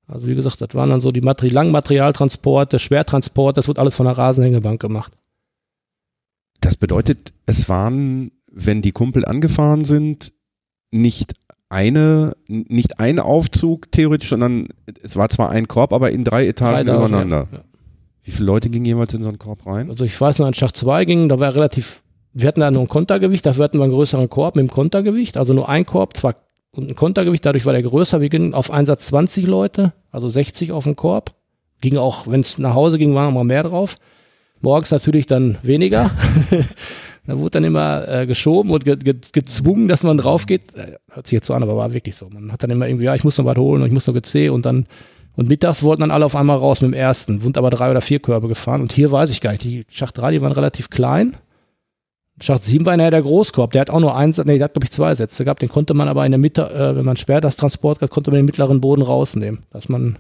Also 0.07 0.27
wie 0.27 0.35
gesagt, 0.35 0.61
das 0.61 0.75
waren 0.75 0.91
dann 0.91 1.01
so 1.01 1.13
die 1.13 1.21
Materi 1.21 1.49
Langmaterialtransport, 1.49 2.73
der 2.73 2.79
Schwertransport, 2.79 3.57
das 3.57 3.69
wird 3.69 3.79
alles 3.79 3.95
von 3.95 4.07
der 4.07 4.19
Rasenhängebank 4.19 4.81
gemacht. 4.81 5.13
Das 6.61 6.77
bedeutet, 6.77 7.33
es 7.47 7.69
waren, 7.69 8.31
wenn 8.51 8.83
die 8.83 8.93
Kumpel 8.93 9.25
angefahren 9.25 9.85
sind, 9.85 10.33
nicht 10.91 11.35
eine, 11.69 12.33
nicht 12.47 13.01
ein 13.01 13.19
Aufzug 13.19 13.91
theoretisch, 13.93 14.29
sondern 14.29 14.69
es 15.03 15.17
war 15.17 15.29
zwar 15.29 15.51
ein 15.51 15.69
Korb, 15.69 15.93
aber 15.93 16.11
in 16.11 16.25
drei 16.25 16.47
Etagen 16.47 16.87
Drei 16.87 16.97
übereinander. 16.97 17.49
ja, 17.51 17.59
ja. 17.59 17.65
Wie 18.23 18.31
viele 18.31 18.47
Leute 18.47 18.71
gingen 18.71 18.87
jeweils 18.87 19.13
in 19.13 19.23
so 19.23 19.29
einen 19.29 19.39
Korb 19.39 19.67
rein? 19.67 19.91
Also 19.91 20.05
ich 20.05 20.19
weiß 20.19 20.39
noch, 20.39 20.47
in 20.47 20.55
Schacht 20.55 20.77
2 20.79 21.05
ging, 21.05 21.29
da 21.29 21.39
war 21.39 21.55
relativ, 21.55 22.03
wir 22.33 22.49
hatten 22.49 22.61
da 22.61 22.71
nur 22.71 22.83
ein 22.83 22.89
Kontergewicht, 22.89 23.45
dafür 23.45 23.65
hatten 23.65 23.79
wir 23.79 23.85
einen 23.85 23.93
größeren 23.93 24.31
Korb 24.31 24.57
mit 24.57 24.67
dem 24.67 24.71
Kontergewicht, 24.71 25.37
also 25.37 25.53
nur 25.53 25.69
ein 25.69 25.85
Korb, 25.85 26.17
zwar 26.17 26.37
und 26.71 26.89
ein 26.89 26.97
Kontergewicht, 26.97 27.45
dadurch 27.45 27.67
war 27.67 27.73
der 27.73 27.83
größer, 27.83 28.21
wir 28.21 28.29
gingen 28.29 28.55
auf 28.55 28.71
Einsatz 28.71 29.07
20 29.07 29.47
Leute, 29.47 29.93
also 30.11 30.29
60 30.29 30.73
auf 30.73 30.85
den 30.85 30.97
Korb. 30.97 31.35
Ging 31.81 31.97
auch, 31.99 32.27
wenn 32.27 32.41
es 32.41 32.59
nach 32.59 32.75
Hause 32.75 32.99
ging, 32.99 33.15
waren 33.15 33.27
noch 33.27 33.33
mal 33.35 33.45
mehr 33.45 33.63
drauf. 33.63 33.97
Morgens 34.61 34.91
natürlich 34.91 35.27
dann 35.27 35.59
weniger. 35.63 36.11
da 37.27 37.39
wurde 37.39 37.51
dann 37.51 37.65
immer 37.65 38.07
äh, 38.09 38.27
geschoben 38.27 38.71
und 38.71 38.85
ge 38.85 38.97
ge 38.97 39.15
gezwungen, 39.33 39.89
dass 39.89 40.03
man 40.03 40.19
drauf 40.19 40.47
geht. 40.47 40.75
Äh, 40.75 40.97
hört 41.11 41.27
sich 41.27 41.33
jetzt 41.33 41.47
so 41.47 41.55
an, 41.55 41.63
aber 41.63 41.77
war 41.77 41.95
wirklich 41.95 42.17
so. 42.17 42.29
Man 42.29 42.53
hat 42.53 42.63
dann 42.63 42.71
immer 42.71 42.87
irgendwie, 42.87 43.05
ja, 43.05 43.15
ich 43.15 43.25
muss 43.25 43.39
noch 43.39 43.47
was 43.47 43.57
holen 43.57 43.83
und 43.83 43.89
ich 43.89 43.95
muss 43.95 44.07
noch 44.07 44.15
GC 44.15 44.51
und 44.51 44.67
dann 44.67 44.87
und 45.37 45.49
mittags 45.49 45.83
wollten 45.83 46.03
dann 46.03 46.11
alle 46.11 46.25
auf 46.25 46.37
einmal 46.37 46.57
raus 46.57 46.81
mit 46.81 46.93
dem 46.93 46.95
ersten, 46.95 47.41
sind 47.41 47.59
aber 47.59 47.71
drei 47.71 47.91
oder 47.91 48.01
vier 48.01 48.21
Körbe 48.21 48.49
gefahren. 48.49 48.81
Und 48.81 48.93
hier 48.93 49.11
weiß 49.11 49.31
ich 49.31 49.41
gar 49.41 49.51
nicht, 49.51 49.65
die 49.65 49.85
Schacht 49.91 50.17
3, 50.19 50.33
die 50.33 50.43
waren 50.43 50.53
relativ 50.53 50.91
klein. 50.91 51.37
Schacht 52.41 52.65
7 52.65 52.85
war 52.85 52.97
nachher 52.97 53.11
der 53.11 53.23
Großkorb, 53.23 53.73
der 53.73 53.81
hat 53.81 53.91
auch 53.91 54.01
nur 54.01 54.17
eins, 54.17 54.39
nee, 54.39 54.59
der 54.59 54.65
hat 54.65 54.75
glaube 54.75 54.87
ich 54.87 54.91
zwei 54.91 55.15
Sätze 55.15 55.45
gehabt, 55.45 55.63
den 55.63 55.69
konnte 55.69 55.95
man 55.95 56.09
aber 56.09 56.27
in 56.27 56.33
der 56.33 56.39
Mitte, 56.39 56.69
äh, 56.69 56.97
wenn 56.97 57.05
man 57.05 57.17
schwer 57.17 57.41
das 57.41 57.57
Transport 57.57 58.01
hat, 58.01 58.11
konnte 58.11 58.31
man 58.31 58.39
den 58.39 58.47
mittleren 58.47 58.81
Boden 58.81 59.03
rausnehmen. 59.03 59.65
Dass 59.71 59.89
man, 59.89 60.19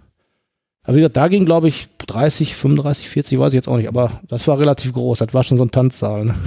aber 0.84 0.96
wie 0.96 1.00
gesagt, 1.00 1.16
da 1.16 1.28
ging 1.28 1.44
glaube 1.44 1.68
ich 1.68 1.88
30, 1.98 2.54
35, 2.54 3.08
40, 3.08 3.38
weiß 3.38 3.52
ich 3.52 3.56
jetzt 3.56 3.68
auch 3.68 3.76
nicht, 3.76 3.88
aber 3.88 4.20
das 4.28 4.46
war 4.46 4.58
relativ 4.58 4.92
groß, 4.92 5.18
das 5.18 5.34
war 5.34 5.42
schon 5.42 5.58
so 5.58 5.64
ein 5.64 5.70
Tanzsaal. 5.70 6.26
Ne? 6.26 6.34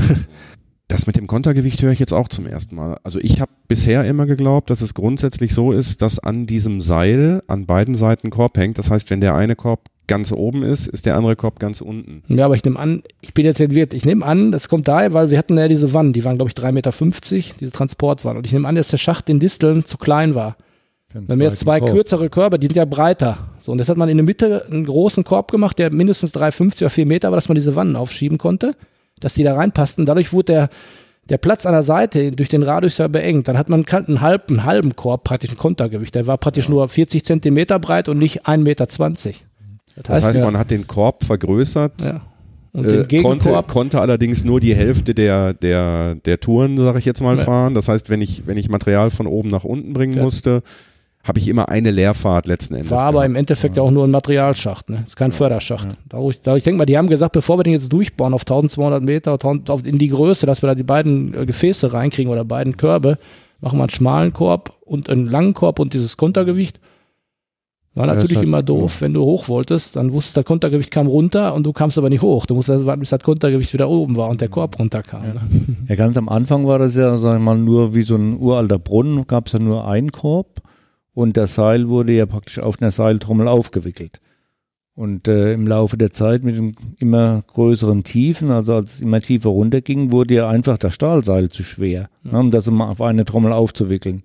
Das 0.90 1.06
mit 1.06 1.18
dem 1.18 1.28
Kontergewicht 1.28 1.82
höre 1.82 1.92
ich 1.92 2.00
jetzt 2.00 2.14
auch 2.14 2.30
zum 2.30 2.48
ersten 2.48 2.76
Mal. 2.76 2.98
Also 3.04 3.20
ich 3.22 3.42
habe 3.42 3.52
bisher 3.68 4.06
immer 4.06 4.26
geglaubt, 4.26 4.70
dass 4.70 4.80
es 4.80 4.94
grundsätzlich 4.94 5.54
so 5.54 5.74
ist, 5.74 6.02
dass 6.02 6.18
an 6.18 6.46
diesem 6.46 6.80
Seil 6.80 7.44
an 7.48 7.66
beiden 7.66 7.94
Seiten 7.94 8.30
Korb 8.30 8.58
hängt. 8.58 8.78
Das 8.78 8.90
heißt, 8.90 9.10
wenn 9.10 9.20
der 9.20 9.36
eine 9.36 9.58
Korb 9.58 9.90
ganz 10.08 10.32
oben 10.32 10.64
ist, 10.64 10.88
ist 10.88 11.06
der 11.06 11.18
andere 11.18 11.36
Korb 11.36 11.60
ganz 11.60 11.82
unten. 11.82 12.24
Ja, 12.28 12.46
aber 12.46 12.56
ich 12.56 12.64
nehme 12.64 12.80
an, 12.80 13.04
ich 13.20 13.34
bin 13.34 13.46
jetzt 13.46 13.60
entwirrt, 13.60 13.94
ich 13.94 14.06
nehme 14.06 14.26
an, 14.26 14.54
das 14.54 14.70
kommt 14.70 14.88
daher, 14.88 15.12
weil 15.14 15.30
wir 15.30 15.38
hatten 15.38 15.58
ja 15.58 15.68
diese 15.68 15.92
Wannen, 15.92 16.14
die 16.14 16.24
waren 16.24 16.38
glaube 16.38 16.52
ich 16.52 16.56
3,50 16.56 16.72
Meter, 16.72 17.56
diese 17.60 17.72
Transportwannen. 17.74 18.38
Und 18.38 18.46
ich 18.46 18.54
nehme 18.54 18.68
an, 18.68 18.76
dass 18.76 18.88
der 18.88 18.98
Schacht 18.98 19.30
in 19.30 19.42
Disteln 19.42 19.86
zu 19.86 19.98
klein 19.98 20.36
war. 20.36 20.56
Wenn 21.14 21.40
wir 21.40 21.48
jetzt 21.48 21.60
zwei 21.60 21.80
kürzere 21.80 22.30
Körbe, 22.30 22.60
die 22.60 22.68
sind 22.68 22.76
ja 22.76 22.86
breiter. 22.86 23.38
So, 23.60 23.72
und 23.72 23.80
jetzt 23.80 23.88
hat 23.90 23.98
man 23.98 24.10
in 24.10 24.18
der 24.18 24.26
Mitte 24.26 24.66
einen 24.70 24.86
großen 24.86 25.24
Korb 25.24 25.52
gemacht, 25.52 25.80
der 25.80 25.92
mindestens 25.92 26.34
3,50 26.34 26.82
oder 26.82 26.90
4 26.90 27.06
Meter 27.06 27.32
war, 27.32 27.38
dass 27.38 27.48
man 27.48 27.56
diese 27.56 27.76
Wannen 27.76 27.96
aufschieben 27.96 28.38
konnte, 28.38 28.74
dass 29.20 29.34
die 29.34 29.44
da 29.44 29.54
reinpassten. 29.56 30.06
Dadurch 30.06 30.34
wurde 30.34 30.46
der, 30.54 30.70
der 31.30 31.38
Platz 31.38 31.66
an 31.66 31.72
der 31.72 31.84
Seite 31.84 32.32
durch 32.32 32.50
den 32.50 32.62
Radius 32.62 32.98
ja 32.98 33.08
beengt. 33.08 33.48
Dann 33.48 33.58
hat 33.58 33.70
man 33.70 33.86
einen 33.86 34.22
halben, 34.22 34.44
einen 34.60 34.64
halben 34.66 34.96
Korb, 34.98 35.24
praktisch 35.24 35.52
ein 35.52 35.58
Kontergewicht. 35.58 36.14
Der 36.14 36.28
war 36.28 36.38
praktisch 36.38 36.68
nur 36.68 36.88
40 36.88 37.24
Zentimeter 37.26 37.80
breit 37.80 38.10
und 38.10 38.18
nicht 38.20 38.46
1,20 38.46 38.58
Meter. 38.58 38.86
Das 40.04 40.24
heißt, 40.24 40.40
ja, 40.40 40.46
man 40.46 40.58
hat 40.58 40.70
den 40.72 40.86
Korb 40.88 41.24
vergrößert, 41.24 42.02
ja. 42.04 42.22
Und 42.74 42.86
äh, 42.86 43.08
den 43.08 43.24
konnte, 43.24 43.64
konnte 43.66 44.02
allerdings 44.02 44.44
nur 44.44 44.60
die 44.60 44.76
Hälfte 44.76 45.16
der, 45.16 45.54
der, 45.56 46.16
der 46.16 46.40
Touren, 46.40 46.78
sage 46.78 47.00
ich 47.00 47.06
jetzt 47.06 47.22
mal, 47.24 47.38
Ja. 47.38 47.44
fahren. 47.44 47.74
Das 47.74 47.88
heißt, 47.88 48.10
wenn 48.12 48.22
ich, 48.22 48.46
wenn 48.46 48.58
ich 48.58 48.70
Material 48.70 49.10
von 49.10 49.26
oben 49.26 49.50
nach 49.50 49.64
unten 49.64 49.94
bringen 49.94 50.18
Ja. 50.18 50.22
musste, 50.24 50.62
habe 51.24 51.40
ich 51.40 51.48
immer 51.50 51.68
eine 51.68 51.92
Leerfahrt 51.92 52.48
letzten 52.48 52.76
Endes. 52.76 52.90
war 52.92 53.04
aber 53.04 53.20
gehabt. 53.20 53.26
im 53.32 53.36
Endeffekt 53.36 53.76
ja 53.76 53.84
auch 53.84 53.92
nur 53.92 54.06
ein 54.06 54.12
Materialschacht, 54.12 54.90
ne? 54.90 55.04
Ist 55.06 55.18
kein 55.18 55.32
Förderschacht. 55.34 55.90
Da, 56.08 56.20
wo 56.20 56.30
ich, 56.32 56.40
da, 56.42 56.56
ich 56.56 56.64
denke 56.64 56.78
mal, 56.78 56.86
die 56.86 56.98
haben 56.98 57.10
gesagt, 57.10 57.34
bevor 57.34 57.60
wir 57.60 57.64
den 57.64 57.74
jetzt 57.74 57.92
durchbauen 57.92 58.34
auf 58.34 58.44
1200 58.44 59.04
Meter, 59.04 59.34
1000 59.34 59.70
auf, 59.70 59.86
in 59.86 59.98
die 59.98 60.08
Größe, 60.08 60.46
dass 60.46 60.62
wir 60.64 60.68
da 60.68 60.76
die 60.76 60.84
beiden 60.84 61.34
äh, 61.34 61.46
Gefäße 61.46 61.92
reinkriegen 61.92 62.32
oder 62.32 62.46
beiden 62.46 62.78
Körbe, 62.78 63.18
machen 63.60 63.78
wir 63.78 63.84
einen 63.84 63.90
schmalen 63.90 64.32
Korb 64.32 64.78
und 64.86 65.10
einen 65.10 65.26
langen 65.26 65.54
Korb 65.54 65.80
und 65.80 65.94
dieses 65.94 66.16
Kontergewicht. 66.16 66.80
War 67.94 68.08
Ja, 68.08 68.14
natürlich 68.14 68.38
halt- 68.38 68.48
immer 68.48 68.62
doof, 68.64 69.02
wenn 69.02 69.14
du 69.14 69.22
hoch 69.26 69.50
wolltest, 69.50 69.96
dann 69.96 70.14
wusstest 70.14 70.38
du, 70.38 70.42
das 70.42 70.46
Kontergewicht 70.46 70.92
kam 70.92 71.08
runter 71.08 71.54
und 71.56 71.64
du 71.66 71.74
kamst 71.74 71.98
aber 71.98 72.10
nicht 72.10 72.22
hoch. 72.22 72.46
Du 72.46 72.54
musst 72.56 72.70
erst 72.70 72.86
warten, 72.86 73.00
bis 73.02 73.10
das 73.10 73.22
Kontergewicht 73.24 73.74
wieder 73.74 73.90
oben 73.90 74.16
war 74.16 74.30
und 74.30 74.40
der 74.40 74.50
Korb 74.50 74.78
runterkam. 74.80 75.24
Ja. 75.26 75.34
Ne? 75.34 75.42
Ja, 75.90 75.96
ganz 75.96 76.16
am 76.16 76.30
Anfang 76.30 76.68
war 76.68 76.78
das 76.80 76.96
ja, 76.96 77.18
sagen 77.18 77.44
wir 77.44 77.46
mal, 77.54 77.58
nur 77.58 77.96
wie 77.96 78.04
so 78.04 78.16
ein 78.16 78.38
uralter 78.40 78.78
Brunnen, 78.80 79.26
gab 79.28 79.48
es 79.48 79.54
ja 79.54 79.60
nur 79.60 79.88
einen 79.88 80.12
Korb 80.12 80.62
und 81.18 81.36
das 81.36 81.56
Seil 81.56 81.90
wurde 81.90 82.14
ja 82.14 82.28
praktisch 82.28 82.60
auf 82.60 82.80
einer 82.80 82.92
Seiltrommel 82.92 83.48
aufgewickelt. 83.48 84.20
Und 84.94 85.28
äh, 85.28 85.52
im 85.54 85.66
Laufe 85.68 85.98
der 85.98 86.12
Zeit 86.12 86.44
mit 86.44 86.56
den 86.56 86.76
immer 87.00 87.44
größeren 87.48 88.04
Tiefen, 88.04 88.52
also 88.52 88.76
als 88.76 88.96
es 88.96 89.02
immer 89.02 89.20
tiefer 89.20 89.50
runterging, 89.50 90.12
wurde 90.12 90.36
ja 90.36 90.48
einfach 90.48 90.78
das 90.78 90.94
Stahlseil 90.94 91.50
zu 91.50 91.64
schwer, 91.64 92.10
ne, 92.22 92.38
um 92.38 92.52
das 92.52 92.68
immer 92.68 92.90
auf 92.90 93.02
eine 93.02 93.26
Trommel 93.26 93.52
aufzuwickeln. 93.52 94.22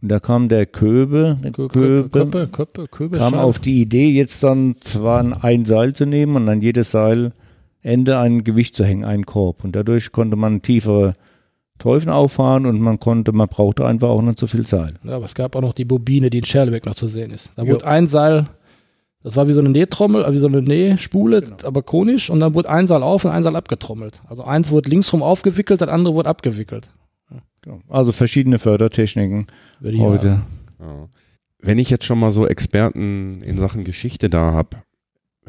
Und 0.00 0.08
da 0.08 0.20
kam 0.20 0.48
der 0.48 0.66
Köbe, 0.66 1.36
der 1.42 1.50
Kö- 1.50 1.68
Köbe, 1.68 2.08
Köppe, 2.10 2.46
Köppe, 2.46 2.86
Köbe, 2.86 3.18
kam 3.18 3.34
Schal- 3.34 3.42
auf 3.42 3.58
die 3.58 3.80
Idee, 3.80 4.10
jetzt 4.10 4.44
dann 4.44 4.76
zwar 4.78 5.42
ein 5.44 5.64
Seil 5.64 5.94
zu 5.94 6.06
nehmen 6.06 6.36
und 6.36 6.48
an 6.48 6.62
jedes 6.62 6.92
Seilende 6.92 7.32
ein 8.18 8.44
Gewicht 8.44 8.76
zu 8.76 8.84
hängen, 8.84 9.04
einen 9.04 9.26
Korb. 9.26 9.64
Und 9.64 9.74
dadurch 9.74 10.12
konnte 10.12 10.36
man 10.36 10.62
tiefere 10.62 11.16
Teufen 11.80 12.10
auffahren 12.10 12.66
und 12.66 12.80
man 12.80 13.00
konnte, 13.00 13.32
man 13.32 13.48
brauchte 13.48 13.84
einfach 13.84 14.08
auch 14.08 14.22
nicht 14.22 14.38
so 14.38 14.46
viel 14.46 14.66
Seil. 14.66 14.94
Ja, 15.02 15.16
aber 15.16 15.24
es 15.24 15.34
gab 15.34 15.56
auch 15.56 15.60
noch 15.60 15.72
die 15.72 15.84
Bobine, 15.84 16.30
die 16.30 16.38
in 16.38 16.44
Scherlebeck 16.44 16.86
noch 16.86 16.94
zu 16.94 17.08
sehen 17.08 17.32
ist. 17.32 17.50
Da 17.56 17.64
Jo. 17.64 17.74
wurde 17.74 17.86
ein 17.86 18.06
Seil, 18.06 18.46
das 19.22 19.34
war 19.34 19.48
wie 19.48 19.52
so 19.52 19.60
eine 19.60 19.70
Nähtrommel, 19.70 20.24
äh, 20.24 20.32
wie 20.32 20.38
so 20.38 20.46
eine 20.46 20.62
Nähspule, 20.62 21.42
aber 21.64 21.82
konisch, 21.82 22.30
und 22.30 22.38
dann 22.40 22.54
wurde 22.54 22.70
ein 22.70 22.86
Seil 22.86 23.02
auf 23.02 23.24
und 23.24 23.32
ein 23.32 23.42
Seil 23.42 23.56
abgetrommelt. 23.56 24.20
Also 24.28 24.44
eins 24.44 24.70
wurde 24.70 24.88
linksrum 24.90 25.22
aufgewickelt, 25.22 25.80
das 25.80 25.88
andere 25.88 26.14
wurde 26.14 26.28
abgewickelt. 26.28 26.88
Also 27.88 28.12
verschiedene 28.12 28.58
Fördertechniken 28.58 29.46
Würde 29.80 29.96
ich 29.96 30.02
heute. 30.02 30.42
Ja. 30.78 31.08
Wenn 31.58 31.78
ich 31.78 31.90
jetzt 31.90 32.06
schon 32.06 32.18
mal 32.18 32.30
so 32.30 32.46
Experten 32.46 33.42
in 33.42 33.58
Sachen 33.58 33.84
Geschichte 33.84 34.30
da 34.30 34.52
habe, 34.52 34.78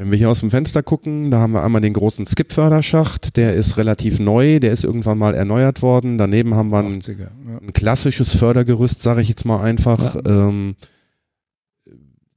wenn 0.01 0.09
wir 0.11 0.17
hier 0.17 0.29
aus 0.31 0.39
dem 0.39 0.49
Fenster 0.49 0.81
gucken, 0.81 1.29
da 1.29 1.37
haben 1.39 1.53
wir 1.53 1.63
einmal 1.63 1.79
den 1.81 1.93
großen 1.93 2.25
Skip-Förderschacht, 2.25 3.37
der 3.37 3.53
ist 3.53 3.77
relativ 3.77 4.19
neu, 4.19 4.59
der 4.59 4.71
ist 4.71 4.83
irgendwann 4.83 5.19
mal 5.19 5.35
erneuert 5.35 5.83
worden. 5.83 6.17
Daneben 6.17 6.55
haben 6.55 6.69
wir 6.71 6.79
ein, 6.79 6.99
80er, 7.01 7.19
ja. 7.19 7.57
ein 7.61 7.71
klassisches 7.73 8.35
Fördergerüst, 8.35 9.01
sage 9.01 9.21
ich 9.21 9.29
jetzt 9.29 9.45
mal 9.45 9.61
einfach. 9.61 10.15
Ähm, 10.25 10.75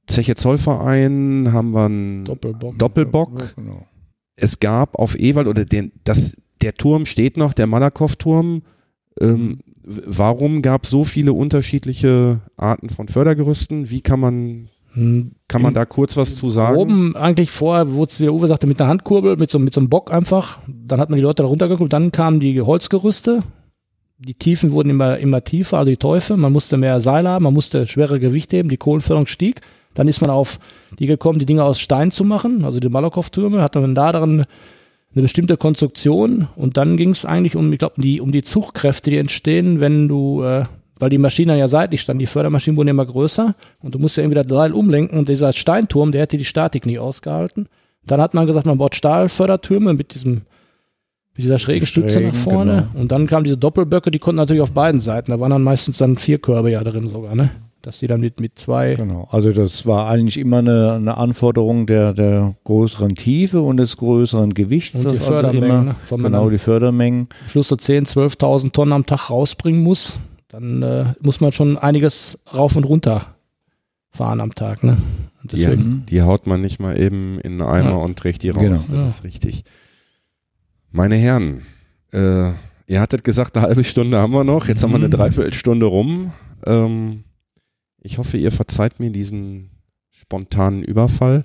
Zeche 0.07 0.35
Zollverein 0.35 1.49
haben 1.51 1.71
wir 1.71 1.85
einen 1.85 2.25
Doppelbock. 2.25 2.77
Doppelbock. 2.77 3.55
Genau. 3.55 3.87
Es 4.35 4.59
gab 4.59 4.99
auf 4.99 5.17
Ewald 5.19 5.47
oder 5.47 5.65
den, 5.65 5.91
das, 6.03 6.37
der 6.61 6.75
Turm 6.75 7.05
steht 7.07 7.37
noch, 7.37 7.53
der 7.53 7.65
Malakow-Turm. 7.67 8.61
Ähm, 9.19 9.59
w- 9.83 10.01
warum 10.05 10.61
gab 10.61 10.83
es 10.83 10.91
so 10.91 11.03
viele 11.05 11.33
unterschiedliche 11.33 12.41
Arten 12.57 12.89
von 12.89 13.07
Fördergerüsten? 13.07 13.89
Wie 13.89 14.01
kann 14.01 14.19
man, 14.19 14.69
kann 15.47 15.61
man 15.61 15.73
da 15.73 15.85
kurz 15.85 16.15
was 16.15 16.35
zu 16.35 16.49
sagen? 16.49 16.77
Oben 16.77 17.15
eigentlich 17.15 17.51
vorher, 17.51 17.93
wo 17.93 18.03
es 18.03 18.19
wie 18.19 18.29
Uwe 18.29 18.47
sagte, 18.47 18.65
mit 18.65 18.79
einer 18.79 18.89
Handkurbel, 18.89 19.35
mit 19.35 19.51
so, 19.51 19.59
mit 19.59 19.73
so 19.73 19.81
einem 19.81 19.89
Bock 19.89 20.11
einfach. 20.11 20.59
Dann 20.67 20.99
hat 20.99 21.09
man 21.09 21.17
die 21.17 21.23
Leute 21.23 21.43
da 21.43 21.49
runtergekurbelt, 21.49 21.91
dann 21.91 22.11
kamen 22.11 22.39
die 22.39 22.61
Holzgerüste. 22.61 23.43
Die 24.17 24.35
Tiefen 24.35 24.71
wurden 24.71 24.89
immer, 24.89 25.17
immer 25.17 25.43
tiefer, 25.43 25.77
also 25.79 25.91
die 25.91 25.97
Teufel. 25.97 26.37
Man 26.37 26.53
musste 26.53 26.77
mehr 26.77 27.01
Seil 27.01 27.27
haben, 27.27 27.43
man 27.43 27.53
musste 27.53 27.87
schwere 27.87 28.19
Gewichte 28.19 28.55
heben, 28.55 28.69
die 28.69 28.77
Kohlenförderung 28.77 29.27
stieg. 29.27 29.61
Dann 29.93 30.07
ist 30.07 30.21
man 30.21 30.29
auf 30.29 30.59
die 30.97 31.07
gekommen, 31.07 31.39
die 31.39 31.45
Dinge 31.45 31.63
aus 31.63 31.79
Stein 31.79 32.11
zu 32.11 32.23
machen, 32.23 32.63
also 32.63 32.79
die 32.79 32.89
Malakow-Türme, 32.89 33.61
hatte 33.61 33.81
man 33.81 33.95
da 33.95 34.11
darin 34.13 34.45
eine 35.13 35.21
bestimmte 35.21 35.57
Konstruktion 35.57 36.49
und 36.55 36.77
dann 36.77 36.97
ging 36.97 37.09
es 37.09 37.25
eigentlich 37.25 37.55
um, 37.55 37.71
ich 37.71 37.79
glaube, 37.79 38.01
die, 38.01 38.19
um 38.19 38.31
die 38.31 38.43
Zugkräfte, 38.43 39.09
die 39.09 39.17
entstehen, 39.17 39.79
wenn 39.79 40.07
du, 40.07 40.43
äh, 40.43 40.65
weil 40.97 41.09
die 41.09 41.17
Maschinen 41.17 41.49
dann 41.49 41.57
ja 41.57 41.67
seitlich 41.67 42.01
standen, 42.01 42.19
die 42.19 42.25
Fördermaschinen 42.25 42.77
wurden 42.77 42.89
immer 42.89 43.05
größer 43.05 43.55
und 43.81 43.95
du 43.95 43.99
musst 43.99 44.17
ja 44.17 44.23
irgendwie 44.23 44.41
das 44.41 44.47
Seil 44.47 44.73
umlenken 44.73 45.17
und 45.19 45.29
dieser 45.29 45.53
Steinturm, 45.53 46.11
der 46.11 46.21
hätte 46.21 46.37
die 46.37 46.45
Statik 46.45 46.85
nie 46.85 46.99
ausgehalten. 46.99 47.67
Dann 48.05 48.21
hat 48.21 48.33
man 48.33 48.47
gesagt, 48.47 48.65
man 48.65 48.77
baut 48.77 48.95
Stahlfördertürme 48.95 49.93
mit 49.93 50.13
diesem 50.13 50.41
mit 51.35 51.43
dieser 51.43 51.57
schrägen 51.57 51.85
Stütze 51.85 52.21
nach 52.21 52.33
Schrägen, 52.33 52.33
vorne. 52.33 52.87
genau. 52.89 53.01
Und 53.01 53.11
dann 53.11 53.27
kamen 53.27 53.43
diese 53.43 53.57
Doppelböcke, 53.57 54.09
die 54.09 54.19
konnten 54.19 54.37
natürlich 54.37 54.61
auf 54.61 54.71
beiden 54.71 55.01
Seiten. 55.01 55.31
Da 55.31 55.39
waren 55.39 55.49
dann 55.49 55.63
meistens 55.63 55.97
dann 55.97 56.15
vier 56.15 56.39
Körbe 56.39 56.71
ja 56.71 56.81
drin 56.81 57.09
sogar, 57.09 57.35
ne? 57.35 57.49
Dass 57.81 57.99
die 57.99 58.07
dann 58.07 58.21
mit, 58.21 58.39
mit 58.39 58.57
zwei. 58.57 58.95
Genau. 58.95 59.27
Also 59.29 59.51
das 59.51 59.85
war 59.85 60.07
eigentlich 60.07 60.37
immer 60.37 60.59
eine, 60.59 60.93
eine 60.93 61.17
Anforderung 61.17 61.87
der, 61.87 62.13
der 62.13 62.55
größeren 62.63 63.15
Tiefe 63.15 63.61
und 63.61 63.77
des 63.77 63.97
größeren 63.97 64.53
Gewichts. 64.53 64.95
Und 64.95 65.03
die 65.03 65.09
also 65.09 65.23
Fördermengen, 65.23 65.69
immer, 65.69 65.83
ne? 66.17 66.23
Genau, 66.23 66.49
die 66.49 66.57
Fördermengen. 66.57 67.27
am 67.41 67.49
Schluss 67.49 67.67
so 67.67 67.75
10.000, 67.75 68.39
12.000 68.39 68.71
Tonnen 68.71 68.93
am 68.93 69.05
Tag 69.05 69.29
rausbringen 69.29 69.83
muss, 69.83 70.13
dann 70.55 70.81
äh, 70.83 71.13
muss 71.21 71.41
man 71.41 71.51
schon 71.51 71.77
einiges 71.77 72.39
rauf 72.53 72.75
und 72.77 72.85
runter 72.85 73.35
fahren 74.11 74.39
am 74.39 74.55
Tag, 74.55 74.83
ne? 74.83 74.97
Und 75.43 75.51
Die, 75.51 75.57
deswegen, 75.57 76.05
die 76.07 76.21
haut 76.21 76.47
man 76.47 76.61
nicht 76.61 76.79
mal 76.79 76.97
eben 76.99 77.39
in 77.41 77.61
einen 77.61 77.69
Eimer 77.69 77.89
Ja. 77.91 77.95
und 77.97 78.17
trägt 78.17 78.41
die 78.43 78.49
raus. 78.51 78.61
Genau. 78.63 78.75
Das 78.77 78.87
Ja. 78.89 79.05
ist 79.05 79.23
richtig. 79.25 79.65
Meine 80.91 81.15
Herren, 81.15 81.63
äh, 82.13 82.51
ihr 82.87 83.01
hattet 83.01 83.23
gesagt, 83.25 83.57
eine 83.57 83.67
halbe 83.67 83.83
Stunde 83.83 84.17
haben 84.17 84.31
wir 84.33 84.43
noch. 84.45 84.67
Jetzt 84.67 84.81
haben 84.83 84.91
wir 84.91 84.95
eine 84.95 85.07
Mhm. 85.07 85.11
Dreiviertelstunde 85.11 85.85
rum. 85.85 86.31
Ähm, 86.65 87.25
ich 88.01 88.17
hoffe, 88.17 88.37
ihr 88.37 88.51
verzeiht 88.51 88.99
mir 89.01 89.09
diesen 89.11 89.71
spontanen 90.11 90.83
Überfall. 90.83 91.43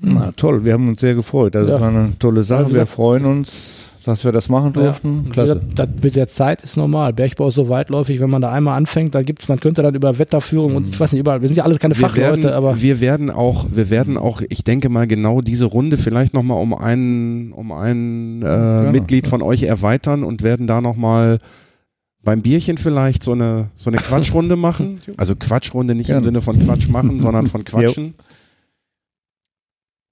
Na 0.00 0.32
toll, 0.32 0.64
wir 0.64 0.72
haben 0.72 0.88
uns 0.88 1.00
sehr 1.00 1.14
gefreut. 1.14 1.54
Das 1.54 1.68
Ja. 1.68 1.80
war 1.80 1.88
eine 1.90 2.18
tolle 2.18 2.42
Sache. 2.42 2.74
Wir 2.74 2.86
freuen 2.86 3.24
uns, 3.24 3.77
dass 4.08 4.24
wir 4.24 4.32
das 4.32 4.48
machen 4.48 4.72
durften. 4.72 5.24
Ja, 5.26 5.32
Klasse. 5.32 5.60
Das, 5.74 5.88
mit 6.02 6.16
der 6.16 6.28
Zeit 6.28 6.62
ist 6.62 6.76
normal. 6.76 7.12
Bergbau 7.12 7.48
ist 7.48 7.54
so 7.54 7.68
weitläufig, 7.68 8.20
wenn 8.20 8.30
man 8.30 8.42
da 8.42 8.50
einmal 8.50 8.76
anfängt, 8.76 9.14
da 9.14 9.22
gibt's, 9.22 9.48
man 9.48 9.60
könnte 9.60 9.82
dann 9.82 9.94
über 9.94 10.18
Wetterführung 10.18 10.74
und 10.76 10.88
ich 10.88 10.98
weiß 10.98 11.12
nicht, 11.12 11.20
überall, 11.20 11.40
wir 11.40 11.48
sind 11.48 11.56
ja 11.56 11.64
alle 11.64 11.76
keine 11.78 11.96
Wir 11.96 12.08
Fachleute, 12.08 12.42
werden, 12.42 12.54
aber 12.54 12.80
wir 12.80 13.00
werden 13.00 13.30
auch, 13.30 13.66
wir 13.70 13.90
werden 13.90 14.16
auch, 14.16 14.42
ich 14.48 14.64
denke 14.64 14.88
mal 14.88 15.06
genau 15.06 15.40
diese 15.40 15.66
Runde 15.66 15.96
vielleicht 15.96 16.34
nochmal 16.34 16.60
um 16.60 16.74
ein, 16.74 17.52
um 17.52 17.70
ein 17.72 18.42
äh, 18.42 18.90
Mitglied 18.90 19.28
von 19.28 19.42
euch 19.42 19.62
erweitern 19.62 20.24
und 20.24 20.42
werden 20.42 20.66
da 20.66 20.80
nochmal 20.80 21.38
beim 22.22 22.42
Bierchen 22.42 22.78
vielleicht 22.78 23.22
so 23.22 23.32
eine, 23.32 23.70
so 23.76 23.90
eine 23.90 23.98
Quatschrunde 23.98 24.56
machen. 24.68 25.00
Also 25.16 25.36
Quatschrunde 25.36 25.94
nicht 25.94 26.10
im. 26.10 26.22
Sinne 26.22 26.42
von 26.42 26.58
Quatsch 26.58 26.88
machen, 26.88 27.20
sondern 27.20 27.46
von 27.46 27.64
Quatschen. 27.64 28.14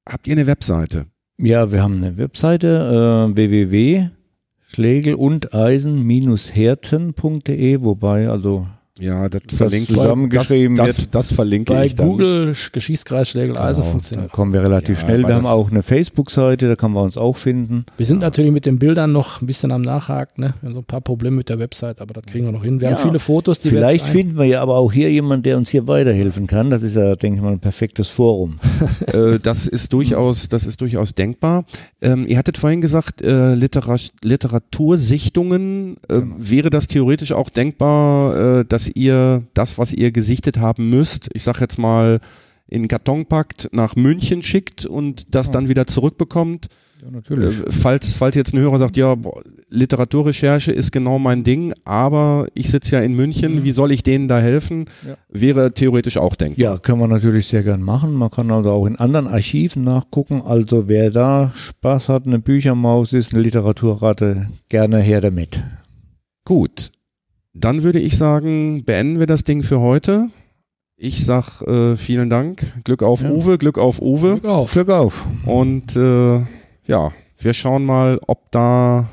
Habt 0.09 0.27
ihr 0.29 0.33
eine 0.33 0.47
Webseite? 0.47 1.07
Ja, 1.39 1.71
wir 1.71 1.83
haben 1.83 1.99
eine 1.99 2.17
Webseite 2.17 3.29
äh, 3.31 3.37
www.schlegel 3.37 5.15
und 5.15 5.53
eisen-herten.de, 5.53 7.83
wobei 7.83 8.31
also 8.31 8.67
Ja, 8.99 9.29
das, 9.29 9.43
Das 9.47 9.59
verlinke 9.59 9.93
zusammengeschrieben 9.93 10.77
das, 10.77 10.97
das, 10.97 11.11
das 11.11 11.33
verlinke 11.33 11.75
bei 11.75 11.85
ich 11.85 11.95
dann. 11.95 12.09
Google 12.09 12.53
Sch- 12.53 12.73
Geschichtskreis 12.73 13.29
Schlegel 13.29 13.59
Eisen 13.59 13.75
genau, 13.83 13.85
da 13.87 13.91
funktioniert. 13.93 14.33
kommen 14.33 14.53
wir 14.55 14.63
relativ 14.63 14.99
Ja, 15.01 15.05
schnell. 15.05 15.27
Wir 15.27 15.35
haben 15.35 15.45
auch 15.47 15.71
eine 15.71 15.83
Facebook-Seite, 15.83 16.67
da 16.69 16.77
kann 16.77 16.93
man 16.93 17.05
uns 17.05 17.17
auch 17.19 17.37
finden. 17.37 17.85
Wir 17.99 18.07
sind 18.07 18.21
natürlich 18.21 18.53
mit 18.53 18.65
den 18.65 18.79
Bildern 18.79 19.13
noch 19.13 19.43
ein 19.43 19.47
bisschen 19.47 19.71
am 19.73 19.83
Nachhaken, 19.83 20.41
ne? 20.45 20.55
Wir 20.63 20.69
haben 20.69 20.75
so 20.75 20.81
ein 20.81 20.85
paar 20.85 21.03
Probleme 21.03 21.37
mit 21.37 21.49
der 21.51 21.59
Website, 21.59 22.01
aber 22.01 22.15
das 22.15 22.25
kriegen 22.25 22.47
wir 22.47 22.53
noch 22.53 22.65
hin. 22.65 22.81
Wir 22.81 22.89
Ja, 22.91 22.97
haben 22.97 23.03
viele 23.09 23.19
Fotos, 23.19 23.61
die 23.61 23.69
Vielleicht 23.69 24.07
wir 24.07 24.13
finden 24.13 24.39
wir 24.39 24.47
ja 24.47 24.63
aber 24.63 24.77
auch 24.77 24.91
hier 24.93 25.11
jemanden, 25.11 25.43
der 25.43 25.59
uns 25.59 25.69
hier 25.71 25.87
weiterhelfen 25.87 26.47
kann. 26.47 26.71
Das 26.71 26.83
ist 26.83 26.97
ja, 26.97 27.17
denke 27.17 27.37
ich 27.39 27.43
mal, 27.45 27.53
ein 27.53 27.61
perfektes 27.61 28.09
Forum. 28.09 28.59
Äh, 29.07 29.39
das 29.41 29.67
ist 29.67 29.93
durchaus, 29.93 30.49
das 30.49 30.67
ist 30.67 30.81
durchaus 30.81 31.15
denkbar. 31.15 31.65
Ähm, 32.01 32.27
ihr 32.27 32.39
hattet 32.39 32.57
vorhin 32.59 32.81
gesagt, 32.81 33.21
äh, 33.23 33.55
Litera 33.55 33.97
Literatursichtungen. 34.23 35.97
Äh, 36.09 36.17
Genau. 36.17 36.35
Wäre 36.39 36.71
das 36.71 36.89
theoretisch 36.89 37.33
auch 37.33 37.51
denkbar, 37.51 38.61
äh, 38.61 38.65
dass 38.87 38.95
ihr 38.95 39.43
das, 39.55 39.79
was 39.79 39.93
ihr 39.93 40.13
gesichtet 40.13 40.59
haben 40.59 40.91
müsst, 40.91 41.29
ich 41.33 41.43
sag 41.43 41.61
jetzt 41.61 41.79
mal, 41.79 42.21
in 42.69 42.89
Karton 42.89 43.27
packt, 43.27 43.69
nach 43.73 43.95
München 43.97 44.43
schickt 44.43 44.87
und 44.87 45.35
das 45.35 45.47
Ja. 45.49 45.53
dann 45.55 45.69
wieder 45.69 45.87
zurückbekommt? 45.87 46.67
Ja, 47.03 47.11
natürlich. 47.11 47.61
Äh, 47.61 47.65
falls, 47.71 48.15
falls 48.15 48.35
jetzt 48.37 48.55
ein 48.55 48.59
Hörer 48.61 48.79
sagt, 48.79 48.97
ja, 48.97 49.15
boah, 49.15 49.41
Literaturrecherche 49.69 50.73
ist 50.73 50.93
genau 50.93 51.19
mein 51.19 51.45
Ding, 51.45 51.75
aber 51.85 52.47
ich 52.55 52.71
sitze 52.71 52.97
ja 52.97 53.03
in 53.03 53.15
München, 53.15 53.63
wie 53.65 53.71
soll 53.73 53.93
ich 53.93 54.03
denen 54.03 54.27
da 54.29 54.39
helfen? 54.41 54.87
Ja. 55.07 55.17
Wäre 55.29 55.73
theoretisch 55.73 56.17
auch 56.17 56.35
denkbar. 56.35 56.63
Ja, 56.63 56.79
können 56.79 57.01
wir 57.01 57.09
natürlich 57.09 57.47
sehr 57.49 57.63
gern 57.63 57.83
machen. 57.83 58.15
Man 58.15 58.31
kann 58.31 58.51
also 58.51 58.71
auch 58.71 58.87
in 58.87 58.97
anderen 58.97 59.27
Archiven 59.29 59.85
nachgucken. 59.85 60.43
Also 60.43 60.89
wer 60.89 61.11
da 61.11 61.53
Spaß 61.57 62.09
hat, 62.09 62.27
eine 62.27 62.39
Büchermaus 62.39 63.13
ist, 63.13 63.33
eine 63.33 63.43
Literaturratte, 63.43 64.49
gerne 64.69 64.99
her 65.01 65.21
damit. 65.21 65.63
Gut, 66.45 66.91
dann 67.59 67.83
würde 67.83 67.99
ich 68.01 68.17
sagen, 68.17 68.85
beenden 68.85 69.19
wir 69.19 69.27
das 69.27 69.45
Ding 69.45 69.63
für 69.63 69.81
heute. 69.81 70.29
Ich 70.97 71.25
sag 71.25 71.61
äh, 71.63 71.97
vielen 71.97 72.31
Dank, 72.31 72.73
Glück 72.85 73.03
auf 73.03 73.23
Ja. 73.23 73.31
Uwe, 73.31 73.59
Glück 73.59 73.79
auf 73.79 74.01
Uwe 74.01 74.33
Glück 74.41 74.45
auf. 74.47 74.73
Glück 74.73 74.89
auf. 74.89 75.27
und 75.45 75.95
äh, 75.95 76.41
ja, 76.87 77.13
wir 77.39 77.53
schauen 77.55 77.85
mal, 77.85 78.19
ob 78.27 78.51
da 78.51 79.09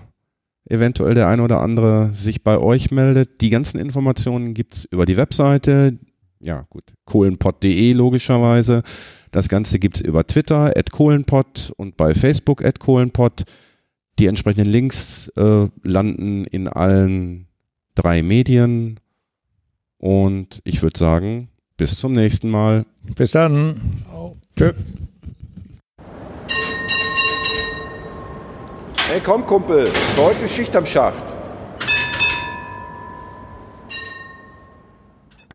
eventuell 0.70 1.14
der 1.14 1.28
eine 1.28 1.44
oder 1.44 1.60
andere 1.60 2.12
sich 2.14 2.41
bei 2.44 2.58
euch 2.58 2.89
meldet. 2.91 3.41
Die 3.41 3.50
ganzen 3.50 3.80
Informationen 3.80 4.54
gibt's 4.54 4.86
über 4.86 5.06
die 5.06 5.18
Webseite, 5.18 5.98
ja 6.39 6.66
gut, 6.70 6.86
kohlenpott.de 7.06 7.91
logischerweise. 7.94 8.84
Das 9.32 9.50
Ganze 9.50 9.78
gibt's 9.80 10.00
über 10.00 10.26
Twitter, 10.26 10.72
at 10.78 10.91
kohlenpott 10.91 11.74
und 11.76 11.98
bei 11.98 12.14
Facebook, 12.14 12.64
at 12.64 12.80
kohlenpott. 12.80 13.44
Die 14.20 14.28
entsprechenden 14.28 14.72
Links 14.72 15.28
äh, 15.36 15.68
landen 15.82 16.46
in 16.46 16.68
allen 16.68 17.48
drei 17.96 18.24
Medien. 18.24 19.00
Und 19.98 20.62
ich 20.64 20.82
würde 20.82 21.00
sagen, 21.00 21.50
bis 21.78 21.98
zum 21.98 22.12
nächsten 22.12 22.50
Mal. 22.50 22.86
Bis 23.16 23.32
dann. 23.32 24.04
Ciao. 24.06 24.38
Tschö. 24.58 24.74
Hey, 29.10 29.22
komm, 29.24 29.46
Kumpel, 29.46 29.88
heute 30.18 30.50
Schicht 30.50 30.76
am 30.76 30.86
Schacht. 30.86 31.33